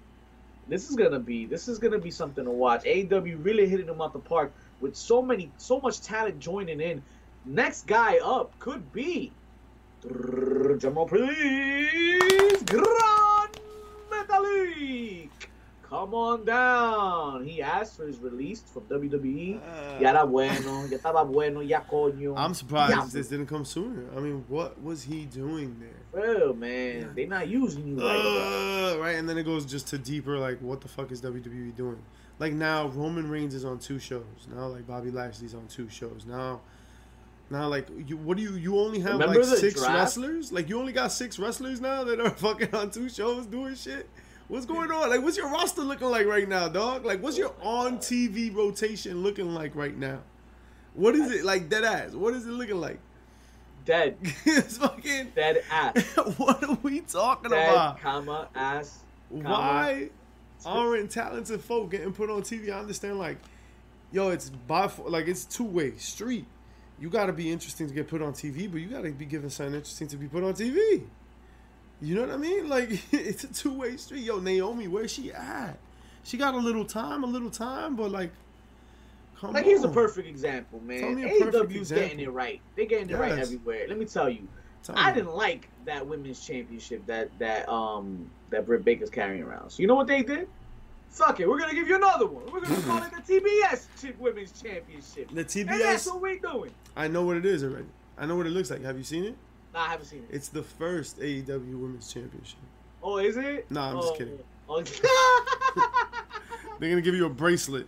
This 0.68 0.90
is 0.90 0.96
gonna 0.96 1.18
be 1.18 1.46
this 1.46 1.68
is 1.68 1.78
gonna 1.78 1.98
be 1.98 2.10
something 2.10 2.44
to 2.44 2.50
watch. 2.50 2.84
AEW 2.84 3.42
really 3.42 3.68
hitting 3.68 3.86
them 3.86 4.00
out 4.02 4.12
the 4.12 4.18
park 4.18 4.52
with 4.80 4.94
so 4.96 5.22
many 5.22 5.50
so 5.56 5.80
much 5.80 6.02
talent 6.02 6.38
joining 6.38 6.80
in. 6.80 7.02
Next 7.44 7.86
guy 7.86 8.18
up 8.18 8.58
could 8.58 8.92
be 8.92 9.32
drum 10.02 10.94
roll 10.94 11.08
please, 11.08 12.62
Gran 12.64 13.48
Metalik. 14.10 15.30
Come 15.88 16.12
on 16.12 16.44
down. 16.44 17.46
He 17.46 17.62
asked 17.62 17.96
for 17.96 18.06
his 18.06 18.18
release 18.18 18.62
from 18.62 18.82
WWE. 18.90 19.56
Uh, 19.58 19.98
Ya 20.00 20.10
era 20.10 20.26
bueno, 20.26 20.84
ya 20.86 20.98
estaba 20.98 21.24
bueno, 21.26 21.60
ya 21.62 21.80
coño. 21.80 22.34
I'm 22.36 22.52
surprised 22.52 22.94
Ya. 22.94 23.04
this 23.10 23.28
didn't 23.28 23.46
come 23.46 23.64
sooner. 23.64 24.04
I 24.14 24.20
mean, 24.20 24.44
what 24.48 24.80
was 24.82 25.02
he 25.04 25.24
doing 25.24 25.76
there? 25.80 26.02
Well, 26.12 26.52
man, 26.54 27.12
They're 27.14 27.26
not 27.26 27.48
using 27.48 27.86
you 27.86 27.94
like 27.96 28.16
that. 28.22 28.96
Uh, 28.96 29.00
right, 29.00 29.16
and 29.16 29.26
then 29.26 29.38
it 29.38 29.44
goes 29.44 29.64
just 29.64 29.86
to 29.88 29.98
deeper, 29.98 30.38
like, 30.38 30.58
what 30.60 30.80
the 30.82 30.88
fuck 30.88 31.10
is 31.10 31.22
WWE 31.22 31.74
doing? 31.74 32.02
Like 32.38 32.52
now, 32.52 32.88
Roman 32.88 33.28
Reigns 33.30 33.54
is 33.54 33.64
on 33.64 33.78
two 33.78 33.98
shows. 33.98 34.46
Now, 34.54 34.66
like 34.66 34.86
Bobby 34.86 35.10
Lashley's 35.10 35.54
on 35.54 35.66
two 35.68 35.88
shows. 35.88 36.24
Now, 36.26 36.60
now, 37.50 37.66
like, 37.66 37.88
you 38.06 38.16
what 38.18 38.36
do 38.36 38.42
you? 38.42 38.52
You 38.52 38.78
only 38.78 39.00
have 39.00 39.14
Remember 39.14 39.42
like 39.42 39.58
six 39.58 39.80
draft? 39.80 39.94
wrestlers. 39.94 40.52
Like, 40.52 40.68
you 40.68 40.78
only 40.78 40.92
got 40.92 41.10
six 41.12 41.38
wrestlers 41.38 41.80
now 41.80 42.04
that 42.04 42.20
are 42.20 42.30
fucking 42.44 42.74
on 42.74 42.90
two 42.90 43.08
shows 43.08 43.46
doing 43.46 43.74
shit. 43.74 44.08
What's 44.48 44.64
going 44.64 44.90
on? 44.90 45.10
Like, 45.10 45.22
what's 45.22 45.36
your 45.36 45.50
roster 45.50 45.82
looking 45.82 46.08
like 46.08 46.26
right 46.26 46.48
now, 46.48 46.68
dog? 46.68 47.04
Like, 47.04 47.22
what's 47.22 47.36
your 47.36 47.54
on 47.60 47.98
TV 47.98 48.54
rotation 48.54 49.22
looking 49.22 49.52
like 49.52 49.76
right 49.76 49.96
now? 49.96 50.20
What 50.94 51.14
is 51.14 51.30
it 51.30 51.44
like? 51.44 51.68
Dead 51.68 51.84
ass. 51.84 52.12
What 52.12 52.32
is 52.32 52.46
it 52.46 52.52
looking 52.52 52.80
like? 52.80 52.98
Dead, 53.84 54.16
it's 54.46 54.78
fucking. 54.78 55.32
dead 55.34 55.62
ass, 55.70 56.02
what 56.36 56.62
are 56.64 56.78
we 56.82 57.00
talking 57.00 57.50
dead, 57.50 57.72
about? 57.72 58.00
comma 58.00 58.48
ass. 58.54 58.98
Why 59.28 60.08
aren't 60.64 61.10
talented 61.10 61.60
folk 61.60 61.90
getting 61.90 62.12
put 62.12 62.30
on 62.30 62.42
TV? 62.42 62.70
I 62.70 62.80
understand, 62.80 63.18
like, 63.18 63.38
yo, 64.12 64.30
it's 64.30 64.50
by 64.50 64.90
like 65.06 65.28
it's 65.28 65.44
two 65.44 65.64
way 65.64 65.96
street. 65.96 66.46
You 66.98 67.10
got 67.10 67.26
to 67.26 67.32
be 67.32 67.52
interesting 67.52 67.86
to 67.86 67.94
get 67.94 68.08
put 68.08 68.22
on 68.22 68.32
TV, 68.32 68.70
but 68.70 68.80
you 68.80 68.88
got 68.88 69.02
to 69.02 69.12
be 69.12 69.24
given 69.24 69.50
something 69.50 69.74
interesting 69.74 70.08
to 70.08 70.16
be 70.16 70.26
put 70.26 70.42
on 70.42 70.54
TV. 70.54 71.04
You 72.00 72.14
know 72.14 72.20
what 72.22 72.30
I 72.30 72.36
mean? 72.36 72.68
Like 72.68 72.90
it's 73.12 73.44
a 73.44 73.52
two 73.52 73.72
way 73.72 73.96
street. 73.96 74.22
Yo, 74.24 74.38
Naomi, 74.38 74.88
where's 74.88 75.10
she 75.12 75.32
at? 75.32 75.78
She 76.24 76.36
got 76.36 76.54
a 76.54 76.58
little 76.58 76.84
time, 76.84 77.24
a 77.24 77.26
little 77.26 77.50
time, 77.50 77.96
but 77.96 78.10
like, 78.10 78.30
come 79.40 79.52
Like 79.54 79.64
on. 79.64 79.68
here's 79.70 79.84
a 79.84 79.88
perfect 79.88 80.28
example, 80.28 80.80
man. 80.84 81.00
Tell 81.00 81.12
me 81.12 81.22
AEW's 81.22 81.90
getting 81.90 82.20
it 82.20 82.30
right. 82.30 82.60
They're 82.76 82.84
getting 82.86 83.08
it 83.10 83.16
right 83.16 83.32
everywhere. 83.38 83.86
Let 83.88 83.98
me 83.98 84.04
tell 84.04 84.28
you, 84.28 84.46
Tell 84.82 84.96
I 84.98 85.08
me. 85.10 85.14
didn't 85.16 85.34
like 85.34 85.68
that 85.86 86.06
women's 86.06 86.44
championship 86.44 87.04
that 87.06 87.30
that 87.38 87.68
um 87.68 88.30
that 88.50 88.66
Britt 88.66 88.84
Baker's 88.84 89.10
carrying 89.10 89.42
around. 89.42 89.70
So 89.70 89.80
you 89.82 89.86
know 89.88 89.94
what 89.94 90.06
they 90.06 90.22
did? 90.22 90.48
Fuck 91.10 91.40
it, 91.40 91.48
we're 91.48 91.58
gonna 91.58 91.74
give 91.74 91.88
you 91.88 91.96
another 91.96 92.26
one. 92.26 92.44
We're 92.52 92.60
gonna 92.60 92.82
call 92.82 93.02
it 93.02 93.10
the 93.10 93.40
TBS 93.40 94.18
Women's 94.18 94.52
Championship. 94.60 95.30
The 95.30 95.60
And 95.60 95.80
that's 95.80 96.06
TBS. 96.06 96.12
what 96.12 96.20
we're 96.20 96.38
doing. 96.38 96.70
I 96.94 97.08
know 97.08 97.22
what 97.22 97.38
it 97.38 97.46
is 97.46 97.64
already. 97.64 97.86
I 98.18 98.26
know 98.26 98.36
what 98.36 98.46
it 98.46 98.50
looks 98.50 98.70
like. 98.70 98.82
Have 98.82 98.98
you 98.98 99.04
seen 99.04 99.24
it? 99.24 99.36
Nah, 99.74 99.80
I 99.84 99.88
haven't 99.88 100.06
seen 100.06 100.20
it. 100.20 100.34
It's 100.34 100.48
the 100.48 100.62
first 100.62 101.18
AEW 101.20 101.78
Women's 101.80 102.12
Championship. 102.12 102.58
Oh, 103.02 103.18
is 103.18 103.36
it? 103.36 103.70
Nah, 103.70 103.90
I'm 103.90 103.96
just 104.00 104.14
Oh. 104.14 104.16
kidding. 104.16 104.38
Oh. 104.68 104.82
They're 106.80 106.90
gonna 106.90 107.02
give 107.02 107.14
you 107.14 107.26
a 107.26 107.30
bracelet. 107.30 107.86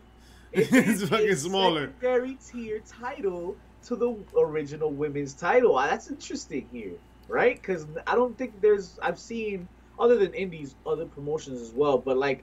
It 0.52 0.68
it's 0.72 1.08
fucking 1.08 1.34
smaller. 1.36 1.86
Secondary 2.00 2.36
tier 2.44 2.80
title 2.80 3.56
to 3.84 3.96
the 3.96 4.16
original 4.38 4.90
women's 4.90 5.32
title. 5.34 5.76
Ah, 5.76 5.86
That's 5.86 6.08
interesting 6.10 6.68
here, 6.72 6.92
right? 7.28 7.56
Because 7.60 7.86
I 8.06 8.14
don't 8.14 8.36
think 8.36 8.60
there's. 8.60 8.98
I've 9.02 9.18
seen 9.18 9.68
other 9.98 10.16
than 10.18 10.32
indies, 10.34 10.74
other 10.86 11.06
promotions 11.06 11.60
as 11.60 11.72
well, 11.72 11.98
but 11.98 12.16
like, 12.16 12.42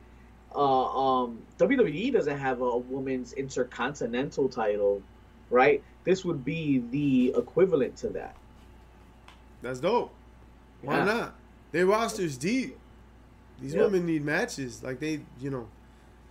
uh, 0.56 0.86
um, 1.24 1.40
WWE 1.58 2.14
doesn't 2.14 2.38
have 2.38 2.62
a 2.62 2.78
women's 2.78 3.34
intercontinental 3.34 4.48
title, 4.48 5.02
right? 5.50 5.84
This 6.04 6.24
would 6.24 6.46
be 6.46 6.84
the 6.92 7.34
equivalent 7.38 7.98
to 7.98 8.10
that. 8.10 8.36
That's 9.62 9.80
dope. 9.80 10.14
Why 10.82 10.98
Yeah. 11.00 11.04
not? 11.06 11.36
Their 11.72 11.86
roster's 11.86 12.38
deep. 12.38 12.78
These 13.62 13.74
Yeah. 13.74 13.84
women 13.84 14.06
need 14.06 14.24
matches. 14.24 14.84
Like 14.84 15.00
they, 15.00 15.22
you 15.40 15.50
know, 15.50 15.68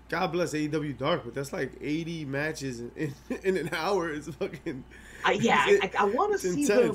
God 0.09 0.29
bless 0.33 0.55
AEW 0.55 0.97
Dark, 0.97 1.22
but 1.24 1.35
that's 1.35 1.53
like 1.53 1.72
80 1.81 2.24
matches 2.24 2.81
in, 2.81 2.91
in, 3.31 3.37
in 3.43 3.57
an 3.57 3.70
hour. 3.74 4.11
It's 4.11 4.29
fucking. 4.29 4.85
I, 5.24 5.33
yeah, 5.33 5.64
I, 5.66 5.70
It's- 5.72 5.95
I, 5.99 6.05
want 6.05 6.33
to 6.33 6.39
see 6.39 6.64
them. 6.66 6.95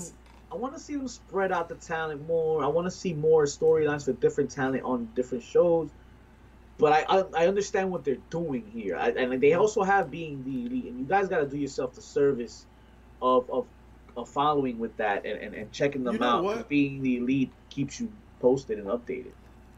I 0.51 0.55
want 0.55 0.73
to 0.73 0.79
see 0.79 0.95
them 0.95 1.07
spread 1.07 1.51
out 1.51 1.69
the 1.69 1.75
talent 1.75 2.25
more. 2.27 2.63
I 2.63 2.67
want 2.67 2.85
to 2.87 2.91
see 2.91 3.13
more 3.13 3.43
storylines 3.45 4.05
for 4.05 4.13
different 4.13 4.49
talent 4.51 4.83
on 4.83 5.09
different 5.15 5.43
shows. 5.43 5.89
But 6.77 6.93
I 6.93 7.19
I, 7.19 7.43
I 7.43 7.47
understand 7.47 7.91
what 7.91 8.03
they're 8.03 8.17
doing 8.31 8.65
here, 8.73 8.95
I, 8.97 9.09
and 9.11 9.39
they 9.41 9.53
also 9.53 9.83
have 9.83 10.09
being 10.09 10.43
the 10.43 10.65
elite, 10.65 10.85
and 10.85 10.99
you 10.99 11.05
guys 11.05 11.27
got 11.27 11.39
to 11.39 11.45
do 11.45 11.57
yourself 11.57 11.93
the 11.93 12.01
service 12.01 12.65
of 13.21 13.47
of, 13.51 13.67
of 14.17 14.29
following 14.29 14.77
with 14.79 14.95
that 14.97 15.25
and, 15.25 15.39
and, 15.39 15.55
and 15.55 15.71
checking 15.71 16.03
them 16.03 16.15
You 16.15 16.19
know 16.19 16.27
out. 16.27 16.43
what? 16.43 16.69
Being 16.69 17.01
the 17.01 17.17
elite 17.17 17.51
keeps 17.69 17.99
you 17.99 18.11
posted 18.39 18.77
and 18.79 18.87
updated. 18.87 19.31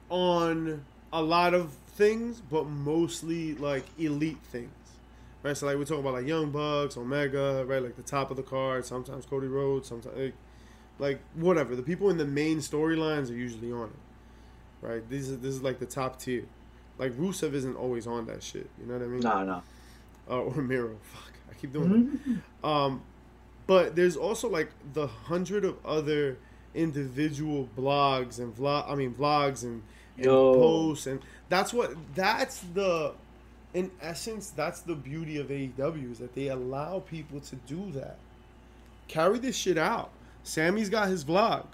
on 0.09 0.83
a 1.11 1.21
lot 1.21 1.53
of 1.53 1.71
things, 1.95 2.41
but 2.41 2.65
mostly 2.67 3.53
like 3.55 3.85
elite 3.99 4.39
things. 4.51 4.69
Right, 5.43 5.57
so 5.57 5.65
like 5.65 5.75
we're 5.77 5.83
talking 5.83 5.99
about 5.99 6.13
like 6.13 6.25
Young 6.25 6.51
Bucks, 6.51 6.95
Omega, 6.95 7.65
right, 7.67 7.83
like 7.83 7.97
the 7.97 8.01
top 8.01 8.31
of 8.31 8.37
the 8.37 8.43
card. 8.43 8.85
Sometimes 8.85 9.25
Cody 9.25 9.47
Rhodes, 9.47 9.89
sometimes 9.89 10.17
like, 10.17 10.33
like 10.99 11.19
whatever. 11.35 11.75
The 11.75 11.83
people 11.83 12.09
in 12.09 12.17
the 12.17 12.25
main 12.25 12.59
storylines 12.59 13.29
are 13.29 13.33
usually 13.35 13.71
on 13.71 13.89
it, 13.89 14.85
right? 14.87 15.09
This 15.09 15.27
is 15.27 15.39
this 15.39 15.53
is 15.53 15.61
like 15.61 15.79
the 15.79 15.85
top 15.85 16.17
tier. 16.17 16.45
Like 16.97 17.11
Rusev 17.13 17.53
isn't 17.53 17.75
always 17.75 18.07
on 18.07 18.25
that 18.27 18.41
shit. 18.41 18.69
You 18.79 18.85
know 18.87 18.93
what 18.93 19.03
I 19.03 19.07
mean? 19.07 19.19
No, 19.19 19.43
no. 19.43 19.63
Uh, 20.29 20.39
or 20.43 20.61
Miro. 20.61 20.95
Fuck, 21.01 21.33
I 21.51 21.53
keep 21.55 21.73
doing 21.73 22.19
it. 22.25 22.65
Um, 22.65 23.01
but 23.67 23.95
there's 23.95 24.15
also 24.15 24.49
like 24.49 24.69
the 24.93 25.07
hundred 25.07 25.65
of 25.65 25.77
other 25.85 26.37
individual 26.73 27.69
blogs 27.77 28.39
and 28.39 28.55
vlog. 28.55 28.89
I 28.89 28.95
mean 28.95 29.13
vlogs 29.13 29.63
and, 29.63 29.83
and 30.17 30.25
posts, 30.25 31.07
and 31.07 31.21
that's 31.49 31.73
what 31.73 31.93
that's 32.15 32.59
the. 32.73 33.13
In 33.73 33.89
essence, 34.01 34.51
that's 34.51 34.81
the 34.81 34.93
beauty 34.93 35.39
of 35.39 35.47
AEW 35.47 36.11
is 36.11 36.19
that 36.19 36.35
they 36.35 36.49
allow 36.49 36.99
people 36.99 37.39
to 37.39 37.55
do 37.55 37.91
that. 37.93 38.17
Carry 39.07 39.39
this 39.39 39.55
shit 39.55 39.79
out. 39.79 40.11
Sammy's 40.43 40.89
got 40.89 41.07
his 41.07 41.23
vlog, 41.23 41.65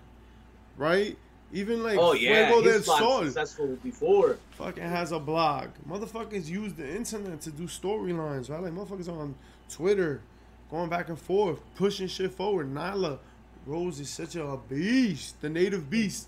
right? 0.78 1.18
Even 1.52 1.82
like 1.84 1.98
oh 2.00 2.14
yeah, 2.14 2.48
Fuego 2.48 2.70
his 2.70 2.86
Sol 2.86 3.24
successful 3.24 3.78
before. 3.84 4.38
fucking 4.52 4.84
has 4.84 5.12
a 5.12 5.20
blog. 5.20 5.70
Motherfuckers 5.88 6.48
use 6.48 6.74
the 6.74 6.88
internet 6.88 7.42
to 7.42 7.52
do 7.52 7.64
storylines, 7.64 8.50
right? 8.50 8.62
Like 8.62 8.74
motherfuckers 8.74 9.10
on 9.10 9.34
Twitter, 9.68 10.22
going 10.72 10.90
back 10.90 11.10
and 11.10 11.20
forth, 11.20 11.60
pushing 11.76 12.08
shit 12.08 12.32
forward. 12.32 12.74
Nyla 12.74 13.20
Rose 13.66 14.00
is 14.00 14.10
such 14.10 14.36
a 14.36 14.58
beast, 14.70 15.42
the 15.42 15.50
native 15.50 15.90
beast, 15.90 16.28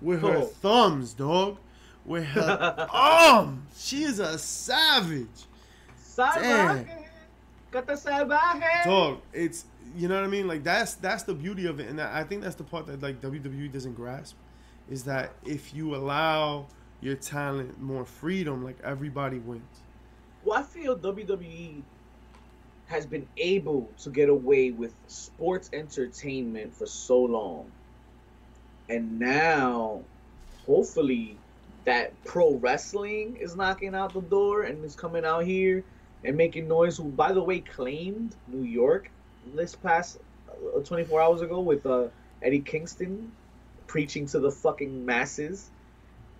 with 0.00 0.22
her 0.22 0.36
Oh. 0.38 0.46
thumbs, 0.46 1.14
dog. 1.14 1.58
With 2.04 2.24
her 2.24 2.86
thumb, 2.92 3.66
she 3.76 4.02
is 4.04 4.18
a 4.18 4.36
savage, 4.38 5.26
salvaje. 5.98 6.86
dog. 8.84 9.18
It's 9.32 9.64
you 9.96 10.08
know 10.08 10.16
what 10.16 10.24
I 10.24 10.28
mean. 10.28 10.46
Like 10.46 10.62
that's 10.64 10.94
that's 10.94 11.22
the 11.22 11.34
beauty 11.34 11.66
of 11.66 11.80
it, 11.80 11.88
and 11.88 12.00
I 12.00 12.24
think 12.24 12.42
that's 12.42 12.56
the 12.56 12.64
part 12.64 12.86
that 12.86 13.02
like 13.02 13.20
WWE 13.22 13.72
doesn't 13.72 13.94
grasp, 13.94 14.36
is 14.90 15.04
that 15.04 15.32
if 15.46 15.74
you 15.74 15.94
allow 15.94 16.66
your 17.00 17.16
talent 17.16 17.80
more 17.80 18.04
freedom, 18.04 18.62
like 18.64 18.76
everybody 18.84 19.38
wins. 19.38 19.62
Well, 20.44 20.58
I 20.58 20.62
feel 20.62 20.96
WWE 20.98 21.82
has 22.86 23.06
been 23.06 23.26
able 23.36 23.88
to 23.98 24.10
get 24.10 24.28
away 24.28 24.70
with 24.70 24.92
sports 25.06 25.70
entertainment 25.72 26.74
for 26.74 26.86
so 26.86 27.20
long. 27.22 27.70
And 28.88 29.18
now, 29.18 30.02
hopefully, 30.66 31.38
that 31.84 32.12
pro 32.24 32.54
wrestling 32.54 33.36
is 33.36 33.56
knocking 33.56 33.94
out 33.94 34.12
the 34.12 34.20
door 34.20 34.62
and 34.62 34.84
is 34.84 34.94
coming 34.94 35.24
out 35.24 35.44
here 35.44 35.84
and 36.22 36.36
making 36.36 36.68
noise. 36.68 36.96
Who, 36.98 37.04
by 37.04 37.32
the 37.32 37.42
way, 37.42 37.60
claimed 37.60 38.34
New 38.48 38.64
York 38.64 39.10
this 39.54 39.74
past 39.74 40.18
uh, 40.76 40.80
24 40.80 41.20
hours 41.20 41.40
ago 41.40 41.60
with 41.60 41.86
uh, 41.86 42.08
Eddie 42.42 42.60
Kingston 42.60 43.32
preaching 43.86 44.26
to 44.26 44.40
the 44.40 44.50
fucking 44.50 45.04
masses. 45.04 45.70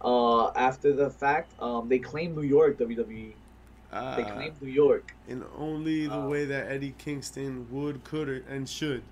Uh, 0.02 0.48
after 0.50 0.92
the 0.92 1.08
fact, 1.08 1.50
um, 1.62 1.88
they 1.88 1.98
claimed 1.98 2.36
New 2.36 2.42
York 2.42 2.78
WWE. 2.78 3.32
Uh, 3.94 4.16
They 4.16 4.24
claimed 4.24 4.60
New 4.60 4.70
York. 4.72 5.14
in 5.28 5.44
only 5.56 6.06
the 6.08 6.14
Uh, 6.18 6.28
way 6.28 6.44
that 6.46 6.70
Eddie 6.70 6.94
Kingston 6.98 7.66
would, 7.70 8.02
could, 8.04 8.28
or- 8.28 8.42
and 8.48 8.68
should. 8.68 9.02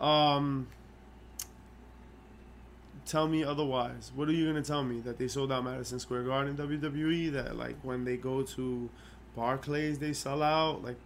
Um, 0.00 0.68
tell 3.04 3.28
me 3.28 3.42
otherwise. 3.44 4.12
What 4.14 4.28
are 4.28 4.32
you 4.32 4.46
gonna 4.46 4.62
tell 4.62 4.84
me 4.84 5.00
that 5.00 5.18
they 5.18 5.28
sold 5.28 5.50
out 5.52 5.64
Madison 5.64 5.98
Square 5.98 6.24
Garden 6.24 6.56
WWE? 6.56 7.32
That 7.32 7.56
like 7.56 7.76
when 7.82 8.04
they 8.04 8.16
go 8.16 8.42
to 8.42 8.88
Barclays 9.36 9.98
they 9.98 10.12
sell 10.12 10.42
out? 10.42 10.82
Like, 10.84 10.96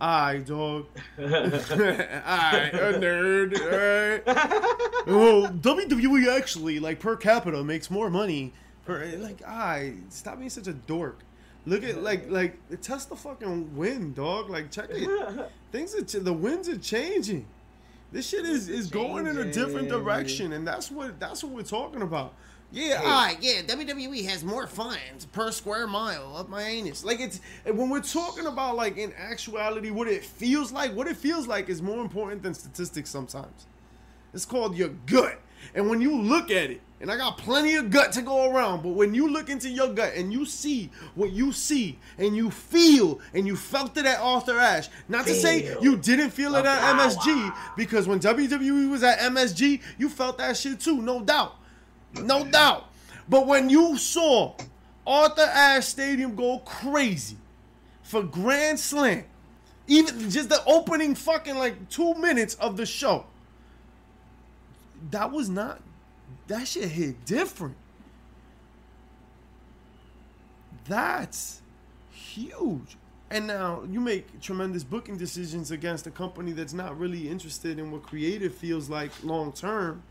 I 0.00 0.38
dog, 0.38 0.86
I 1.18 2.70
a 2.72 2.92
nerd. 2.98 3.58
Alright. 3.60 4.22
Oh, 5.06 5.48
WWE 5.52 6.28
actually 6.36 6.80
like 6.80 6.98
per 7.00 7.16
capita 7.16 7.62
makes 7.62 7.90
more 7.90 8.10
money. 8.10 8.52
Per 8.84 9.04
like, 9.18 9.42
I 9.46 9.94
stop 10.10 10.38
being 10.38 10.50
such 10.50 10.66
a 10.66 10.72
dork. 10.72 11.20
Look 11.66 11.82
at 11.82 12.02
like 12.02 12.30
like 12.30 12.56
test 12.80 13.08
the 13.08 13.16
fucking 13.16 13.76
wind, 13.76 14.14
dog. 14.14 14.48
Like 14.48 14.70
check 14.70 14.86
it. 14.90 15.50
Things 15.72 15.94
are 15.94 16.02
ch- 16.04 16.22
the 16.24 16.32
winds 16.32 16.68
are 16.68 16.78
changing. 16.78 17.46
This 18.12 18.28
shit 18.28 18.44
is 18.46 18.68
is 18.68 18.88
going 18.88 19.26
in 19.26 19.36
a 19.36 19.50
different 19.52 19.88
direction, 19.88 20.52
and 20.52 20.66
that's 20.66 20.90
what 20.90 21.18
that's 21.18 21.42
what 21.42 21.52
we're 21.52 21.62
talking 21.62 22.02
about. 22.02 22.34
Yeah, 22.72 23.28
Hey. 23.28 23.36
yeah. 23.40 23.62
WWE 23.62 24.24
has 24.26 24.44
more 24.44 24.66
funds 24.66 25.24
per 25.26 25.50
square 25.52 25.86
mile 25.86 26.36
up 26.36 26.48
my 26.48 26.62
anus. 26.62 27.04
Like 27.04 27.20
it's 27.20 27.40
when 27.64 27.90
we're 27.90 28.00
talking 28.02 28.46
about 28.46 28.76
like 28.76 28.96
in 28.96 29.12
actuality, 29.14 29.90
what 29.90 30.08
it 30.08 30.24
feels 30.24 30.70
like, 30.72 30.94
what 30.94 31.06
it 31.08 31.16
feels 31.16 31.46
like 31.46 31.68
is 31.68 31.80
more 31.82 32.00
important 32.00 32.42
than 32.42 32.54
statistics 32.54 33.10
sometimes. 33.10 33.66
It's 34.34 34.44
called 34.44 34.76
your 34.76 34.90
gut. 35.06 35.40
And 35.74 35.88
when 35.88 36.00
you 36.00 36.20
look 36.20 36.50
at 36.50 36.70
it, 36.70 36.80
and 37.00 37.10
I 37.10 37.16
got 37.16 37.36
plenty 37.36 37.74
of 37.74 37.90
gut 37.90 38.12
to 38.12 38.22
go 38.22 38.50
around, 38.50 38.82
but 38.82 38.90
when 38.90 39.14
you 39.14 39.30
look 39.30 39.50
into 39.50 39.68
your 39.68 39.88
gut 39.88 40.14
and 40.14 40.32
you 40.32 40.46
see 40.46 40.90
what 41.14 41.30
you 41.30 41.52
see 41.52 41.98
and 42.16 42.34
you 42.34 42.50
feel 42.50 43.20
and 43.34 43.46
you 43.46 43.54
felt 43.54 43.96
it 43.98 44.06
at 44.06 44.18
Arthur 44.18 44.58
Ashe, 44.58 44.88
not 45.08 45.26
to 45.26 45.34
say 45.34 45.76
you 45.82 45.98
didn't 45.98 46.30
feel 46.30 46.54
it 46.54 46.64
at 46.64 46.80
power. 46.80 47.08
MSG, 47.08 47.54
because 47.76 48.08
when 48.08 48.18
WWE 48.18 48.90
was 48.90 49.02
at 49.02 49.18
MSG, 49.18 49.82
you 49.98 50.08
felt 50.08 50.38
that 50.38 50.56
shit 50.56 50.80
too, 50.80 51.02
no 51.02 51.20
doubt. 51.20 51.56
No 52.14 52.44
doubt. 52.46 52.86
But 53.28 53.46
when 53.46 53.68
you 53.68 53.98
saw 53.98 54.54
Arthur 55.06 55.42
Ashe 55.42 55.86
Stadium 55.86 56.34
go 56.34 56.60
crazy 56.60 57.36
for 58.02 58.22
Grand 58.22 58.80
Slam, 58.80 59.24
even 59.86 60.30
just 60.30 60.48
the 60.48 60.64
opening 60.64 61.14
fucking 61.14 61.58
like 61.58 61.90
two 61.90 62.14
minutes 62.14 62.54
of 62.54 62.78
the 62.78 62.86
show, 62.86 63.26
that 65.10 65.30
was 65.30 65.50
not 65.50 65.82
that 66.48 66.68
shit 66.68 66.88
hit 66.90 67.24
different. 67.24 67.76
That's 70.88 71.62
huge. 72.10 72.96
And 73.28 73.46
now 73.46 73.82
you 73.90 74.00
make 74.00 74.40
tremendous 74.40 74.84
booking 74.84 75.16
decisions 75.16 75.72
against 75.72 76.06
a 76.06 76.10
company 76.10 76.52
that's 76.52 76.72
not 76.72 76.96
really 76.96 77.28
interested 77.28 77.78
in 77.78 77.90
what 77.90 78.04
creative 78.04 78.54
feels 78.54 78.88
like 78.88 79.10
long 79.24 79.52
term 79.52 80.04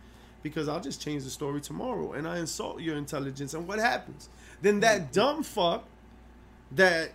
because 0.44 0.68
I'll 0.68 0.82
just 0.82 1.02
change 1.02 1.24
the 1.24 1.30
story 1.30 1.62
tomorrow 1.62 2.12
and 2.12 2.28
I 2.28 2.40
insult 2.40 2.82
your 2.82 2.98
intelligence 2.98 3.54
and 3.54 3.68
what 3.68 3.80
happens? 3.80 4.30
Then 4.62 4.82
that 4.82 5.02
mm-hmm. 5.02 5.12
dumb 5.12 5.44
fuck 5.44 5.86
that 6.72 7.12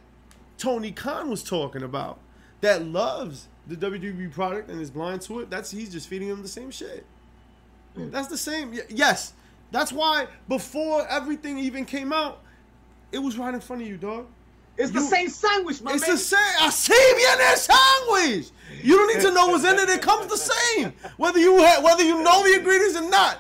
Tony 0.56 0.90
Khan 0.90 1.28
was 1.28 1.42
talking 1.44 1.82
about 1.82 2.18
that 2.60 2.84
loves 2.84 3.48
the 3.66 3.76
WWE 3.76 4.32
product 4.32 4.70
and 4.70 4.80
is 4.80 4.90
blind 4.90 5.22
to 5.22 5.40
it, 5.40 5.50
that's 5.50 5.70
he's 5.70 5.92
just 5.92 6.08
feeding 6.08 6.28
him 6.28 6.42
the 6.42 6.48
same 6.48 6.70
shit. 6.70 7.04
That's 7.97 8.28
the 8.28 8.38
same. 8.38 8.78
Yes. 8.88 9.32
That's 9.70 9.93
why 9.93 10.26
before 10.49 11.07
everything 11.09 11.59
even 11.59 11.84
came 11.84 12.12
out, 12.12 12.41
it 13.12 13.18
was 13.18 13.38
right 13.38 13.55
in 13.55 13.61
front 13.61 13.82
of 13.82 13.88
you, 13.88 13.97
dog. 13.97 14.26
It's 14.76 14.93
the 14.93 15.01
same 15.01 15.28
sandwich, 15.28 15.82
my 15.82 15.93
It's 15.93 16.03
man. 16.03 16.11
the 16.12 16.16
same. 16.16 16.38
I 16.61 16.70
see 16.70 16.95
you 16.95 17.32
in 17.32 17.38
that 17.38 17.59
sandwich. 17.59 18.49
You 18.82 18.97
don't 18.97 19.14
need 19.14 19.22
to 19.22 19.34
know 19.34 19.49
what's 19.49 19.64
in 19.64 19.78
it. 19.78 19.91
It 19.91 20.01
comes 20.01 20.26
the 20.28 20.36
same. 20.38 20.95
Whether 21.18 21.38
you 21.38 21.55
whether 21.57 22.03
you 22.03 22.22
know 22.22 22.43
the 22.43 22.59
ingredients 22.59 22.97
or 22.97 23.09
not. 23.09 23.38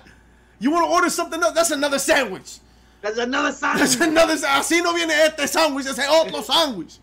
You 0.58 0.70
want 0.70 0.86
to 0.86 0.92
order 0.92 1.08
something 1.08 1.42
else? 1.42 1.54
That's 1.54 1.70
another 1.70 1.98
sandwich. 1.98 2.58
That's 3.00 3.16
another 3.16 3.52
sandwich. 3.52 3.80
That's 3.80 3.96
sandwich. 3.96 4.18
another. 4.18 4.34
Así 4.34 4.82
no 4.82 4.92
viene 4.92 5.12
este 5.12 5.46
sándwich. 5.48 5.86
Ese 5.86 6.06
otro 6.06 6.42
sándwich. 6.42 6.98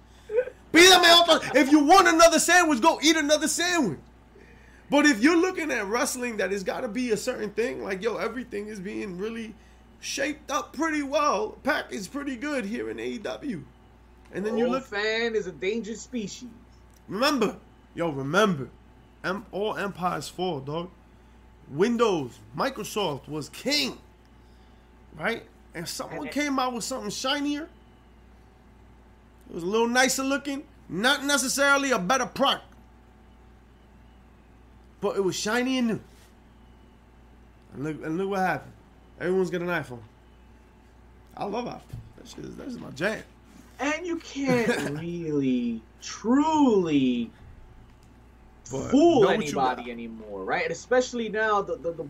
Pídame 0.71 1.11
otro. 1.19 1.39
If 1.59 1.71
you 1.71 1.79
want 1.83 2.07
another 2.07 2.37
sandwich, 2.37 2.79
go 2.79 2.99
eat 3.01 3.15
another 3.15 3.47
sandwich. 3.47 3.97
But 4.89 5.05
if 5.05 5.21
you're 5.21 5.37
looking 5.37 5.71
at 5.71 5.85
wrestling, 5.87 6.37
that 6.37 6.51
has 6.51 6.63
got 6.63 6.81
to 6.81 6.87
be 6.87 7.11
a 7.11 7.17
certain 7.17 7.49
thing. 7.49 7.83
Like 7.83 8.01
yo, 8.01 8.17
everything 8.17 8.67
is 8.67 8.79
being 8.79 9.17
really 9.17 9.53
shaped 9.99 10.51
up 10.51 10.73
pretty 10.73 11.03
well, 11.03 11.57
PAC 11.63 11.91
is 11.91 12.07
pretty 12.07 12.35
good 12.35 12.65
here 12.65 12.89
in 12.89 12.97
AEW. 12.97 13.63
And 14.33 14.45
then 14.45 14.57
you 14.57 14.65
Old 14.65 14.73
look 14.73 14.85
fan 14.85 15.35
is 15.35 15.47
a 15.47 15.51
dangerous 15.51 16.01
species. 16.01 16.49
Remember, 17.07 17.55
yo, 17.95 18.09
remember, 18.09 18.69
em- 19.23 19.45
all 19.51 19.77
empires 19.77 20.27
fall, 20.27 20.59
dog. 20.59 20.89
Windows, 21.69 22.39
Microsoft 22.55 23.27
was 23.27 23.49
king, 23.49 23.97
right? 25.17 25.43
And 25.73 25.87
someone 25.87 26.29
came 26.29 26.59
out 26.59 26.73
with 26.73 26.83
something 26.83 27.09
shinier. 27.09 27.67
It 29.49 29.53
was 29.53 29.63
a 29.63 29.67
little 29.67 29.87
nicer 29.87 30.23
looking, 30.23 30.63
not 30.89 31.23
necessarily 31.23 31.91
a 31.91 31.99
better 31.99 32.25
product, 32.25 32.65
but 35.01 35.15
it 35.17 35.23
was 35.23 35.35
shiny 35.35 35.77
and 35.77 35.87
new. 35.87 35.99
And 37.73 37.83
look, 37.83 38.03
and 38.05 38.17
look 38.17 38.29
what 38.29 38.39
happened. 38.39 38.73
Everyone's 39.19 39.49
got 39.49 39.61
an 39.61 39.67
iPhone. 39.67 39.99
I 41.35 41.45
love 41.45 41.65
iPhone. 41.65 41.81
That 42.17 42.27
shit 42.27 42.45
is, 42.45 42.55
that 42.55 42.67
is 42.67 42.79
my 42.79 42.89
jam. 42.91 43.21
And 43.79 44.05
you 44.07 44.17
can't 44.17 44.99
really, 44.99 45.81
truly 46.01 47.29
But 48.71 48.89
fool 48.91 49.21
know 49.21 49.27
what 49.27 49.45
you 49.45 49.53
got. 49.53 49.73
anybody 49.77 49.91
anymore, 49.91 50.43
right? 50.43 50.63
And 50.63 50.71
especially 50.71 51.29
now, 51.29 51.61
the 51.61 51.75
the, 51.77 51.91
the 51.91 52.07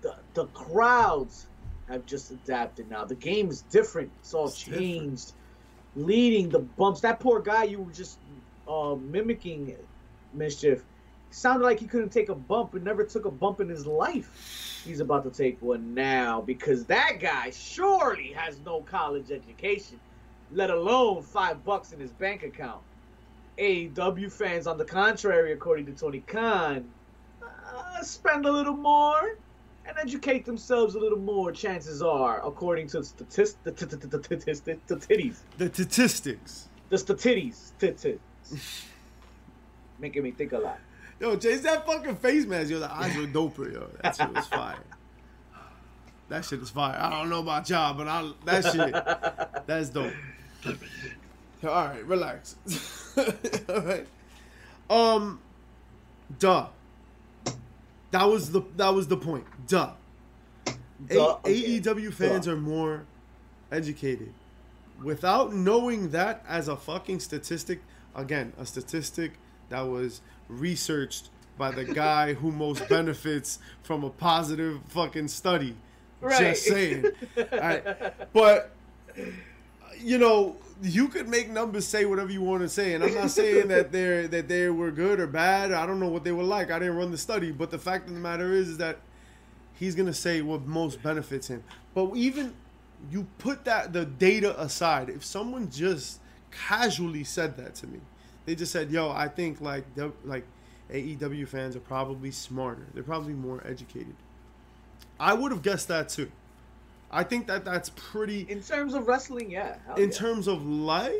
the 0.00 0.14
the 0.34 0.46
crowds 0.46 1.46
have 1.88 2.06
just 2.06 2.30
adapted. 2.30 2.90
Now 2.90 3.04
the 3.04 3.14
game 3.14 3.50
is 3.50 3.62
different. 3.62 4.10
It's 4.20 4.32
all 4.34 4.46
It's 4.46 4.62
different. 4.62 4.80
changed. 4.82 5.32
Leading 5.96 6.48
the 6.48 6.60
bumps. 6.60 7.00
That 7.00 7.18
poor 7.20 7.40
guy 7.40 7.64
you 7.64 7.80
were 7.80 7.92
just 7.92 8.18
uh, 8.68 8.94
mimicking, 8.94 9.74
mischief. 10.32 10.84
Sounded 11.30 11.64
like 11.64 11.78
he 11.78 11.86
couldn't 11.86 12.08
take 12.10 12.30
a 12.30 12.34
bump 12.34 12.74
and 12.74 12.84
never 12.84 13.04
took 13.04 13.26
a 13.26 13.30
bump 13.30 13.60
in 13.60 13.68
his 13.68 13.86
life. 13.86 14.80
He's 14.84 15.00
about 15.00 15.24
to 15.24 15.30
take 15.30 15.60
one 15.60 15.92
now 15.94 16.40
because 16.40 16.84
that 16.86 17.18
guy 17.20 17.50
surely 17.50 18.32
has 18.32 18.58
no 18.64 18.80
college 18.82 19.30
education, 19.30 20.00
let 20.52 20.70
alone 20.70 21.22
five 21.22 21.62
bucks 21.64 21.92
in 21.92 22.00
his 22.00 22.12
bank 22.12 22.42
account. 22.44 22.80
AEW 23.58 24.32
fans, 24.32 24.66
on 24.66 24.78
the 24.78 24.84
contrary, 24.84 25.52
according 25.52 25.84
to 25.86 25.92
Tony 25.92 26.20
Khan, 26.20 26.88
uh, 27.42 28.02
spend 28.02 28.46
a 28.46 28.52
little 28.52 28.76
more 28.76 29.36
and 29.84 29.96
educate 29.98 30.44
themselves 30.46 30.94
a 30.94 30.98
little 30.98 31.18
more. 31.18 31.52
Chances 31.52 32.00
are, 32.02 32.40
according 32.46 32.86
to 32.88 33.04
statist- 33.04 33.62
the 33.64 33.72
titties, 33.72 35.40
The 35.58 35.66
statistics. 35.68 36.68
the 37.78 37.92
tit, 37.92 38.20
making 39.98 40.22
me 40.22 40.30
think 40.30 40.52
a 40.52 40.58
lot. 40.58 40.78
Yo, 41.20 41.36
chase 41.36 41.62
that 41.62 41.84
fucking 41.86 42.16
face 42.16 42.46
mask. 42.46 42.70
Yo, 42.70 42.78
the 42.78 42.92
eyes 42.92 43.16
were 43.16 43.24
doper, 43.24 43.72
yo. 43.72 43.88
That 44.02 44.16
shit 44.16 44.32
was 44.32 44.46
fire. 44.46 44.76
That 46.28 46.44
shit 46.44 46.60
is 46.60 46.70
fire. 46.70 46.96
I 46.98 47.10
don't 47.10 47.28
know 47.30 47.40
about 47.40 47.68
y'all, 47.68 47.94
but 47.94 48.06
I 48.06 48.30
that 48.44 48.64
shit, 48.64 49.66
that's 49.66 49.88
dope. 49.88 50.12
Yo, 51.62 51.70
all 51.70 51.86
right, 51.86 52.04
relax. 52.04 52.56
all 53.68 53.80
right. 53.80 54.06
Um, 54.88 55.40
duh. 56.38 56.66
That 58.10 58.24
was 58.24 58.52
the 58.52 58.62
that 58.76 58.94
was 58.94 59.08
the 59.08 59.16
point. 59.16 59.44
Duh. 59.66 59.92
Duh, 60.66 60.74
A- 61.10 61.20
okay. 61.36 61.80
AEW 61.80 62.12
fans 62.12 62.46
Duh. 62.46 62.52
are 62.52 62.56
more 62.56 63.04
educated. 63.72 64.32
Without 65.02 65.54
knowing 65.54 66.10
that 66.10 66.44
as 66.48 66.68
a 66.68 66.76
fucking 66.76 67.20
statistic, 67.20 67.80
again, 68.14 68.52
a 68.58 68.66
statistic 68.66 69.32
that 69.68 69.82
was 69.82 70.20
researched 70.48 71.30
by 71.56 71.70
the 71.70 71.84
guy 71.84 72.34
who 72.34 72.50
most 72.50 72.88
benefits 72.90 73.58
from 73.82 74.04
a 74.04 74.10
positive 74.10 74.80
fucking 74.88 75.28
study. 75.28 75.74
Right. 76.20 76.38
Just 76.38 76.64
saying. 76.64 77.04
Alright. 77.52 78.32
But 78.32 78.72
you 80.00 80.18
know, 80.18 80.56
you 80.82 81.08
could 81.08 81.28
make 81.28 81.50
numbers 81.50 81.86
say 81.86 82.04
whatever 82.04 82.30
you 82.30 82.40
want 82.40 82.62
to 82.62 82.68
say, 82.68 82.94
and 82.94 83.02
I'm 83.02 83.14
not 83.14 83.30
saying 83.30 83.68
that 83.68 83.90
they're 83.92 84.28
that 84.28 84.48
they 84.48 84.68
were 84.68 84.90
good 84.90 85.20
or 85.20 85.26
bad. 85.26 85.72
I 85.72 85.86
don't 85.86 86.00
know 86.00 86.08
what 86.08 86.24
they 86.24 86.32
were 86.32 86.44
like. 86.44 86.70
I 86.70 86.78
didn't 86.78 86.96
run 86.96 87.10
the 87.10 87.18
study, 87.18 87.50
but 87.50 87.70
the 87.70 87.78
fact 87.78 88.08
of 88.08 88.14
the 88.14 88.20
matter 88.20 88.52
is, 88.52 88.68
is 88.68 88.78
that 88.78 88.98
he's 89.74 89.94
gonna 89.94 90.14
say 90.14 90.40
what 90.42 90.66
most 90.66 91.02
benefits 91.02 91.48
him. 91.48 91.62
But 91.94 92.14
even 92.14 92.54
you 93.10 93.26
put 93.38 93.64
that 93.64 93.92
the 93.92 94.04
data 94.04 94.60
aside, 94.60 95.08
if 95.08 95.24
someone 95.24 95.70
just 95.70 96.20
casually 96.50 97.24
said 97.24 97.56
that 97.56 97.74
to 97.76 97.86
me, 97.86 98.00
they 98.48 98.54
just 98.54 98.72
said, 98.72 98.90
"Yo, 98.90 99.10
I 99.10 99.28
think 99.28 99.60
like 99.60 99.84
like 100.24 100.44
AEW 100.90 101.46
fans 101.46 101.76
are 101.76 101.80
probably 101.80 102.30
smarter. 102.30 102.86
They're 102.94 103.02
probably 103.02 103.34
more 103.34 103.62
educated." 103.66 104.14
I 105.20 105.34
would 105.34 105.52
have 105.52 105.62
guessed 105.62 105.88
that 105.88 106.08
too. 106.08 106.30
I 107.10 107.24
think 107.24 107.46
that 107.48 107.64
that's 107.64 107.90
pretty 107.90 108.46
In 108.48 108.62
terms 108.62 108.94
of 108.94 109.06
wrestling, 109.06 109.50
yeah. 109.50 109.76
hell 109.86 109.96
in 109.96 110.10
yeah. 110.10 110.16
terms 110.16 110.46
of 110.46 110.64
life. 110.66 111.12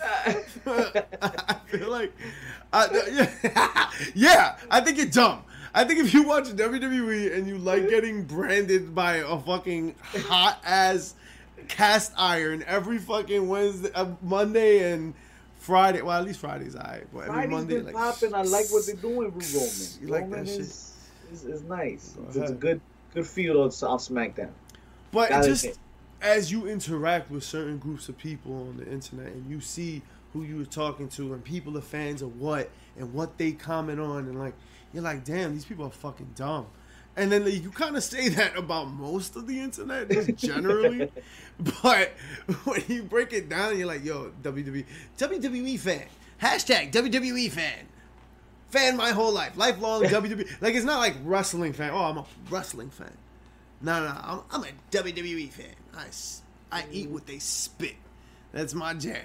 I 0.66 1.56
feel 1.66 1.90
like, 1.90 2.12
I, 2.72 2.86
yeah, 3.10 3.90
yeah, 4.14 4.56
I 4.70 4.80
think 4.80 4.98
you're 4.98 5.06
dumb. 5.06 5.42
I 5.74 5.84
think 5.84 6.00
if 6.00 6.14
you 6.14 6.22
watch 6.22 6.44
WWE 6.44 7.34
and 7.34 7.48
you 7.48 7.58
like 7.58 7.88
getting 7.88 8.22
branded 8.22 8.94
by 8.94 9.16
a 9.16 9.38
fucking 9.38 9.94
hot 10.26 10.60
ass 10.64 11.14
cast 11.68 12.12
iron 12.16 12.62
every 12.66 12.98
fucking 12.98 13.48
Wednesday, 13.48 13.90
uh, 13.94 14.06
Monday 14.22 14.92
and 14.92 15.14
Friday. 15.66 16.00
Well, 16.00 16.16
at 16.16 16.24
least 16.24 16.38
Fridays, 16.38 16.76
I. 16.76 17.02
But 17.12 17.22
every 17.22 17.32
Friday's 17.32 17.50
Monday, 17.50 17.74
been 17.74 17.86
like, 17.86 17.94
popping. 17.96 18.34
I 18.34 18.42
like 18.42 18.66
what 18.68 18.86
they're 18.86 18.94
doing 18.94 19.34
with 19.34 19.52
Roman. 19.52 20.02
You 20.02 20.12
like 20.12 20.22
Roman 20.22 20.44
that 20.44 20.50
shit? 20.50 20.60
is, 20.60 20.94
is 21.32 21.62
nice. 21.62 22.16
Go 22.16 22.40
It's, 22.40 22.50
a 22.50 22.54
good 22.54 22.80
good 23.12 23.26
feel 23.26 23.58
on, 23.58 23.64
on 23.64 23.98
SmackDown. 23.98 24.50
But 25.10 25.30
Gotta 25.30 25.48
just 25.48 25.78
as 26.22 26.52
you 26.52 26.68
interact 26.68 27.32
with 27.32 27.42
certain 27.42 27.78
groups 27.78 28.08
of 28.08 28.16
people 28.16 28.52
on 28.68 28.76
the 28.76 28.86
internet 28.88 29.26
and 29.26 29.50
you 29.50 29.60
see 29.60 30.02
who 30.32 30.44
you 30.44 30.56
were 30.56 30.64
talking 30.64 31.08
to 31.08 31.34
and 31.34 31.42
people 31.42 31.76
are 31.76 31.82
fans 31.82 32.22
of 32.22 32.40
what 32.40 32.70
and 32.96 33.12
what 33.12 33.36
they 33.36 33.52
comment 33.52 34.00
on 34.00 34.18
and 34.26 34.38
like 34.38 34.54
you're 34.94 35.02
like 35.02 35.24
damn 35.24 35.52
these 35.52 35.66
people 35.66 35.84
are 35.84 35.90
fucking 35.90 36.30
dumb 36.34 36.66
and 37.16 37.32
then 37.32 37.46
you 37.46 37.70
kind 37.70 37.96
of 37.96 38.04
say 38.04 38.28
that 38.28 38.56
about 38.56 38.88
most 38.88 39.36
of 39.36 39.46
the 39.46 39.58
internet 39.58 40.08
just 40.10 40.34
generally 40.36 41.10
but 41.82 42.12
when 42.64 42.82
you 42.88 43.02
break 43.02 43.32
it 43.32 43.48
down 43.48 43.78
you're 43.78 43.86
like 43.86 44.04
yo 44.04 44.30
WWE 44.42 44.84
WWE 45.18 45.78
fan 45.78 46.04
hashtag 46.40 46.92
WWE 46.92 47.50
fan 47.50 47.86
fan 48.68 48.96
my 48.96 49.10
whole 49.10 49.32
life 49.32 49.56
lifelong 49.56 50.02
WWE 50.04 50.60
like 50.60 50.74
it's 50.74 50.84
not 50.84 50.98
like 50.98 51.14
wrestling 51.24 51.72
fan 51.72 51.90
oh 51.92 52.04
I'm 52.04 52.18
a 52.18 52.26
wrestling 52.50 52.90
fan 52.90 53.12
no, 53.80 54.04
no, 54.04 54.20
I'm, 54.22 54.40
I'm 54.50 54.64
a 54.64 54.72
WWE 54.90 55.50
fan. 55.50 55.66
I, 55.94 56.06
I 56.72 56.84
eat 56.90 57.10
what 57.10 57.26
they 57.26 57.38
spit. 57.38 57.96
That's 58.52 58.74
my 58.74 58.94
jam. 58.94 59.22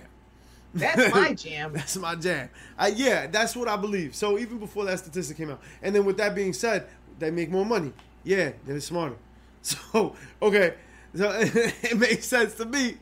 That's 0.74 1.14
my 1.14 1.34
jam. 1.36 1.74
That's 1.74 1.98
my 1.98 2.16
jam. 2.16 2.50
I, 2.78 2.90
yeah, 2.90 3.28
that's 3.28 3.56
what 3.56 3.68
I 3.68 3.78
believe. 3.78 4.16
So 4.16 4.38
even 4.38 4.60
before 4.60 4.86
that 4.86 5.00
statistic 5.00 5.38
came 5.38 5.52
out, 5.52 5.62
and 5.82 5.96
then 5.96 6.06
with 6.06 6.18
that 6.18 6.36
being 6.36 6.54
said, 6.54 6.88
they 7.22 7.32
make 7.32 7.50
more 7.50 7.66
money. 7.66 7.94
Yeah, 8.24 8.52
they're 8.66 8.80
smarter. 8.80 9.16
So 9.64 10.16
okay, 10.42 10.74
so 11.16 11.32
it 11.40 11.96
makes 11.96 12.26
sense 12.26 12.56
to 12.56 12.66
me. 12.66 12.98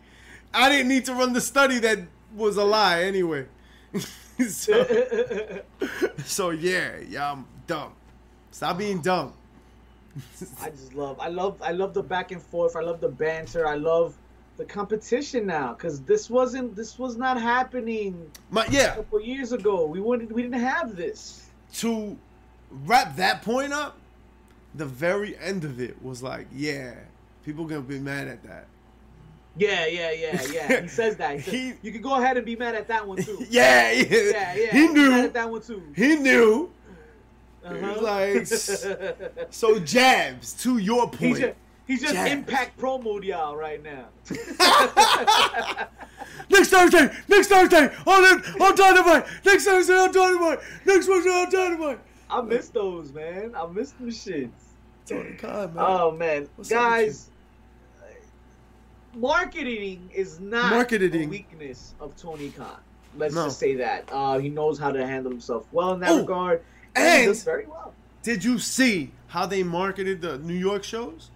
I 0.53 0.67
didn't 0.67 0.89
need 0.89 1.05
to 1.05 1.13
run 1.13 1.31
the 1.31 1.39
study 1.39 1.79
that 1.79 1.99
was 2.35 2.57
a 2.57 2.65
lie 2.65 3.03
anyway. 3.03 3.45
so, 4.49 5.63
so 6.25 6.49
yeah, 6.49 6.97
yeah, 7.07 7.31
I'm 7.31 7.45
dumb. 7.65 7.93
Stop 8.51 8.77
being 8.77 9.01
dumb. 9.01 9.33
I 10.61 10.69
just 10.69 10.93
love, 10.95 11.17
I 11.19 11.29
love, 11.29 11.61
I 11.61 11.71
love 11.71 11.93
the 11.93 12.03
back 12.03 12.31
and 12.31 12.41
forth. 12.41 12.75
I 12.75 12.81
love 12.81 12.99
the 12.99 13.09
banter. 13.09 13.65
I 13.67 13.75
love 13.75 14.15
the 14.57 14.65
competition 14.65 15.45
now 15.45 15.73
because 15.73 16.01
this 16.01 16.29
wasn't, 16.29 16.75
this 16.75 16.99
was 16.99 17.15
not 17.15 17.39
happening 17.39 18.29
My, 18.51 18.65
yeah, 18.69 18.93
a 18.93 18.95
couple 18.97 19.21
years 19.21 19.53
ago. 19.53 19.85
We 19.85 20.01
wanted, 20.01 20.31
we 20.31 20.41
didn't 20.41 20.59
have 20.59 20.95
this. 20.95 21.47
to 21.75 22.17
wrap 22.85 23.15
that 23.15 23.41
point 23.43 23.71
up, 23.71 23.97
the 24.75 24.85
very 24.85 25.37
end 25.39 25.63
of 25.63 25.79
it 25.81 26.01
was 26.03 26.21
like, 26.23 26.47
yeah, 26.53 26.93
people 27.45 27.65
gonna 27.65 27.81
be 27.81 27.99
mad 27.99 28.27
at 28.27 28.43
that. 28.43 28.65
Yeah, 29.57 29.87
yeah, 29.87 30.11
yeah, 30.11 30.41
yeah. 30.53 30.81
He 30.81 30.87
says 30.99 31.17
that. 31.17 31.39
He 31.39 31.69
He- 31.71 31.73
you 31.81 31.91
can 31.91 32.01
go 32.01 32.15
ahead 32.15 32.37
and 32.37 32.45
be 32.45 32.55
mad 32.55 32.75
at 32.75 32.87
that 32.87 33.05
one 33.07 33.17
too. 33.21 33.45
Yeah, 33.49 33.91
yeah, 33.91 34.03
yeah, 34.09 34.55
yeah. 34.55 34.71
He 34.71 34.87
Be 34.87 34.93
mad 34.93 34.93
knew. 34.93 35.23
at 35.25 35.33
that 35.33 35.49
one 35.49 35.61
too. 35.61 35.81
He 35.95 36.15
knew. 36.15 36.69
Uh-huh. 37.65 38.01
like, 38.01 38.47
So 39.49 39.79
jabs 39.79 40.53
to 40.63 40.77
your 40.77 41.09
he's 41.09 41.17
point. 41.19 41.39
just, 41.39 41.55
he's 41.87 42.01
just 42.01 42.13
Jabs. 42.13 42.31
impact 42.31 42.79
promo 42.79 43.21
y'all 43.21 43.57
right 43.57 43.83
now. 43.83 44.05
Next 46.49 46.69
Thursday, 46.69 47.09
next 47.27 47.47
Thursday 47.47 47.93
on 48.07 48.23
on 48.61 48.75
Dynamite. 48.75 49.25
Next 49.45 49.65
Thursday 49.65 49.93
on 49.97 50.11
Dynamite. 50.11 50.59
Next 50.85 51.05
Thursday 51.07 51.29
on 51.29 51.49
Dynamite. 51.51 51.99
I 52.29 52.41
miss 52.41 52.69
those, 52.69 53.11
man. 53.13 53.53
I 53.55 53.65
miss 53.67 53.91
them 53.91 54.09
shits. 54.09 54.49
Tony 55.07 55.33
Khan, 55.35 55.73
man. 55.73 55.85
Oh 55.87 56.11
man, 56.11 56.47
What's 56.55 56.69
guys, 56.69 57.29
marketing 59.15 60.09
is 60.13 60.39
not 60.39 60.71
Marketing. 60.71 61.23
a 61.23 61.27
weakness 61.27 61.95
of 61.99 62.15
Tony 62.15 62.49
Khan. 62.51 62.77
Let's 63.17 63.33
No. 63.33 63.45
just 63.45 63.59
say 63.59 63.75
that 63.75 64.07
uh, 64.11 64.37
he 64.37 64.49
knows 64.49 64.77
how 64.77 64.91
to 64.91 65.05
handle 65.05 65.31
himself 65.31 65.65
well 65.71 65.93
in 65.93 65.99
that 66.01 66.11
Oh, 66.11 66.19
regard, 66.19 66.61
and, 66.95 67.05
he 67.07 67.11
and- 67.23 67.25
does 67.27 67.43
very 67.43 67.65
well. 67.65 67.93
Did 68.21 68.43
you 68.43 68.59
see 68.59 69.11
how 69.27 69.45
they 69.45 69.63
marketed 69.63 70.21
the 70.21 70.37
New 70.39 70.53
York 70.53 70.83
shows? 70.83 71.31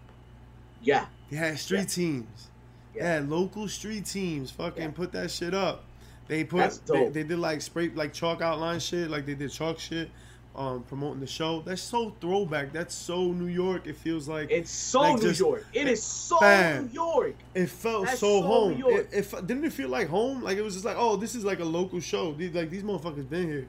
Yeah, 0.81 1.05
They 1.31 1.37
had 1.37 1.57
street 1.57 1.79
Yeah. 1.79 1.85
teams. 1.85 2.49
They 2.93 2.99
Yeah. 2.99 3.13
had 3.13 3.29
local 3.29 3.67
street 3.69 4.05
teams. 4.05 4.51
Fucking 4.51 4.83
Yeah. 4.83 4.89
put 4.91 5.13
that 5.13 5.31
shit 5.31 5.53
up. 5.53 5.85
They 6.27 6.43
put 6.43 6.57
That's 6.57 6.77
they, 6.79 7.09
they 7.09 7.23
did 7.23 7.39
like 7.39 7.61
spray 7.61 7.89
like 7.89 8.13
chalk 8.13 8.41
outline 8.41 8.79
shit, 8.81 9.09
like 9.09 9.25
they 9.25 9.33
did 9.33 9.49
chalk 9.51 9.79
shit, 9.79 10.09
um, 10.55 10.83
promoting 10.83 11.19
the 11.19 11.27
show. 11.27 11.61
That's 11.61 11.81
so 11.81 12.11
throwback. 12.21 12.71
That's 12.73 12.93
so 12.93 13.31
New 13.31 13.47
York. 13.47 13.87
It 13.87 13.95
feels 13.97 14.27
like 14.27 14.51
it's 14.51 14.69
so 14.71 15.01
Like 15.01 15.15
New 15.15 15.21
just- 15.29 15.39
York. 15.39 15.65
It 15.73 15.87
is 15.87 16.03
so 16.03 16.39
Bam. 16.39 16.87
New 16.87 16.93
York. 16.93 17.35
It 17.55 17.67
felt 17.69 18.07
so 18.09 18.15
so 18.15 18.41
home. 18.43 18.83
It, 18.85 19.09
it 19.11 19.47
didn't 19.47 19.65
it 19.65 19.73
feel 19.73 19.89
like 19.89 20.09
home? 20.09 20.41
Like 20.43 20.57
it 20.57 20.61
was 20.61 20.73
just 20.73 20.85
like, 20.85 20.97
oh, 20.97 21.15
this 21.15 21.35
is 21.35 21.43
like 21.43 21.59
a 21.59 21.65
local 21.65 21.99
show. 21.99 22.33
These, 22.33 22.53
like 22.53 22.69
these 22.69 22.83
motherfuckers 22.83 23.27
been 23.29 23.47
here. 23.47 23.67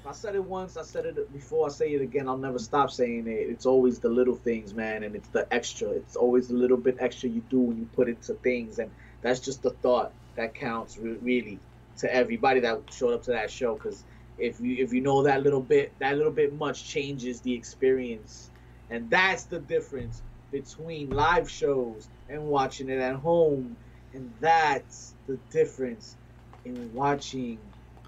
If 0.00 0.08
I 0.08 0.12
said 0.12 0.34
it 0.34 0.44
once, 0.44 0.76
I 0.76 0.82
said 0.82 1.06
it 1.06 1.32
before. 1.32 1.66
I 1.66 1.70
say 1.70 1.94
it 1.94 2.02
again. 2.02 2.28
I'll 2.28 2.36
never 2.36 2.58
stop 2.58 2.90
saying 2.90 3.26
it. 3.26 3.30
It's 3.48 3.64
always 3.64 3.98
the 4.00 4.10
little 4.10 4.34
things, 4.36 4.74
man, 4.74 5.02
and 5.02 5.16
it's 5.16 5.28
the 5.28 5.46
extra. 5.54 5.88
It's 5.88 6.14
always 6.16 6.48
the 6.48 6.54
little 6.54 6.76
bit 6.76 6.96
extra 7.00 7.30
you 7.30 7.42
do 7.48 7.58
when 7.60 7.78
you 7.78 7.88
put 7.94 8.08
into 8.08 8.34
things, 8.34 8.78
and 8.80 8.90
that's 9.22 9.40
just 9.40 9.62
the 9.62 9.70
thought 9.70 10.12
that 10.36 10.52
counts 10.54 10.98
re- 10.98 11.16
really 11.22 11.58
to 11.98 12.12
everybody 12.14 12.60
that 12.60 12.80
showed 12.92 13.14
up 13.14 13.22
to 13.22 13.30
that 13.30 13.50
show. 13.50 13.76
Because 13.76 14.02
if 14.38 14.60
you 14.60 14.76
if 14.82 14.92
you 14.92 15.00
know 15.00 15.22
that 15.24 15.42
little 15.42 15.60
bit, 15.60 15.92
that 16.00 16.16
little 16.16 16.32
bit 16.32 16.52
much 16.54 16.84
changes 16.84 17.40
the 17.40 17.54
experience, 17.54 18.50
and 18.90 19.08
that's 19.10 19.44
the 19.44 19.58
difference 19.60 20.22
between 20.50 21.10
live 21.10 21.50
shows 21.50 22.08
and 22.28 22.44
watching 22.46 22.88
it 22.88 22.98
at 22.98 23.14
home, 23.16 23.76
and 24.12 24.32
that's 24.40 25.14
the 25.26 25.38
difference 25.50 26.16
in 26.64 26.92
watching 26.92 27.58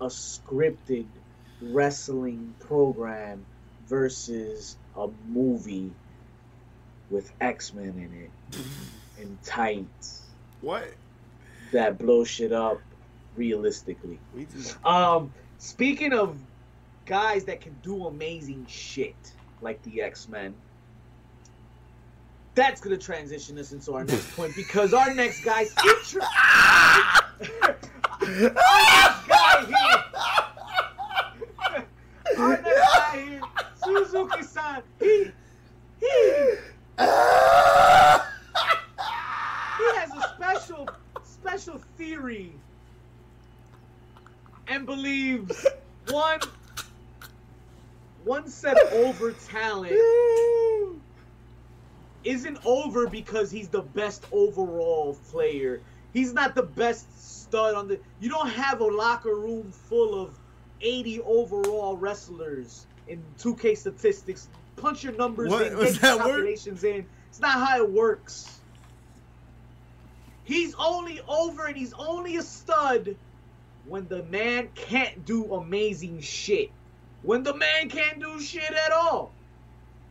a 0.00 0.06
scripted 0.06 1.06
wrestling 1.60 2.54
program 2.60 3.44
versus 3.86 4.76
a 4.96 5.08
movie 5.28 5.90
with 7.10 7.32
X-Men 7.40 7.98
in 7.98 8.30
it 8.56 8.60
and 9.20 9.42
tights 9.42 10.22
What? 10.60 10.84
that 11.72 11.98
blow 11.98 12.24
shit 12.24 12.52
up 12.52 12.80
realistically. 13.36 14.18
Um, 14.84 15.32
speaking 15.66 16.12
of 16.12 16.38
guys 17.06 17.44
that 17.44 17.60
can 17.60 17.74
do 17.82 18.06
amazing 18.06 18.64
shit 18.68 19.16
like 19.60 19.82
the 19.82 20.00
X-Men, 20.00 20.54
that's 22.54 22.80
gonna 22.80 22.96
transition 22.96 23.58
us 23.58 23.72
into 23.72 23.92
our 23.92 24.04
next 24.04 24.34
point 24.36 24.54
because 24.54 24.94
our 24.94 25.12
next 25.12 25.44
guy's 25.44 25.72
feature. 25.74 26.22
our 26.22 27.68
next 27.68 27.90
guy 29.26 29.64
here. 29.66 30.04
Our 32.38 32.62
next 32.62 32.94
guy 32.94 33.24
here, 33.26 33.40
Suzuki-san. 33.84 34.82
He 35.00 35.30
he 36.00 36.54
he 36.98 37.04
has 39.96 40.10
a 40.12 40.22
special 40.36 40.88
special 41.24 41.80
theory 41.98 42.52
and 44.68 44.86
believes 44.86 45.66
one 46.10 46.40
one 48.24 48.48
set 48.48 48.76
over 48.92 49.32
talent 49.32 49.94
isn't 52.24 52.58
over 52.66 53.06
because 53.08 53.50
he's 53.50 53.68
the 53.68 53.82
best 53.82 54.24
overall 54.32 55.16
player. 55.30 55.80
He's 56.12 56.32
not 56.32 56.54
the 56.56 56.62
best 56.64 57.06
stud 57.42 57.74
on 57.74 57.86
the. 57.88 58.00
You 58.20 58.28
don't 58.30 58.48
have 58.50 58.80
a 58.80 58.84
locker 58.84 59.34
room 59.34 59.70
full 59.70 60.20
of 60.20 60.36
80 60.80 61.20
overall 61.20 61.96
wrestlers 61.96 62.86
in 63.06 63.22
2K 63.38 63.76
statistics. 63.76 64.48
Punch 64.76 65.04
your 65.04 65.12
numbers 65.12 65.50
What- 65.50 65.66
in, 65.68 65.78
get 65.78 65.92
your 65.92 66.00
calculations 66.18 66.82
in. 66.84 67.06
It's 67.28 67.40
not 67.40 67.52
how 67.52 67.76
it 67.76 67.90
works. 67.90 68.58
He's 70.44 70.74
only 70.78 71.20
over 71.28 71.66
and 71.66 71.76
he's 71.76 71.92
only 71.92 72.36
a 72.36 72.42
stud 72.42 73.16
when 73.88 74.08
the 74.08 74.22
man 74.24 74.68
can't 74.74 75.24
do 75.24 75.54
amazing 75.54 76.20
shit. 76.20 76.70
When 77.22 77.42
the 77.42 77.54
man 77.54 77.88
can't 77.88 78.20
do 78.20 78.40
shit 78.40 78.70
at 78.70 78.92
all. 78.92 79.32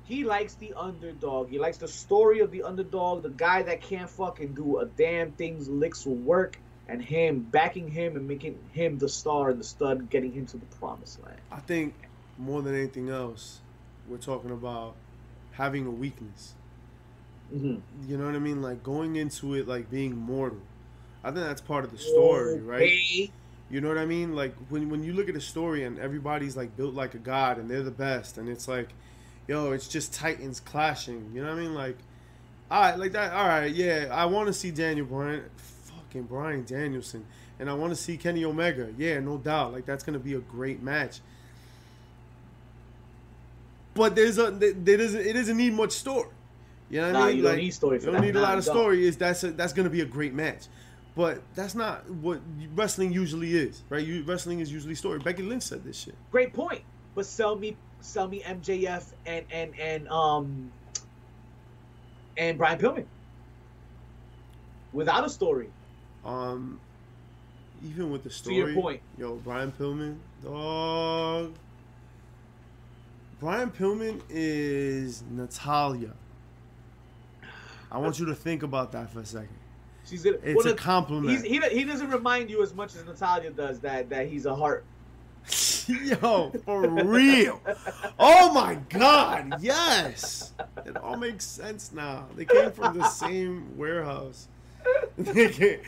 He 0.06 0.24
likes 0.24 0.54
the 0.56 0.74
underdog. 0.76 1.50
He 1.50 1.58
likes 1.58 1.78
the 1.78 1.88
story 1.88 2.40
of 2.40 2.52
the 2.52 2.64
underdog, 2.64 3.24
the 3.24 3.30
guy 3.30 3.64
that 3.64 3.82
can't 3.82 4.10
fucking 4.10 4.54
do 4.54 4.80
a 4.80 4.86
damn 4.86 5.32
thing's 5.32 5.68
licks 5.68 6.06
will 6.06 6.16
work, 6.16 6.60
and 6.88 7.02
him 7.02 7.40
backing 7.40 7.90
him 7.90 8.16
and 8.16 8.28
making 8.28 8.60
him 8.72 9.00
the 9.00 9.10
star 9.10 9.50
and 9.50 9.60
the 9.60 9.64
stud, 9.64 10.10
getting 10.10 10.32
him 10.32 10.46
to 10.48 10.58
the 10.58 10.66
promised 10.78 11.24
land. 11.24 11.40
I 11.52 11.60
think 11.60 11.96
more 12.38 12.62
than 12.62 12.76
anything 12.76 13.10
else, 13.10 13.62
we're 14.08 14.18
talking 14.18 14.52
about 14.52 14.94
having 15.54 15.88
a 15.88 15.92
weakness. 15.92 16.54
Mm-hmm. 17.54 18.10
You 18.10 18.18
know 18.18 18.26
what 18.26 18.36
I 18.36 18.40
mean? 18.40 18.62
Like 18.62 18.84
going 18.84 19.16
into 19.16 19.56
it 19.56 19.68
like 19.68 19.90
being 19.90 20.16
mortal. 20.16 20.60
I 21.24 21.32
think 21.32 21.46
that's 21.46 21.62
part 21.62 21.84
of 21.84 21.92
the 21.92 21.98
story, 21.98 22.60
right? 22.60 23.32
You 23.70 23.82
know 23.82 23.88
what 23.88 23.98
I 23.98 24.06
mean? 24.06 24.36
Like 24.36 24.56
when 24.70 24.90
when 24.90 25.04
you 25.04 25.14
look 25.14 25.28
at 25.30 25.36
a 25.36 25.42
story 25.42 25.84
and 25.84 25.98
everybody's 26.00 26.56
like 26.56 26.76
built 26.78 26.94
like 26.94 27.16
a 27.16 27.18
god 27.20 27.58
and 27.58 27.70
they're 27.70 27.84
the 27.84 27.92
best 27.92 28.38
and 28.38 28.48
it's 28.48 28.68
like, 28.68 28.90
yo, 29.48 29.72
it's 29.72 29.88
just 29.88 30.14
titans 30.14 30.60
clashing. 30.60 31.32
You 31.34 31.42
know 31.44 31.50
what 31.50 31.58
I 31.58 31.62
mean? 31.62 31.74
Like, 31.74 31.98
all 32.70 32.82
right, 32.82 32.98
like 33.00 33.12
that. 33.14 33.34
All 33.34 33.48
right, 33.48 33.74
yeah, 33.74 34.08
I 34.12 34.26
want 34.26 34.48
to 34.48 34.54
see 34.54 34.72
Daniel 34.72 35.06
Bryan, 35.08 35.44
fucking 35.58 36.24
Bryan 36.24 36.64
Danielson, 36.64 37.26
and 37.60 37.70
I 37.70 37.74
want 37.74 37.92
to 37.92 37.96
see 37.96 38.18
Kenny 38.18 38.46
Omega. 38.46 38.94
Yeah, 38.98 39.20
no 39.20 39.38
doubt. 39.38 39.74
Like 39.74 39.86
that's 39.86 40.04
gonna 40.04 40.20
be 40.20 40.34
a 40.36 40.40
great 40.40 40.82
match. 40.84 41.20
But 43.94 44.16
there's 44.16 44.38
a 44.38 44.52
there 44.52 44.98
doesn't 44.98 45.22
it 45.22 45.34
doesn't 45.34 45.58
need 45.58 45.74
much 45.74 45.92
story. 45.94 46.30
You 46.90 47.02
know 47.02 47.08
what 47.08 47.14
Nah, 47.14 47.26
I 47.26 47.28
mean? 47.28 47.38
you 47.38 47.44
don't 47.44 47.54
Like, 47.54 47.58
need 47.58 47.72
story 47.74 48.00
for 48.00 48.12
you 48.12 48.12
don't 48.12 48.22
that. 48.22 48.22
need 48.22 48.36
a 48.36 48.42
lot 48.42 48.58
of 48.58 48.66
don't. 48.66 48.74
story. 48.76 49.08
Is 49.08 49.18
that's 49.18 49.44
a, 49.44 49.52
that's 49.52 49.74
gonna 49.74 49.90
be 49.90 50.02
a 50.02 50.06
great 50.06 50.34
match. 50.34 50.68
But 51.16 51.42
that's 51.56 51.76
not 51.76 52.10
what 52.10 52.42
wrestling 52.76 53.14
usually 53.14 53.56
is, 53.56 53.84
right? 53.90 54.06
You, 54.06 54.24
wrestling 54.24 54.60
is 54.60 54.72
usually 54.72 54.96
story. 54.96 55.20
Becky 55.20 55.44
Lynch 55.44 55.64
said 55.64 55.84
this 55.84 55.98
shit. 55.98 56.16
Great 56.32 56.54
point. 56.54 56.82
But 57.16 57.26
sell 57.26 57.56
me, 57.56 57.78
sell 58.02 58.28
me 58.28 58.42
MJF 58.42 59.14
and 59.26 59.46
and 59.50 59.80
and 59.80 60.08
um 60.10 60.72
and 62.38 62.58
Brian 62.58 62.78
Pillman 62.78 63.06
without 64.92 65.26
a 65.26 65.30
story. 65.30 65.70
Um, 66.26 66.80
even 67.86 68.12
with 68.12 68.24
the 68.24 68.30
story, 68.30 68.56
To 68.56 68.62
your 68.72 68.82
point. 68.82 69.02
yo, 69.18 69.36
Brian 69.36 69.72
Pillman, 69.72 70.18
dog. 70.44 71.54
Brian 73.40 73.70
Pillman 73.70 74.22
is 74.30 75.24
Natalya. 75.30 76.14
I 77.92 78.00
want 78.00 78.20
you 78.20 78.26
to 78.26 78.36
think 78.36 78.64
about 78.64 78.92
that 78.94 79.12
for 79.12 79.20
a 79.20 79.26
second. 79.26 79.56
She's 80.06 80.24
gonna, 80.24 80.38
It's 80.44 80.66
a 80.66 80.70
the- 80.70 80.76
compliment. 80.76 81.46
He 81.46 81.60
he 81.60 81.84
doesn't 81.84 82.10
remind 82.10 82.50
you 82.50 82.62
as 82.62 82.74
much 82.74 82.96
as 82.96 83.06
Natalya 83.06 83.52
does 83.52 83.80
that 83.80 84.10
that 84.10 84.28
he's 84.28 84.46
a 84.46 84.56
Hart. 84.56 84.84
Yo, 85.88 86.52
for 86.66 86.88
real. 86.88 87.62
Oh 88.18 88.52
my 88.54 88.76
god, 88.90 89.58
yes. 89.62 90.54
It 90.86 90.98
all 90.98 91.18
makes 91.18 91.46
sense 91.46 91.92
now. 91.92 92.26
They 92.36 92.46
came 92.46 92.72
from 92.72 92.98
the 92.98 93.08
same 93.08 93.78
warehouse. 93.78 94.48
They, 95.18 95.50
came, 95.50 95.80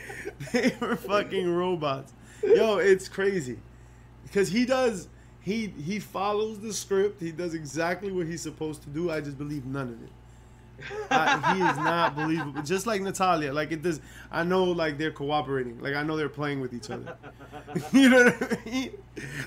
they 0.52 0.74
were 0.80 0.96
fucking 0.96 1.48
robots. 1.48 2.12
Yo, 2.42 2.78
it's 2.78 3.08
crazy. 3.08 3.58
Because 4.24 4.48
he 4.48 4.64
does 4.64 5.08
he 5.40 5.68
he 5.84 5.98
follows 6.00 6.58
the 6.60 6.72
script. 6.72 7.20
He 7.20 7.30
does 7.32 7.54
exactly 7.54 8.10
what 8.12 8.26
he's 8.26 8.42
supposed 8.42 8.82
to 8.82 8.88
do. 8.88 9.10
I 9.10 9.20
just 9.20 9.38
believe 9.38 9.64
none 9.66 9.88
of 9.88 10.02
it. 10.02 10.10
I, 11.10 11.54
he 11.54 11.62
is 11.62 11.76
not 11.76 12.14
believable. 12.14 12.62
Just 12.62 12.86
like 12.86 13.00
Natalya, 13.02 13.52
like 13.52 13.72
it 13.72 13.82
does. 13.82 14.00
I 14.30 14.44
know, 14.44 14.64
like 14.64 14.98
they're 14.98 15.10
cooperating. 15.10 15.80
Like 15.80 15.94
I 15.94 16.02
know 16.02 16.16
they're 16.16 16.28
playing 16.28 16.60
with 16.60 16.72
each 16.72 16.90
other. 16.90 17.16
you 17.92 18.08
know 18.08 18.24
what 18.24 18.60
I 18.66 18.70
mean? 18.70 18.90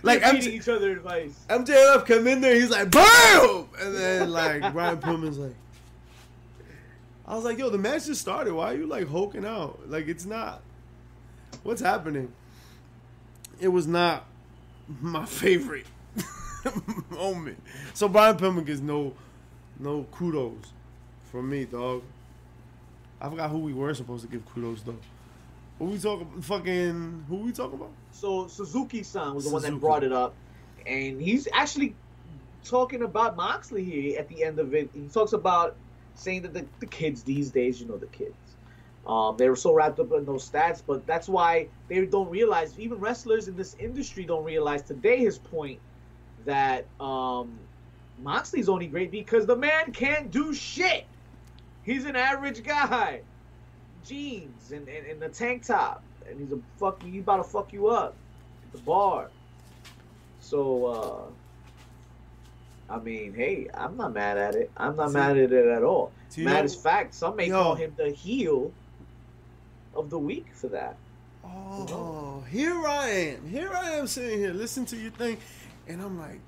Like 0.03 0.23
I'm, 0.23 0.38
each 0.38 0.67
other 0.67 0.91
advice. 0.91 1.45
MJF 1.49 2.05
come 2.05 2.27
in 2.27 2.41
there, 2.41 2.55
he's 2.55 2.69
like, 2.69 2.91
boom! 2.91 3.69
And 3.79 3.95
then 3.95 4.32
like 4.32 4.73
Brian 4.73 4.97
Pillman's 4.97 5.38
like, 5.38 5.55
I 7.25 7.36
was 7.36 7.45
like, 7.45 7.57
yo, 7.57 7.69
the 7.69 7.77
match 7.77 8.07
just 8.07 8.21
started. 8.21 8.53
Why 8.53 8.73
are 8.73 8.77
you 8.77 8.88
like 8.88 9.07
hoking 9.07 9.45
out? 9.45 9.79
Like 9.88 10.07
it's 10.07 10.25
not. 10.25 10.61
What's 11.63 11.82
happening? 11.82 12.32
It 13.59 13.69
was 13.69 13.88
not 13.88 14.25
my 14.99 15.25
favorite 15.25 15.86
moment. 17.09 17.61
So 17.93 18.09
Brian 18.09 18.36
Pillman 18.38 18.65
gets 18.65 18.82
no, 18.82 19.13
no 19.79 20.05
kudos 20.11 20.73
from 21.32 21.49
me, 21.49 21.65
dog. 21.65 22.03
I 23.19 23.29
forgot 23.29 23.49
who 23.49 23.59
we 23.59 23.73
were 23.73 23.93
supposed 23.93 24.23
to 24.23 24.29
give 24.29 24.45
kudos 24.45 24.82
though. 24.82 24.97
Who 25.79 25.86
we 25.86 25.97
talking? 25.97 26.27
Fucking 26.41 27.25
who 27.29 27.38
we 27.38 27.51
talking 27.51 27.75
about? 27.75 27.91
So 28.11 28.47
Suzuki-san 28.47 29.34
was 29.34 29.45
the 29.45 29.51
one 29.51 29.61
that 29.61 29.79
brought 29.79 30.03
it 30.03 30.11
up, 30.11 30.36
and 30.86 31.21
he's 31.21 31.47
actually 31.53 31.95
talking 32.63 33.03
about 33.03 33.36
Moxley 33.36 33.84
here 33.84 34.19
at 34.19 34.27
the 34.27 34.43
end 34.43 34.59
of 34.59 34.73
it. 34.75 34.89
He 34.93 35.07
talks 35.07 35.34
about 35.34 35.75
saying 36.15 36.43
that 36.43 36.53
the, 36.53 36.65
the 36.79 36.86
kids 36.86 37.23
these 37.23 37.49
days, 37.49 37.79
you 37.79 37.88
know, 37.88 37.97
the 37.97 38.07
kids, 38.07 38.36
um, 39.07 39.38
they 39.38 39.49
were 39.49 39.55
so 39.55 39.73
wrapped 39.73 39.99
up 39.99 40.11
in 40.11 40.25
those 40.25 40.47
stats, 40.47 40.82
but 40.86 41.07
that's 41.07 41.27
why 41.27 41.67
they 41.88 42.05
don't 42.05 42.29
realize. 42.29 42.77
Even 42.77 42.99
wrestlers 42.99 43.47
in 43.47 43.55
this 43.55 43.75
industry 43.79 44.25
don't 44.25 44.43
realize 44.43 44.84
today 44.84 45.17
his 45.17 45.39
point 45.39 45.79
that 46.45 46.86
um, 46.99 47.57
Moxley's 48.21 48.69
only 48.69 48.88
great 48.88 49.09
because 49.09 49.45
the 49.45 49.55
man 49.55 49.91
can't 49.91 50.29
do 50.29 50.53
shit. 50.53 51.05
He's 51.84 52.05
an 52.05 52.15
average 52.15 52.63
guy, 52.63 53.21
jeans 54.05 54.71
and, 54.71 54.88
and, 54.88 55.05
and 55.07 55.23
a 55.23 55.29
tank 55.29 55.65
top, 55.65 56.03
and 56.29 56.39
he's 56.39 56.51
a 56.51 56.59
fuck. 56.77 57.03
you, 57.03 57.11
He's 57.11 57.21
about 57.21 57.38
to 57.38 57.43
fuck 57.43 57.73
you 57.73 57.88
up 57.88 58.15
at 58.65 58.71
the 58.73 58.77
bar. 58.79 59.29
So, 60.39 61.32
uh, 62.89 62.93
I 62.93 62.99
mean, 62.99 63.34
hey, 63.34 63.67
I'm 63.73 63.95
not 63.97 64.13
mad 64.13 64.38
at 64.38 64.55
it. 64.55 64.71
I'm 64.77 64.95
not 64.95 65.09
See, 65.09 65.13
mad 65.15 65.38
at 65.38 65.51
it 65.51 65.65
at 65.67 65.84
all. 65.84 66.11
Do 66.34 66.41
you 66.41 66.45
Mad 66.45 66.59
know- 66.59 66.63
as 66.65 66.75
fact, 66.75 67.13
some 67.13 67.36
may 67.36 67.47
Yo. 67.47 67.61
call 67.61 67.75
him 67.75 67.93
the 67.97 68.09
heel 68.09 68.71
of 69.95 70.09
the 70.09 70.19
week 70.19 70.47
for 70.53 70.67
that. 70.69 70.95
Oh, 71.43 72.43
here 72.49 72.86
I 72.88 73.07
am. 73.09 73.47
Here 73.47 73.71
I 73.73 73.91
am 73.91 74.07
sitting 74.07 74.39
here, 74.39 74.53
listen 74.53 74.86
to 74.88 74.95
your 74.97 75.11
thing, 75.11 75.38
and 75.88 76.01
I'm 76.01 76.17
like, 76.19 76.39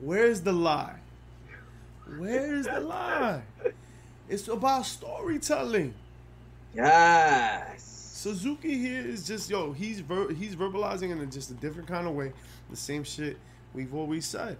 where's 0.00 0.40
the 0.42 0.52
lie? 0.52 0.96
Where's 2.18 2.66
the 2.66 2.80
lie? 2.94 3.42
It's 4.28 4.48
about 4.48 4.86
storytelling. 4.86 5.94
Yes. 6.74 7.82
Suzuki 8.24 8.78
here 8.78 9.06
is 9.06 9.26
just 9.26 9.50
yo. 9.50 9.72
He's 9.72 10.00
ver- 10.00 10.32
he's 10.32 10.56
verbalizing 10.56 11.10
in 11.10 11.20
a, 11.20 11.26
just 11.26 11.50
a 11.50 11.54
different 11.54 11.88
kind 11.88 12.06
of 12.06 12.14
way. 12.14 12.32
The 12.70 12.76
same 12.76 13.04
shit 13.04 13.36
we've 13.74 13.94
always 13.94 14.24
said, 14.24 14.56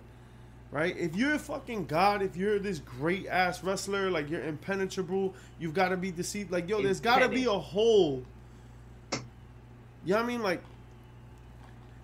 right? 0.71 0.95
If 0.97 1.17
you're 1.17 1.35
a 1.35 1.39
fucking 1.39 1.87
god, 1.87 2.21
if 2.21 2.37
you're 2.37 2.59
this 2.59 2.79
great 2.79 3.27
ass 3.27 3.65
wrestler, 3.65 4.11
like 4.11 4.29
you're 4.29 4.45
impenetrable, 4.45 5.35
you've 5.59 5.73
got 5.73 5.89
to 5.89 5.97
be 5.97 6.11
deceived. 6.11 6.51
Like 6.51 6.69
yo, 6.69 6.83
there's 6.83 7.01
got 7.01 7.21
to 7.21 7.29
be 7.29 7.45
a 7.47 7.51
hole. 7.51 8.23
You 9.13 10.13
know 10.13 10.17
what 10.17 10.25
I 10.25 10.27
mean? 10.27 10.43
Like 10.43 10.63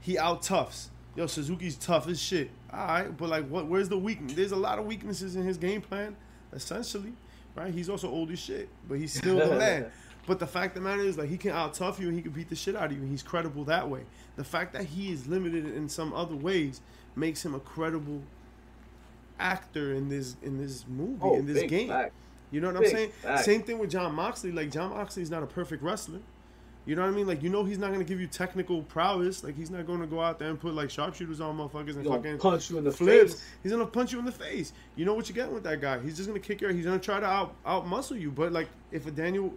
he 0.01 0.19
out 0.19 0.43
toughs. 0.43 0.89
Yo, 1.15 1.27
Suzuki's 1.27 1.77
tough 1.77 2.09
as 2.09 2.21
shit. 2.21 2.51
All 2.73 2.87
right, 2.87 3.17
but 3.17 3.29
like, 3.29 3.47
what? 3.49 3.67
Where's 3.67 3.89
the 3.89 3.99
weakness? 3.99 4.33
There's 4.33 4.53
a 4.53 4.57
lot 4.57 4.79
of 4.79 4.87
weaknesses 4.87 5.37
in 5.37 5.43
his 5.43 5.59
game 5.59 5.83
plan, 5.83 6.17
essentially, 6.53 7.13
right? 7.57 7.73
He's 7.73 7.89
also 7.89 8.09
old 8.11 8.31
as 8.31 8.39
shit, 8.39 8.69
but 8.89 8.99
he's 8.99 9.13
still 9.13 9.39
the 9.39 9.55
man. 9.59 9.87
But 10.27 10.39
the 10.39 10.47
fact 10.47 10.77
of 10.77 10.83
the 10.83 10.89
matter 10.89 11.03
is, 11.03 11.17
like, 11.19 11.29
he 11.29 11.37
can 11.39 11.51
out 11.53 11.75
tough 11.75 11.99
you 11.99 12.09
and 12.09 12.17
he 12.17 12.23
can 12.23 12.31
beat 12.33 12.49
the 12.49 12.55
shit 12.57 12.77
out 12.77 12.87
of 12.87 12.93
you, 12.93 12.99
and 12.99 13.11
he's 13.11 13.23
credible 13.23 13.65
that 13.65 13.89
way. 13.89 14.03
The 14.37 14.45
fact 14.45 14.73
that 14.75 14.85
he 14.85 15.11
is 15.13 15.27
limited 15.27 15.67
in 15.67 15.89
some 15.89 16.13
other 16.13 16.37
ways 16.37 16.81
makes 17.17 17.45
him 17.45 17.55
a 17.55 17.61
credible 17.61 18.23
actor 19.39 19.95
in 19.95 20.09
this 20.09 20.37
in 20.43 20.59
this 20.59 20.85
movie 20.89 21.19
Oh, 21.23 21.37
in 21.37 21.47
this 21.47 21.63
game. 21.69 21.89
fact. 21.89 22.13
You 22.51 22.61
know 22.61 22.69
what 22.69 22.77
I'm 22.79 22.87
saying? 22.87 23.11
fact. 23.23 23.45
Same 23.45 23.63
thing 23.63 23.79
with 23.79 23.91
Jon 23.91 24.15
Moxley. 24.15 24.51
Like 24.53 24.71
Jon 24.71 24.91
Moxley 24.91 25.23
is 25.23 25.31
not 25.31 25.43
a 25.43 25.47
perfect 25.47 25.83
wrestler. 25.83 26.19
You 26.91 26.97
know 26.97 27.03
what 27.03 27.13
I 27.13 27.15
mean? 27.15 27.29
Like 27.29 27.41
you 27.45 27.51
know 27.51 27.63
he's 27.63 27.79
not 27.79 27.93
gonna 27.93 28.03
give 28.03 28.21
you 28.21 28.27
technical 28.27 28.83
prowess. 28.83 29.45
Like 29.45 29.57
he's 29.57 29.71
not 29.71 29.87
gonna 29.87 30.09
go 30.09 30.21
out 30.21 30.41
there 30.41 30.49
and 30.49 30.59
put 30.59 30.75
like 30.75 30.91
sharpshooters 30.91 31.41
on 31.41 31.57
motherfuckers 31.57 31.95
and 31.95 32.05
fucking 32.05 32.39
punch 32.39 32.69
you 32.69 32.79
in 32.79 32.83
the 32.83 32.91
flips. 32.91 33.35
face. 33.35 33.45
He's 33.63 33.71
gonna 33.71 33.87
punch 33.87 34.13
you 34.13 34.19
in 34.19 34.25
the 34.25 34.33
face. 34.33 34.73
You 34.97 35.05
know 35.05 35.15
what 35.15 35.29
you 35.29 35.35
get 35.37 35.53
with 35.53 35.63
that 35.63 35.81
guy. 35.81 36.01
He's 36.01 36.17
just 36.17 36.29
gonna 36.29 36.41
kick 36.41 36.61
your. 36.61 36.73
He's 36.73 36.85
gonna 36.85 36.99
try 36.99 37.21
to 37.21 37.27
out 37.27 37.55
out 37.65 37.87
muscle 37.87 38.17
you. 38.17 38.33
But 38.33 38.51
like 38.51 38.67
if 38.91 39.07
a 39.07 39.13
Daniel, 39.13 39.55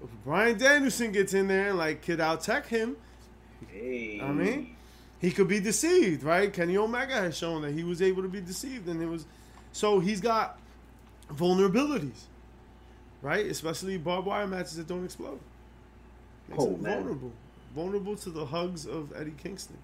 if 0.00 0.10
Bryan 0.24 0.56
Danielson 0.58 1.10
gets 1.10 1.34
in 1.34 1.48
there 1.48 1.70
and 1.70 1.76
like 1.76 2.02
could 2.02 2.20
out 2.20 2.40
tech 2.40 2.68
him, 2.68 2.96
Hey. 3.66 4.20
I 4.22 4.30
mean, 4.30 4.76
he 5.18 5.32
could 5.32 5.48
be 5.48 5.58
deceived, 5.58 6.22
right? 6.22 6.52
Kenny 6.52 6.76
Omega 6.76 7.14
has 7.14 7.36
shown 7.36 7.62
that 7.62 7.72
he 7.72 7.82
was 7.82 8.00
able 8.00 8.22
to 8.22 8.28
be 8.28 8.40
deceived, 8.40 8.86
and 8.86 9.02
it 9.02 9.06
was 9.06 9.26
so 9.72 9.98
he's 9.98 10.20
got 10.20 10.56
vulnerabilities, 11.34 12.26
right? 13.22 13.46
Especially 13.46 13.98
barbed 13.98 14.28
wire 14.28 14.46
matches 14.46 14.76
that 14.76 14.86
don't 14.86 15.04
explode. 15.04 15.40
Makes 16.50 16.62
Oh, 16.64 16.74
him 16.74 16.82
man. 16.82 16.94
vulnerable, 16.98 17.32
vulnerable 17.74 18.16
to 18.16 18.30
the 18.30 18.46
hugs 18.46 18.86
of 18.86 19.12
Eddie 19.16 19.34
Kingston, 19.42 19.78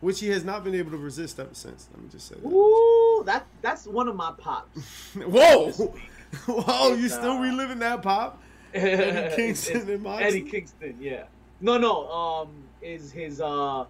which 0.00 0.20
he 0.20 0.28
has 0.28 0.44
not 0.44 0.62
been 0.64 0.74
able 0.74 0.90
to 0.92 0.96
resist 0.98 1.40
ever 1.40 1.54
since. 1.54 1.88
Let 1.92 2.02
me 2.02 2.08
just 2.10 2.28
say 2.28 2.36
that. 2.36 2.46
Ooh, 2.48 3.22
that 3.26 3.46
that's 3.62 3.86
one 3.86 4.08
of 4.08 4.16
my 4.16 4.32
pops. 4.38 5.14
Whoa! 5.16 5.70
Whoa, 6.46 6.94
you 6.94 7.06
It's, 7.06 7.14
still 7.14 7.32
uh, 7.32 7.40
reliving 7.40 7.78
that 7.80 8.02
pop? 8.02 8.40
Eddie 8.72 9.34
Kingston 9.36 9.90
and 9.90 10.02
Moxley? 10.02 10.26
Eddie 10.26 10.42
Kingston, 10.42 10.96
yeah. 11.00 11.24
No, 11.60 11.76
no. 11.76 12.08
Um, 12.10 12.48
is 12.82 13.10
his 13.12 13.40
uh 13.40 13.84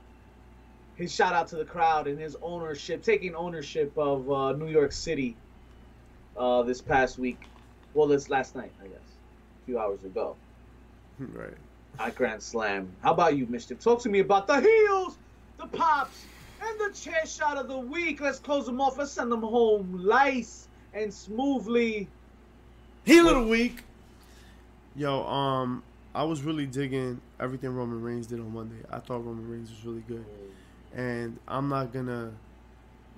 his 0.96 1.14
shout 1.14 1.32
out 1.32 1.48
to 1.48 1.56
the 1.56 1.64
crowd 1.64 2.06
and 2.06 2.18
his 2.18 2.36
ownership, 2.42 3.02
taking 3.02 3.34
ownership 3.34 3.92
of 3.96 4.30
uh, 4.30 4.52
New 4.52 4.68
York 4.68 4.92
City. 4.92 5.36
Uh, 6.36 6.62
this 6.62 6.80
past 6.80 7.18
week, 7.18 7.50
well, 7.92 8.06
this 8.06 8.30
last 8.30 8.54
night, 8.54 8.72
I 8.82 8.86
guess, 8.86 8.96
a 9.62 9.66
few 9.66 9.78
hours 9.78 10.04
ago, 10.04 10.36
Right. 11.18 11.52
At 11.98 12.14
Grand 12.14 12.42
Slam. 12.42 12.90
How 13.02 13.12
about 13.12 13.36
you, 13.36 13.46
Mischief? 13.46 13.80
Talk 13.80 14.00
to 14.02 14.08
me 14.08 14.20
about 14.20 14.46
the 14.46 14.60
heels, 14.60 15.16
the 15.58 15.66
pops, 15.66 16.24
and 16.62 16.80
the 16.80 16.96
chair 16.96 17.26
shot 17.26 17.56
of 17.56 17.68
the 17.68 17.78
week. 17.78 18.20
Let's 18.20 18.38
close 18.38 18.66
them 18.66 18.80
off. 18.80 18.98
Let's 18.98 19.12
send 19.12 19.32
them 19.32 19.42
home 19.42 20.04
nice 20.06 20.68
and 20.94 21.12
smoothly. 21.12 22.08
Heel 23.04 23.28
of 23.28 23.44
the 23.44 23.50
week. 23.50 23.82
Yo, 24.96 25.24
um, 25.24 25.82
I 26.14 26.24
was 26.24 26.42
really 26.42 26.66
digging 26.66 27.20
everything 27.38 27.70
Roman 27.70 28.02
Reigns 28.02 28.26
did 28.26 28.40
on 28.40 28.52
Monday. 28.52 28.82
I 28.90 28.98
thought 28.98 29.24
Roman 29.24 29.48
Reigns 29.48 29.70
was 29.70 29.84
really 29.84 30.02
good, 30.08 30.24
and 30.94 31.38
I'm 31.46 31.68
not 31.68 31.92
gonna 31.92 32.32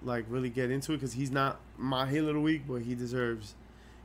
like 0.04 0.24
really 0.28 0.50
get 0.50 0.70
into 0.70 0.92
it 0.92 0.96
because 0.96 1.14
he's 1.14 1.30
not 1.30 1.60
my 1.78 2.08
heel 2.08 2.28
of 2.28 2.34
the 2.34 2.40
week, 2.40 2.62
but 2.68 2.82
he 2.82 2.94
deserves. 2.94 3.54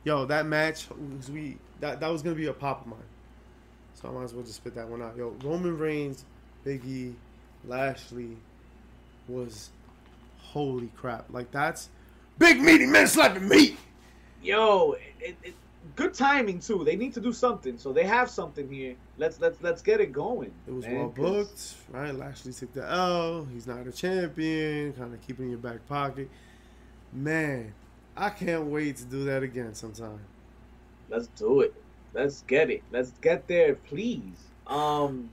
Yo, 0.04 0.24
that 0.24 0.46
match 0.46 0.86
we 1.30 1.58
that 1.80 2.00
that 2.00 2.08
was 2.08 2.22
gonna 2.22 2.36
be 2.36 2.46
a 2.46 2.52
pop 2.52 2.82
of 2.82 2.86
mine, 2.86 2.98
so 4.00 4.08
I 4.08 4.12
might 4.12 4.24
as 4.24 4.34
well 4.34 4.44
just 4.44 4.56
spit 4.56 4.74
that 4.74 4.88
one 4.88 5.02
out. 5.02 5.16
Yo, 5.16 5.34
Roman 5.42 5.76
Reigns, 5.78 6.24
Biggie, 6.64 6.86
E, 6.86 7.14
Lashley 7.66 8.36
was 9.26 9.70
holy 10.38 10.90
crap. 10.96 11.26
Like 11.30 11.50
that's 11.50 11.88
big 12.38 12.60
meaty 12.60 12.86
men 12.86 13.06
slapping 13.06 13.48
meat. 13.48 13.76
Yo, 14.42 14.94
it, 15.20 15.36
it, 15.42 15.54
good 15.96 16.14
timing 16.14 16.60
too. 16.60 16.84
They 16.84 16.96
need 16.96 17.12
to 17.14 17.20
do 17.20 17.32
something, 17.32 17.76
so 17.78 17.92
they 17.92 18.04
have 18.04 18.30
something 18.30 18.68
here. 18.70 18.94
Let's 19.16 19.40
let's 19.40 19.60
let's 19.62 19.82
get 19.82 20.00
it 20.00 20.12
going. 20.12 20.52
It 20.66 20.72
was 20.72 20.86
man, 20.86 20.96
well 20.96 21.08
'cause- 21.08 21.16
booked, 21.16 21.74
right? 21.90 22.14
Lashley 22.14 22.52
took 22.52 22.72
the 22.72 22.88
L. 22.88 23.46
He's 23.52 23.66
not 23.66 23.86
a 23.86 23.92
champion, 23.92 24.92
kind 24.92 25.12
of 25.12 25.20
keeping 25.26 25.46
in 25.46 25.50
your 25.52 25.60
back 25.60 25.86
pocket. 25.88 26.30
Man, 27.12 27.72
I 28.16 28.30
can't 28.30 28.66
wait 28.66 28.96
to 28.98 29.04
do 29.04 29.24
that 29.24 29.42
again 29.42 29.74
sometime. 29.74 30.20
Let's 31.08 31.26
do 31.28 31.62
it. 31.62 31.74
Let's 32.14 32.42
get 32.42 32.70
it. 32.70 32.82
Let's 32.90 33.10
get 33.20 33.46
there, 33.48 33.74
please. 33.74 34.38
Um, 34.66 35.30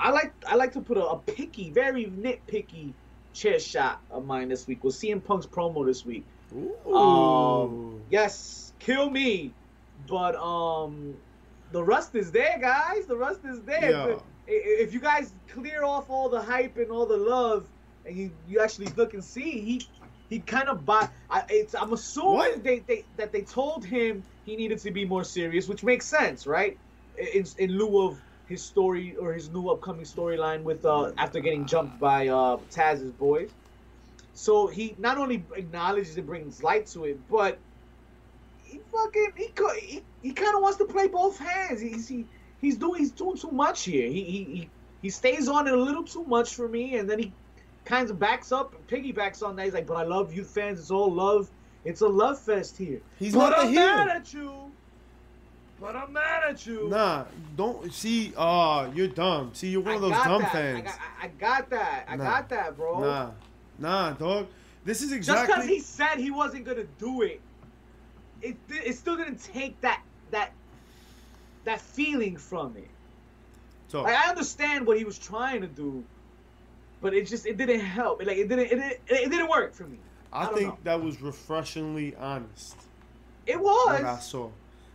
I 0.00 0.10
like 0.10 0.32
I 0.46 0.54
like 0.56 0.72
to 0.72 0.80
put 0.80 0.96
a, 0.96 1.04
a 1.04 1.18
picky, 1.18 1.70
very 1.70 2.06
nitpicky 2.06 2.92
chair 3.34 3.58
shot 3.58 4.00
of 4.10 4.24
mine 4.24 4.48
this 4.48 4.66
week. 4.66 4.82
Was 4.84 4.96
CM 4.98 5.22
Punk's 5.22 5.46
promo 5.46 5.84
this 5.86 6.04
week? 6.04 6.24
Ooh. 6.54 6.94
Um, 6.94 8.00
Yes, 8.10 8.72
kill 8.78 9.10
me, 9.10 9.52
but 10.08 10.36
um, 10.36 11.14
the 11.72 11.82
rust 11.82 12.14
is 12.14 12.30
there, 12.30 12.58
guys. 12.60 13.06
The 13.06 13.16
rust 13.16 13.40
is 13.44 13.60
there. 13.62 13.90
Yeah. 13.90 14.06
If- 14.06 14.22
If 14.88 14.94
you 14.94 15.00
guys 15.00 15.32
clear 15.48 15.82
off 15.84 16.08
all 16.08 16.28
the 16.28 16.40
hype 16.40 16.76
and 16.76 16.90
all 16.92 17.04
the 17.06 17.16
love, 17.16 17.68
and 18.04 18.16
you, 18.16 18.30
you 18.46 18.60
actually 18.60 18.86
look 18.96 19.12
and 19.14 19.24
see, 19.24 19.60
he 19.60 19.82
he 20.30 20.38
kind 20.38 20.68
of 20.68 20.84
bought. 20.86 21.10
I, 21.28 21.42
it's, 21.48 21.74
I'm 21.74 21.92
assuming 21.92 22.62
they, 22.62 22.78
they 22.80 23.04
that 23.16 23.32
they 23.32 23.42
told 23.42 23.84
him 23.84 24.22
he 24.46 24.56
needed 24.56 24.78
to 24.78 24.92
be 24.92 25.04
more 25.04 25.24
serious, 25.24 25.68
which 25.68 25.82
makes 25.82 26.06
sense, 26.06 26.46
right? 26.46 26.78
In, 27.34 27.44
in 27.58 27.70
lieu 27.72 28.06
of 28.06 28.22
his 28.46 28.64
story 28.64 29.16
or 29.20 29.34
his 29.34 29.50
new 29.50 29.68
upcoming 29.68 30.04
storyline 30.04 30.62
with 30.62 30.84
uh 30.84 31.12
after 31.18 31.40
getting 31.40 31.66
jumped 31.66 31.98
by 31.98 32.28
uh 32.28 32.58
Taz's 32.70 33.12
boys. 33.12 33.50
So 34.32 34.68
he 34.68 34.94
not 34.98 35.18
only 35.18 35.44
acknowledges 35.56 36.16
and 36.16 36.26
brings 36.26 36.62
light 36.62 36.86
to 36.94 37.04
it, 37.04 37.18
but 37.28 37.60
he 38.62 38.80
fucking 38.92 39.32
he 39.36 39.48
he, 39.80 40.00
he 40.22 40.32
kind 40.32 40.54
of 40.54 40.62
wants 40.62 40.78
to 40.78 40.84
play 40.84 41.08
both 41.08 41.38
hands. 41.38 41.80
He's 41.80 42.06
he, 42.08 42.26
he's 42.58 42.76
doing 42.78 43.00
he's 43.00 43.12
doing 43.12 43.36
too 43.36 43.50
much 43.50 43.82
here. 43.84 44.08
He, 44.08 44.22
he 44.24 44.44
he 44.44 44.70
he 45.02 45.10
stays 45.10 45.48
on 45.48 45.66
it 45.66 45.74
a 45.74 45.82
little 45.82 46.04
too 46.04 46.24
much 46.24 46.54
for 46.54 46.68
me, 46.68 46.96
and 46.98 47.10
then 47.10 47.18
he 47.18 47.34
kind 47.84 48.08
of 48.10 48.18
backs 48.18 48.52
up, 48.52 48.74
piggybacks 48.86 49.42
on 49.42 49.56
that. 49.56 49.64
He's 49.64 49.74
like, 49.74 49.86
"But 49.86 49.96
I 49.96 50.04
love 50.04 50.32
you 50.32 50.44
fans. 50.44 50.78
It's 50.78 50.90
all 50.90 51.12
love. 51.12 51.50
It's 51.86 52.00
a 52.02 52.08
love 52.08 52.38
fest 52.38 52.76
here." 52.76 53.00
He's 53.18 53.34
but 53.34 53.50
not 53.50 53.56
the 53.62 53.66
I'm 53.68 53.74
mad 53.74 54.08
heel. 54.08 54.16
at 54.16 54.32
you. 54.34 54.52
But 55.80 55.94
I'm 55.94 56.12
mad 56.12 56.42
at 56.48 56.66
you. 56.66 56.88
Nah, 56.88 57.24
don't 57.56 57.92
see. 57.92 58.32
Oh, 58.36 58.90
you're 58.94 59.08
dumb. 59.08 59.50
See, 59.54 59.68
you're 59.68 59.82
one 59.82 59.92
I 59.92 59.96
of 59.96 60.00
those 60.02 60.12
dumb 60.12 60.42
that. 60.42 60.52
fans. 60.52 60.78
I 60.78 60.80
got, 60.82 60.98
I- 60.98 61.24
I 61.24 61.28
got 61.28 61.70
that. 61.70 62.04
I 62.08 62.16
Nah. 62.16 62.24
got 62.24 62.48
that, 62.48 62.76
bro. 62.76 63.00
Nah, 63.00 63.30
nah, 63.78 64.12
dog. 64.12 64.46
This 64.84 65.02
is 65.02 65.12
exactly 65.12 65.46
Just 65.46 65.56
because 65.56 65.68
he 65.68 65.80
said 65.80 66.18
he 66.18 66.30
wasn't 66.30 66.64
gonna 66.64 66.84
do 66.98 67.22
it, 67.22 67.40
it 68.40 68.56
it 68.70 68.96
still 68.96 69.16
didn't 69.16 69.42
take 69.42 69.78
that 69.82 70.00
that 70.30 70.52
that 71.64 71.80
feeling 71.80 72.36
from 72.36 72.76
it. 72.76 72.88
so, 73.88 74.02
Like 74.02 74.14
I 74.16 74.28
understand 74.30 74.86
what 74.86 74.96
he 74.96 75.04
was 75.04 75.18
trying 75.18 75.60
to 75.60 75.66
do, 75.66 76.04
but 77.02 77.12
it 77.14 77.26
just 77.26 77.44
it 77.46 77.56
didn't 77.56 77.80
help. 77.80 78.24
Like 78.24 78.38
it 78.38 78.48
didn't 78.48 78.66
it 78.66 78.76
didn't, 78.76 78.96
it 79.08 79.30
didn't 79.30 79.48
work 79.48 79.74
for 79.74 79.84
me. 79.84 79.98
I, 80.36 80.42
I 80.44 80.54
think 80.54 80.68
know. 80.68 80.78
that 80.84 81.02
was 81.02 81.20
refreshingly 81.22 82.14
honest. 82.16 82.76
It 83.46 83.58
What 83.60 84.02
I 84.04 84.18
saw. 84.18 84.50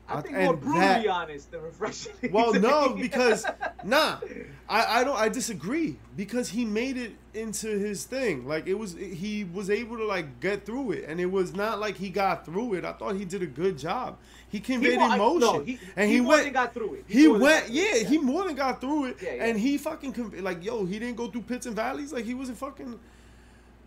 I 0.09 0.17
I- 0.17 0.21
think 0.21 0.35
more 0.37 0.57
brutally 0.57 0.79
that- 0.81 1.07
honest 1.07 1.51
than 1.51 1.61
refreshing. 1.61 2.11
Well, 2.31 2.53
no, 2.59 2.89
because 2.89 3.45
nah, 3.85 4.17
I, 4.69 4.99
I 4.99 5.03
don't 5.05 5.15
I 5.17 5.29
disagree 5.29 5.95
because 6.17 6.49
he 6.49 6.65
made 6.65 6.97
it 6.97 7.13
into 7.33 7.67
his 7.69 8.03
thing. 8.03 8.45
Like 8.45 8.67
it 8.67 8.73
was 8.73 8.93
he 8.93 9.45
was 9.45 9.69
able 9.69 9.95
to 9.97 10.05
like 10.05 10.41
get 10.41 10.65
through 10.65 10.91
it, 10.91 11.05
and 11.07 11.21
it 11.21 11.27
was 11.27 11.53
not 11.55 11.79
like 11.79 11.95
he 11.95 12.09
got 12.09 12.45
through 12.45 12.73
it. 12.73 12.83
I 12.83 12.91
thought 12.91 13.15
he 13.15 13.23
did 13.23 13.41
a 13.41 13.45
good 13.47 13.77
job. 13.77 14.17
He 14.49 14.59
conveyed 14.59 14.99
more- 14.99 15.09
I- 15.11 15.15
emotion, 15.15 15.39
no, 15.39 15.59
he, 15.61 15.79
and 15.95 16.09
he, 16.09 16.15
he, 16.15 16.21
went. 16.21 16.51
got 16.51 16.73
through 16.73 16.95
it. 16.95 17.05
He 17.07 17.27
than 17.27 17.39
went, 17.39 17.69
yeah, 17.69 17.83
it, 17.95 18.07
he 18.07 18.17
more 18.17 18.43
than 18.43 18.55
got 18.55 18.81
through 18.81 19.05
it, 19.05 19.17
Yeah, 19.21 19.35
yeah. 19.35 19.45
and 19.45 19.57
he 19.57 19.77
fucking 19.77 20.41
like, 20.43 20.61
yo, 20.61 20.83
he 20.85 20.99
didn't 20.99 21.15
go 21.15 21.27
through 21.27 21.43
pits 21.43 21.67
and 21.67 21.75
valleys, 21.75 22.11
like 22.11 22.25
he 22.25 22.33
wasn't 22.33 22.57
fucking, 22.57 22.99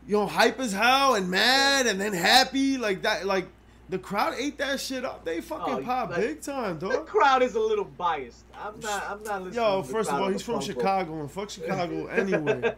you 0.07 0.17
know, 0.17 0.27
hype 0.27 0.61
as 0.61 0.73
hell 0.73 1.15
and 1.15 1.31
mad 1.31 1.87
and 1.87 2.01
then 2.01 2.13
happy, 2.13 2.77
like 2.79 3.03
that, 3.03 3.27
like 3.27 3.47
the 3.89 3.99
crowd 3.99 4.35
ate 4.39 4.59
that 4.59 4.81
shit 4.81 5.05
up. 5.05 5.25
They 5.25 5.41
fucking 5.41 5.75
Oh, 5.75 5.83
pop 5.83 6.11
like- 6.11 6.21
big 6.21 6.41
time, 6.43 6.79
dog. 6.79 6.93
The 6.93 6.99
crowd 7.01 7.43
is 7.43 7.55
a 7.55 7.61
little 7.61 7.85
biased. 7.85 8.45
I'm 8.55 8.79
not. 8.81 9.05
I'm 9.11 9.23
not 9.23 9.43
listening. 9.43 9.65
Yo, 9.65 9.83
first 9.83 10.11
of 10.11 10.21
all, 10.21 10.29
he's 10.29 10.43
from. 10.43 10.61
Chicago 10.61 11.21
and 11.21 11.31
fuck 11.31 11.51
Chicago 11.51 12.07
anyway. 12.09 12.75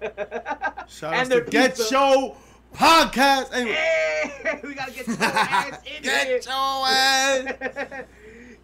Shout 0.89 1.15
out 1.15 1.31
to 1.31 1.41
Get. 1.43 1.77
Show 1.79 2.37
Podcast. 2.75 3.53
Anyway. 3.55 3.75
Hey, 3.75 4.61
we 4.65 4.75
gotta 4.75 4.93
get 4.93 5.07
your 5.07 5.17
ass 5.23 5.79
in 5.87 5.93
here. 6.03 6.03
Get 6.03 6.45
your 6.47 6.55
ass. 6.55 8.05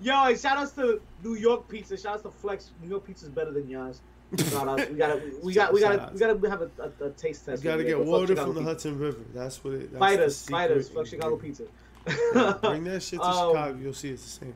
Yo, 0.01 0.25
and 0.25 0.39
shout 0.39 0.59
outs 0.59 0.73
to 0.73 1.01
New 1.23 1.35
York 1.35 1.69
Pizza. 1.69 1.97
Shout 1.97 2.15
outs 2.15 2.23
to 2.25 2.31
Flex. 2.31 2.71
New 2.83 2.89
York 2.89 3.07
Pizza 3.07 3.27
is 3.27 3.31
better 3.31 3.53
than 3.53 3.69
yours. 3.69 4.01
Shout 4.39 4.69
outs. 4.69 4.85
We 4.91 4.97
gotta, 4.97 5.21
we 5.43 5.53
got, 5.55 5.73
we 5.75 5.81
gotta, 5.81 6.11
we 6.13 6.19
gotta 6.19 6.51
have 6.51 6.63
a, 6.63 6.71
a, 6.79 7.07
a 7.07 7.11
taste 7.11 7.47
You 7.47 7.53
test. 7.53 7.63
gotta 7.63 7.83
get 7.85 7.89
there. 7.89 7.97
Go 7.99 8.05
fuck 8.05 8.11
water 8.13 8.27
Chicago 8.29 8.47
from 8.53 8.55
the 8.55 8.63
Hudson 8.71 8.99
River. 8.99 9.19
That's 9.35 9.63
what 9.65 9.75
it. 9.75 9.93
That's 9.93 9.99
Fight 9.99 10.19
the 10.19 10.25
us, 10.27 10.49
fight 10.49 10.71
us. 10.71 10.87
secret 10.87 10.95
Fuck 11.03 11.07
Chicago 11.11 11.35
ingredient. 11.35 11.71
Pizza. 12.05 12.59
Bring 12.63 12.85
that 12.85 13.03
shit 13.03 13.21
to 13.21 13.25
Um, 13.27 13.51
Chicago. 13.53 13.79
You'll 13.83 13.93
see 13.95 14.11
it's 14.11 14.25
the 14.25 14.45
same. 14.47 14.55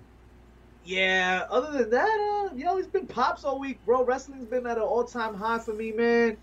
Yeah. 0.85 1.47
Other 1.51 1.79
than 1.79 1.91
that, 1.91 2.49
uh, 2.53 2.55
yo, 2.55 2.77
it's 2.79 2.89
been 2.89 3.07
pops 3.07 3.45
all 3.45 3.59
week, 3.59 3.79
bro. 3.85 4.05
Wrestling's 4.05 4.47
been 4.47 4.67
at 4.67 4.77
an 4.79 4.83
all-time 4.85 5.35
high 5.35 5.59
for 5.59 5.75
me, 5.75 5.93
man. 5.93 6.37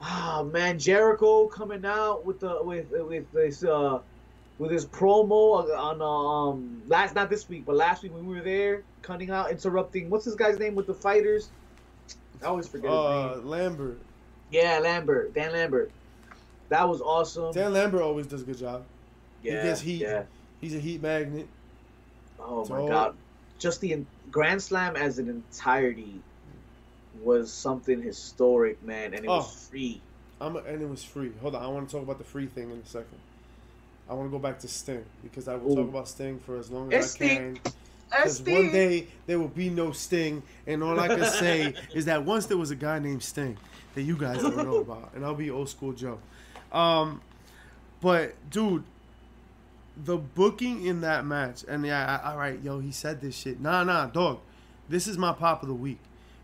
Ah, 0.00 0.42
man, 0.42 0.78
Jericho 0.78 1.46
coming 1.46 1.84
out 1.86 2.24
with 2.26 2.40
the 2.40 2.62
with 2.62 2.90
with 2.90 3.30
this 3.32 3.64
uh 3.64 4.00
with 4.58 4.70
his 4.70 4.84
promo 4.86 5.64
on 5.78 6.00
uh, 6.02 6.04
um 6.04 6.82
last 6.86 7.14
not 7.14 7.30
this 7.30 7.48
week, 7.48 7.64
but 7.64 7.76
last 7.76 8.02
week 8.02 8.12
when 8.14 8.26
we 8.26 8.34
were 8.36 8.42
there, 8.42 8.82
cutting 9.02 9.30
out, 9.30 9.50
interrupting. 9.50 10.10
What's 10.10 10.24
this 10.26 10.34
guy's 10.34 10.58
name 10.58 10.74
with 10.74 10.86
the 10.86 10.94
fighters? 10.94 11.48
I 12.42 12.46
always 12.46 12.68
forget 12.68 12.90
his 12.90 12.98
Uh. 12.98 13.40
Lambert. 13.44 13.98
Yeah, 14.50 14.78
Lambert, 14.78 15.34
Dan 15.34 15.52
Lambert. 15.52 15.90
That 16.68 16.88
was 16.88 17.00
awesome. 17.00 17.52
Dan 17.52 17.72
Lambert 17.72 18.02
always 18.02 18.26
does 18.26 18.42
a 18.42 18.44
good 18.44 18.58
job. 18.58 18.84
yeah, 19.42 19.62
gets 19.62 19.80
heat. 19.80 20.00
Yeah. 20.02 20.24
He's 20.60 20.74
a 20.74 20.78
heat 20.80 21.00
magnet. 21.02 21.46
Oh 22.40 22.64
So- 22.64 22.74
my 22.82 22.88
god. 22.88 23.14
Just 23.58 23.80
the 23.80 24.04
Grand 24.30 24.62
Slam 24.62 24.96
as 24.96 25.18
an 25.18 25.28
entirety 25.28 26.20
was 27.22 27.50
something 27.52 28.02
historic, 28.02 28.82
man, 28.82 29.14
and 29.14 29.24
it 29.24 29.28
Oh. 29.28 29.36
was 29.38 29.68
free. 29.70 30.00
I'm 30.40 30.56
a, 30.56 30.58
and 30.60 30.82
it 30.82 30.88
was 30.88 31.02
free. 31.02 31.32
Hold 31.40 31.54
on, 31.54 31.62
I 31.62 31.68
want 31.68 31.88
to 31.88 31.94
talk 31.94 32.02
about 32.02 32.18
the 32.18 32.24
free 32.24 32.46
thing 32.46 32.70
in 32.70 32.78
a 32.78 32.84
second. 32.86 33.18
I 34.08 34.14
want 34.14 34.28
to 34.28 34.30
go 34.30 34.38
back 34.38 34.58
to 34.60 34.68
Sting 34.68 35.04
because 35.22 35.48
I 35.48 35.56
will 35.56 35.72
Ooh. 35.72 35.76
talk 35.76 35.88
about 35.88 36.08
Sting 36.08 36.38
for 36.40 36.58
as 36.58 36.70
long 36.70 36.92
as 36.92 37.04
It's 37.06 37.14
I 37.14 37.16
Sting. 37.16 37.60
Because 38.10 38.40
one 38.40 38.70
day 38.70 39.08
there 39.26 39.38
will 39.38 39.48
be 39.48 39.68
no 39.68 39.92
Sting, 39.92 40.42
and 40.66 40.82
all 40.82 40.98
I 40.98 41.08
can 41.08 41.24
say 41.24 41.74
is 41.94 42.04
that 42.04 42.24
once 42.24 42.46
there 42.46 42.56
was 42.56 42.70
a 42.70 42.76
guy 42.76 42.98
named 42.98 43.22
Sting 43.22 43.56
that 43.94 44.02
you 44.02 44.16
guys 44.16 44.42
don't 44.42 44.56
know 44.56 44.76
about, 44.76 45.10
and 45.14 45.24
I'll 45.24 45.34
be 45.34 45.50
old 45.50 45.68
school 45.68 45.92
Joe. 45.92 46.18
Um, 46.72 47.20
but 48.00 48.34
dude, 48.50 48.84
the 49.96 50.16
booking 50.16 50.86
in 50.86 51.00
that 51.00 51.24
match, 51.24 51.64
and 51.66 51.84
yeah, 51.84 52.20
I, 52.22 52.30
all 52.30 52.38
right, 52.38 52.60
yo, 52.62 52.80
he 52.80 52.92
said 52.92 53.20
this 53.20 53.36
shit. 53.36 53.60
Nah, 53.60 53.82
nah, 53.84 54.06
dog. 54.06 54.40
This 54.88 55.08
is 55.08 55.18
my 55.18 55.32
pop 55.32 55.62
of 55.62 55.68
the 55.68 55.74
week. 55.74 55.98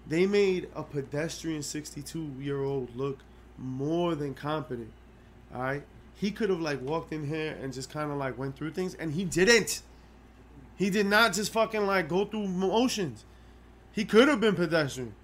They 0.06 0.26
made 0.26 0.68
a 0.74 0.82
pedestrian 0.82 1.62
62 1.62 2.32
year 2.40 2.60
old 2.62 2.96
look 2.96 3.18
more 3.56 4.16
than 4.16 4.34
competent. 4.34 4.90
All 5.54 5.62
right, 5.62 5.82
he 6.16 6.30
could 6.30 6.50
have 6.50 6.60
like 6.60 6.80
walked 6.82 7.12
in 7.12 7.26
here 7.26 7.56
and 7.62 7.72
just 7.72 7.90
kind 7.90 8.10
of 8.10 8.16
like 8.16 8.36
went 8.36 8.56
through 8.56 8.72
things, 8.72 8.94
and 8.94 9.12
he 9.12 9.24
didn't. 9.24 9.82
He 10.82 10.90
did 10.90 11.06
not 11.06 11.32
just 11.32 11.52
fucking 11.52 11.86
like 11.86 12.08
go 12.08 12.24
through 12.24 12.48
motions. 12.48 13.24
He 13.92 14.04
could 14.04 14.26
have 14.26 14.40
been 14.40 14.56
pedestrian. 14.56 15.14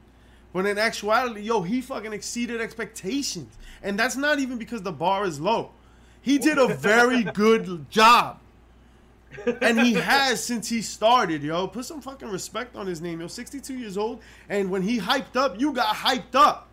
But 0.52 0.66
in 0.66 0.78
actuality, 0.78 1.40
yo, 1.40 1.62
he 1.62 1.80
fucking 1.80 2.12
exceeded 2.12 2.61
expectations. 2.61 3.59
And 3.82 3.98
that's 3.98 4.14
not 4.14 4.38
even 4.38 4.59
because 4.59 4.82
the 4.82 4.92
bar 4.92 5.24
is 5.24 5.40
low. 5.40 5.72
He 6.22 6.38
did 6.38 6.59
a 6.59 6.68
very 6.68 7.24
good 7.34 7.90
job. 7.90 8.38
and 9.61 9.80
he 9.80 9.94
has 9.94 10.44
since 10.44 10.68
he 10.68 10.80
started, 10.80 11.42
yo. 11.42 11.66
Put 11.66 11.86
some 11.86 12.00
fucking 12.00 12.28
respect 12.28 12.76
on 12.76 12.86
his 12.86 13.00
name, 13.00 13.20
yo. 13.20 13.26
62 13.26 13.74
years 13.74 13.98
old. 13.98 14.20
And 14.48 14.70
when 14.70 14.82
he 14.82 15.00
hyped 15.00 15.34
up, 15.34 15.61
you 15.61 15.72
got 15.72 15.92
hyped 15.96 16.36
up. 16.36 16.67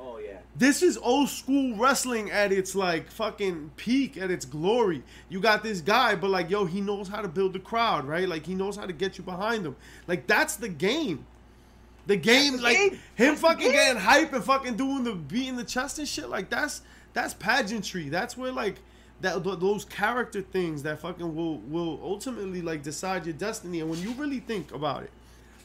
Oh 0.00 0.18
yeah. 0.18 0.38
This 0.56 0.82
is 0.82 0.96
old 0.96 1.28
school 1.28 1.76
wrestling 1.76 2.30
at 2.30 2.52
its 2.52 2.74
like 2.74 3.10
fucking 3.10 3.72
peak, 3.76 4.16
at 4.16 4.30
its 4.30 4.44
glory. 4.44 5.02
You 5.28 5.40
got 5.40 5.62
this 5.62 5.80
guy, 5.80 6.14
but 6.14 6.30
like, 6.30 6.50
yo, 6.50 6.64
he 6.64 6.80
knows 6.80 7.08
how 7.08 7.20
to 7.20 7.28
build 7.28 7.52
the 7.52 7.58
crowd, 7.58 8.06
right? 8.06 8.28
Like 8.28 8.46
he 8.46 8.54
knows 8.54 8.76
how 8.76 8.86
to 8.86 8.92
get 8.92 9.18
you 9.18 9.24
behind 9.24 9.66
him. 9.66 9.76
Like 10.06 10.26
that's 10.26 10.56
the 10.56 10.68
game. 10.68 11.26
The 12.06 12.16
game, 12.16 12.56
the 12.56 12.62
like 12.62 12.76
game. 12.76 12.90
him 13.14 13.34
That's 13.34 13.40
fucking 13.40 13.70
getting 13.72 14.00
hype 14.00 14.32
and 14.32 14.42
fucking 14.42 14.76
doing 14.76 15.04
the 15.04 15.14
beating 15.14 15.56
the 15.56 15.64
chest 15.64 15.98
and 15.98 16.08
shit. 16.08 16.28
Like 16.28 16.48
that's 16.48 16.82
that's 17.12 17.34
pageantry. 17.34 18.08
That's 18.08 18.36
where 18.36 18.52
like 18.52 18.76
that 19.20 19.44
th- 19.44 19.58
those 19.58 19.84
character 19.84 20.40
things 20.40 20.82
that 20.84 20.98
fucking 21.00 21.34
will 21.34 21.58
will 21.58 22.00
ultimately 22.02 22.62
like 22.62 22.82
decide 22.82 23.26
your 23.26 23.34
destiny. 23.34 23.80
And 23.80 23.90
when 23.90 24.00
you 24.00 24.12
really 24.14 24.40
think 24.40 24.72
about 24.72 25.02
it, 25.02 25.10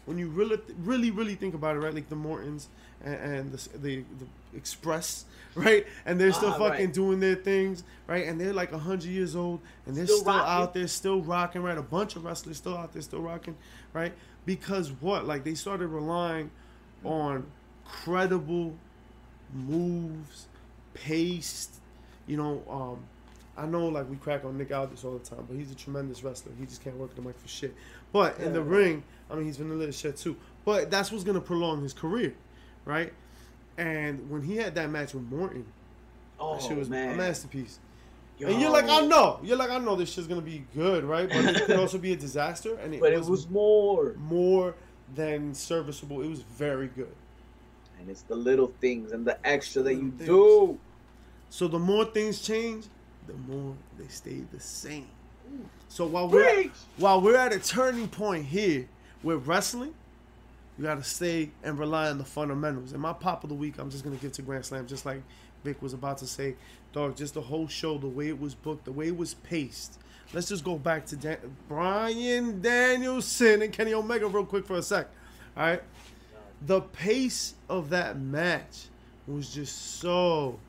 when 0.06 0.18
you 0.18 0.28
really 0.28 0.60
really 0.80 1.10
really 1.10 1.36
think 1.36 1.54
about 1.54 1.78
it, 1.78 1.80
right? 1.80 1.94
Like 1.94 2.10
the 2.10 2.16
Mortons 2.16 2.68
and, 3.06 3.16
and 3.16 3.52
the, 3.52 3.70
the 3.80 3.96
the 4.20 4.26
Express, 4.58 5.26
right? 5.56 5.86
And 6.06 6.20
they're 6.20 6.32
still 6.34 6.50
Ah, 6.50 6.58
fucking 6.58 6.86
right. 6.86 6.94
doing 6.94 7.20
their 7.20 7.36
things, 7.36 7.84
right? 8.08 8.26
And 8.26 8.40
they're 8.40 8.54
like 8.54 8.72
hundred 8.72 9.10
years 9.10 9.36
old, 9.36 9.60
and 9.86 9.96
they're 9.96 10.06
still, 10.08 10.20
Still 10.20 10.34
out 10.34 10.74
there, 10.74 10.88
still 10.88 11.22
rocking, 11.22 11.62
right? 11.62 11.78
A 11.78 11.82
bunch 11.82 12.16
of 12.16 12.24
wrestlers 12.26 12.58
still 12.58 12.78
out 12.78 12.92
there, 12.94 13.02
still 13.02 13.22
rocking, 13.22 13.56
right? 13.94 14.14
Because 14.46 14.92
what? 15.02 15.26
Like 15.26 15.44
they 15.44 15.54
started 15.56 15.88
relying 15.88 16.52
on 17.04 17.46
credible 17.86 18.74
moves, 19.54 20.48
paced. 20.94 21.76
You 22.28 22.38
know, 22.38 22.64
um, 22.70 23.06
I 23.58 23.66
know 23.68 23.88
like 23.88 24.10
we 24.10 24.16
crack 24.18 24.46
on 24.46 24.58
Nick 24.58 24.74
Aldis 24.74 25.04
all 25.04 25.18
the 25.18 25.26
time, 25.26 25.46
but 25.48 25.58
he's 25.58 25.72
a 25.72 25.76
tremendous 25.76 26.24
wrestler. 26.24 26.52
He 26.60 26.66
just 26.66 26.84
can't 26.84 26.98
work 26.98 27.16
the 27.16 27.22
mic 27.22 27.38
for 27.40 27.48
shit. 27.48 27.74
But 28.12 28.40
in 28.40 28.54
the 28.54 28.62
ring, 28.62 29.04
I 29.30 29.36
mean, 29.36 29.46
he's 29.46 29.58
vanilla 29.58 29.88
as 29.88 29.98
shit 30.00 30.18
too. 30.18 30.36
But 30.64 30.90
that's 30.90 31.12
what's 31.12 31.24
gonna 31.24 31.42
prolong 31.42 31.82
his 31.84 31.94
career, 31.94 32.34
right? 32.86 33.12
And 33.78 34.30
when 34.30 34.42
he 34.42 34.58
had 34.58 34.76
that 34.76 34.90
match 34.90 35.14
with 35.14 35.24
Morton, 35.24 35.66
Oh 36.40 36.56
that 36.56 36.64
shit 36.64 36.78
was 36.78 36.90
man. 36.90 37.14
a 37.14 37.18
masterpiece. 37.18 37.80
Yo. 38.38 38.50
And 38.50 38.60
you're 38.60 38.70
like, 38.70 38.90
I 38.90 39.02
know, 39.02 39.40
you're 39.44 39.58
like, 39.58 39.70
I 39.70 39.78
know 39.78 39.96
this 39.96 40.12
shit's 40.12 40.28
gonna 40.28 40.42
be 40.42 40.66
good, 40.76 41.04
right? 41.06 41.30
But 41.30 41.46
it 41.56 41.66
could 41.66 41.80
also 41.80 41.98
be 41.98 42.12
a 42.12 42.18
disaster, 42.18 42.76
and 42.76 42.94
it, 42.94 43.00
But 43.02 43.14
it 43.14 43.20
was, 43.20 43.30
was 43.30 43.50
more. 43.50 44.14
more 44.18 44.76
than 45.14 45.54
serviceable. 45.54 46.22
It 46.22 46.28
was 46.28 46.42
very 46.42 46.88
good. 46.88 47.14
And 48.00 48.10
it's 48.10 48.24
the 48.24 48.36
little 48.36 48.74
things 48.82 49.12
and 49.14 49.26
the 49.26 49.38
extra 49.48 49.82
that 49.84 49.94
you 49.94 50.14
Little 50.20 50.68
do. 50.68 50.80
So 51.50 51.68
the 51.70 51.80
more 51.80 52.04
things 52.06 52.42
change, 52.42 52.86
the 53.28 53.34
more 53.50 53.76
they 53.98 54.08
stay 54.08 54.44
the 54.52 54.60
same. 54.60 55.08
So 55.88 56.06
while 56.06 56.28
we're 56.28 56.70
while 56.98 57.22
we're 57.22 57.38
at 57.38 57.54
a 57.54 57.60
turning 57.60 58.10
point 58.10 58.46
here 58.46 58.88
with 59.24 59.48
wrestling, 59.48 59.94
you 60.78 60.84
gotta 60.84 61.04
stay 61.04 61.52
and 61.64 61.78
rely 61.80 62.10
on 62.10 62.18
the 62.18 62.26
fundamentals. 62.26 62.92
And 62.92 63.02
my 63.02 63.14
pop 63.14 63.44
of 63.44 63.50
the 63.50 63.56
week, 63.56 63.76
I'm 63.80 63.90
just 63.90 64.04
gonna 64.04 64.18
give 64.18 64.32
to 64.34 64.42
Grand 64.42 64.66
Slam, 64.66 64.88
just 64.88 65.06
like 65.06 65.22
Vic 65.64 65.82
was 65.82 65.94
about 65.94 66.18
to 66.20 66.28
say, 66.28 66.56
dog. 66.94 67.16
Just 67.16 67.34
the 67.34 67.42
whole 67.42 67.68
show, 67.68 67.98
the 67.98 68.08
way 68.08 68.28
it 68.28 68.40
was 68.40 68.54
booked, 68.56 68.86
the 68.86 68.92
way 68.92 69.08
it 69.08 69.18
was 69.18 69.34
paced. 69.36 70.00
Let's 70.34 70.50
just 70.50 70.64
go 70.64 70.78
back 70.78 71.06
to 71.08 71.16
Dan- 71.16 71.56
Bryan 71.70 72.62
Danielson 72.62 73.62
and 73.62 73.72
Kenny 73.72 73.94
Omega 73.94 74.28
real 74.28 74.46
quick 74.46 74.66
for 74.66 74.76
a 74.76 74.82
sec. 74.82 75.08
All 75.56 75.64
right, 75.64 75.82
the 76.66 76.82
pace 76.82 77.54
of 77.70 77.90
that 77.92 78.20
match 78.20 78.88
was 79.28 79.54
just 79.54 80.00
so 80.00 80.60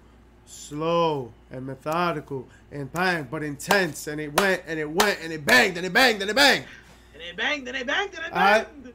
slow 0.46 1.32
and 1.50 1.66
methodical 1.66 2.46
and 2.70 2.92
bang, 2.92 3.26
but 3.30 3.42
intense. 3.42 4.06
And 4.06 4.20
it 4.20 4.38
went 4.40 4.62
and 4.66 4.78
it 4.78 4.88
went 4.88 5.18
and 5.22 5.32
it 5.32 5.44
banged 5.44 5.76
and 5.76 5.84
it 5.86 5.92
banged 5.92 6.22
and 6.22 6.30
it 6.30 6.34
banged. 6.36 6.64
And 7.12 7.22
they 7.22 7.32
banged 7.32 7.66
and 7.68 7.76
they 7.76 7.82
banged 7.82 8.14
and 8.14 8.24
they 8.24 8.30
I- 8.38 8.62
banged. 8.62 8.92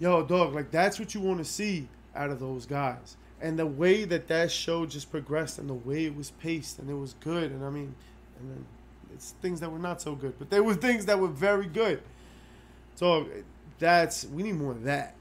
Yo, 0.00 0.24
dog, 0.24 0.54
like 0.54 0.70
that's 0.70 0.98
what 0.98 1.14
you 1.14 1.20
want 1.20 1.38
to 1.38 1.44
see 1.44 1.86
out 2.16 2.30
of 2.30 2.40
those 2.40 2.64
guys. 2.64 3.18
And 3.42 3.58
the 3.58 3.66
way 3.66 4.04
that 4.04 4.28
that 4.28 4.50
show 4.50 4.86
just 4.86 5.10
progressed 5.10 5.58
and 5.58 5.68
the 5.68 5.74
way 5.74 6.06
it 6.06 6.16
was 6.16 6.30
paced 6.32 6.78
and 6.78 6.90
it 6.90 6.94
was 6.94 7.14
good. 7.20 7.52
And 7.52 7.62
I 7.62 7.70
mean, 7.70 7.94
and 8.38 8.50
then 8.50 8.66
it's 9.14 9.34
things 9.42 9.60
that 9.60 9.70
were 9.70 9.78
not 9.78 10.00
so 10.00 10.14
good, 10.14 10.38
but 10.38 10.48
there 10.48 10.62
were 10.62 10.74
things 10.74 11.04
that 11.06 11.18
were 11.18 11.28
very 11.28 11.66
good. 11.66 12.02
So 12.94 13.26
that's, 13.78 14.24
we 14.24 14.42
need 14.42 14.54
more 14.54 14.72
of 14.72 14.84
that. 14.84 15.14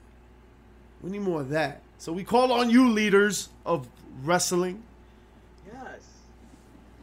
We 1.01 1.11
need 1.11 1.21
more 1.21 1.41
of 1.41 1.49
that. 1.49 1.81
So 1.97 2.13
we 2.13 2.23
call 2.23 2.53
on 2.53 2.69
you, 2.69 2.89
leaders 2.89 3.49
of 3.65 3.87
wrestling. 4.23 4.83
Yes. 5.65 6.01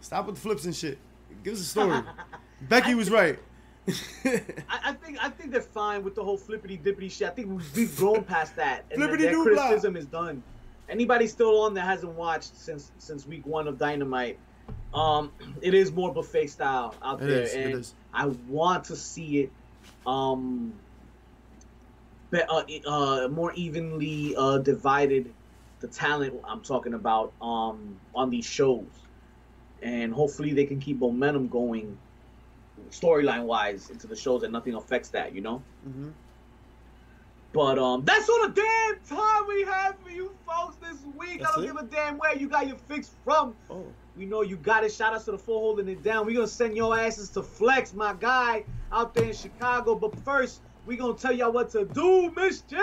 Stop 0.01 0.27
with 0.27 0.37
the 0.37 0.41
flips 0.41 0.64
and 0.64 0.74
shit. 0.74 0.97
Give 1.45 1.53
us 1.53 1.61
a 1.61 1.64
story. 1.64 2.01
Becky 2.62 2.95
was 2.95 3.11
right. 3.11 3.39
I, 4.24 4.41
I 4.68 4.93
think 4.95 5.18
I 5.22 5.28
think 5.28 5.53
they're 5.53 5.61
fine 5.61 6.03
with 6.03 6.14
the 6.14 6.24
whole 6.24 6.37
flippity 6.37 6.76
dippity 6.76 7.11
shit. 7.11 7.28
I 7.28 7.30
think 7.30 7.49
we've, 7.74 7.97
grown 7.97 8.24
past 8.24 8.57
that, 8.57 8.84
and 8.91 9.01
that 9.01 9.09
Flippity-doo-blah. 9.09 9.45
criticism 9.45 9.97
is 9.97 10.07
done. 10.07 10.43
Anybody 10.89 11.26
still 11.28 11.61
on 11.61 11.74
that 11.74 11.82
hasn't 11.82 12.12
watched 12.12 12.57
since 12.57 12.91
since 12.99 13.26
week 13.26 13.47
one 13.47 13.68
of 13.68 13.78
Dynamite, 13.78 14.39
um, 14.93 15.30
it 15.62 15.72
is 15.72 15.93
more 15.93 16.12
buffet 16.12 16.49
style 16.49 16.95
out 17.03 17.22
It 17.22 17.26
there, 17.26 17.43
is, 17.43 17.55
it 17.55 17.64
and 17.64 17.74
is. 17.74 17.95
I 18.12 18.26
want 18.49 18.84
to 18.84 18.97
see 18.97 19.43
it, 19.43 19.53
um, 20.05 20.72
be, 22.30 22.43
uh, 22.43 22.62
uh, 22.87 23.28
more 23.28 23.53
evenly 23.53 24.34
uh, 24.37 24.59
divided. 24.59 25.32
The 25.78 25.89
talent 25.89 26.34
I'm 26.45 26.62
talking 26.62 26.95
about 26.95 27.32
um, 27.41 28.01
on 28.14 28.30
these 28.30 28.47
shows, 28.47 28.87
and 29.82 30.12
hopefully 30.12 30.55
they 30.55 30.64
can 30.64 30.80
keep 30.80 30.99
momentum 30.99 31.49
going 31.49 31.99
storyline 32.91 33.45
wise 33.45 33.91
into 33.91 34.07
the 34.07 34.16
shows 34.16 34.43
and 34.43 34.53
nothing 34.53 34.74
affects 34.74 35.09
that, 35.11 35.34
you 35.34 35.41
know? 35.41 35.62
hmm 35.84 36.09
But 37.53 37.78
um 37.78 38.05
that's 38.05 38.28
all 38.28 38.49
the 38.49 38.53
damn 38.55 39.18
time 39.18 39.43
we 39.49 39.62
have 39.64 39.99
for 40.01 40.11
you 40.11 40.30
folks 40.47 40.76
this 40.76 40.99
week. 41.16 41.41
That's 41.41 41.53
I 41.53 41.57
don't 41.57 41.64
it? 41.64 41.66
give 41.68 41.76
a 41.76 41.84
damn 41.84 42.18
where 42.18 42.37
you 42.37 42.49
got 42.49 42.66
your 42.66 42.76
fix 42.76 43.11
from. 43.24 43.55
Oh, 43.70 43.84
We 44.16 44.26
know 44.26 44.43
you 44.43 44.57
got 44.57 44.84
it. 44.84 44.93
Shout 44.93 45.14
out 45.14 45.24
to 45.24 45.32
the 45.32 45.39
four 45.39 45.61
holding 45.61 45.89
it 45.89 46.03
down. 46.03 46.26
we 46.26 46.34
gonna 46.34 46.47
send 46.47 46.76
your 46.76 46.99
asses 46.99 47.30
to 47.30 47.43
Flex, 47.43 47.95
my 47.95 48.14
guy, 48.14 48.64
out 48.93 49.14
there 49.14 49.24
in 49.26 49.32
Chicago. 49.32 49.95
But 49.95 50.18
first, 50.24 50.61
we 50.87 50.97
gonna 50.97 51.14
tell 51.14 51.32
y'all 51.32 51.53
what 51.53 51.68
to 51.70 51.84
do, 51.84 52.32
Miss 52.37 52.61
Jim. 52.61 52.78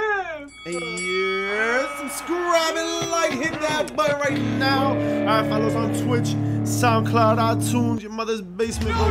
Yeah, 0.65 1.97
subscribe 1.99 2.75
and 2.75 3.09
like, 3.09 3.31
hit 3.31 3.53
that 3.61 3.95
button 3.95 4.19
right 4.19 4.41
now. 4.59 4.89
All 4.89 5.25
right, 5.25 5.49
follow 5.49 5.67
us 5.67 5.75
on 5.75 5.93
Twitch, 6.05 6.35
SoundCloud, 6.63 7.37
iTunes, 7.37 8.01
your 8.01 8.11
mother's 8.11 8.41
basement. 8.41 8.95
Go 8.97 9.09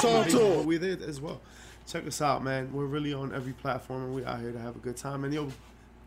Talk 0.00 0.28
to. 0.28 0.62
We're 0.66 0.78
there 0.78 0.98
as 1.08 1.20
well. 1.20 1.40
Check 1.86 2.06
us 2.06 2.20
out, 2.20 2.44
man. 2.44 2.72
We're 2.72 2.84
really 2.84 3.14
on 3.14 3.34
every 3.34 3.54
platform, 3.54 4.04
and 4.04 4.14
we're 4.14 4.26
out 4.26 4.40
here 4.40 4.52
to 4.52 4.58
have 4.58 4.76
a 4.76 4.80
good 4.80 4.96
time. 4.96 5.24
And 5.24 5.32
yo, 5.32 5.48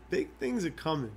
big 0.08 0.28
things 0.38 0.64
are 0.64 0.70
coming. 0.70 1.10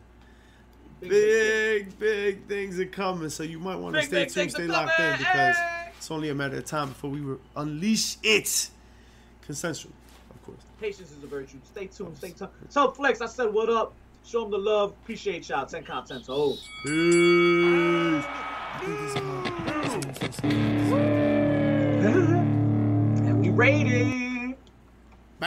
Big, 1.00 1.98
big 1.98 2.46
things 2.48 2.80
are 2.80 2.86
coming. 2.86 3.30
So 3.30 3.44
you 3.44 3.60
might 3.60 3.76
want 3.76 3.96
to 3.96 4.02
stay 4.02 4.26
tuned, 4.26 4.52
stay 4.52 4.68
locked 4.68 5.00
in 5.00 5.18
because 5.18 5.56
it's 5.98 6.10
only 6.10 6.30
a 6.30 6.36
matter 6.36 6.58
of 6.58 6.66
time 6.66 6.90
before 6.90 7.12
we 7.12 7.22
unleash 7.56 8.18
it. 8.24 8.72
Consensual, 9.50 9.92
of 10.30 10.46
course. 10.46 10.60
Patience 10.80 11.12
is 11.12 11.24
a 11.24 11.26
virtue. 11.26 11.58
Stay 11.64 11.88
tuned. 11.88 12.16
Stay 12.20 12.30
tuned. 12.30 12.52
So 12.70 12.92
Flex, 12.92 13.20
I 13.20 13.26
said 13.26 13.52
what 13.52 13.68
up. 13.68 13.96
Show 14.24 14.42
them 14.42 14.52
the 14.52 14.60
love. 14.60 14.92
Appreciate 15.02 15.50
y'all. 15.50 15.66
Ten 15.66 15.84
content. 15.84 16.26
Oh. 16.30 16.56
Peace. 16.84 18.26
and 22.06 23.42
we 23.42 23.50
rated. 23.50 24.29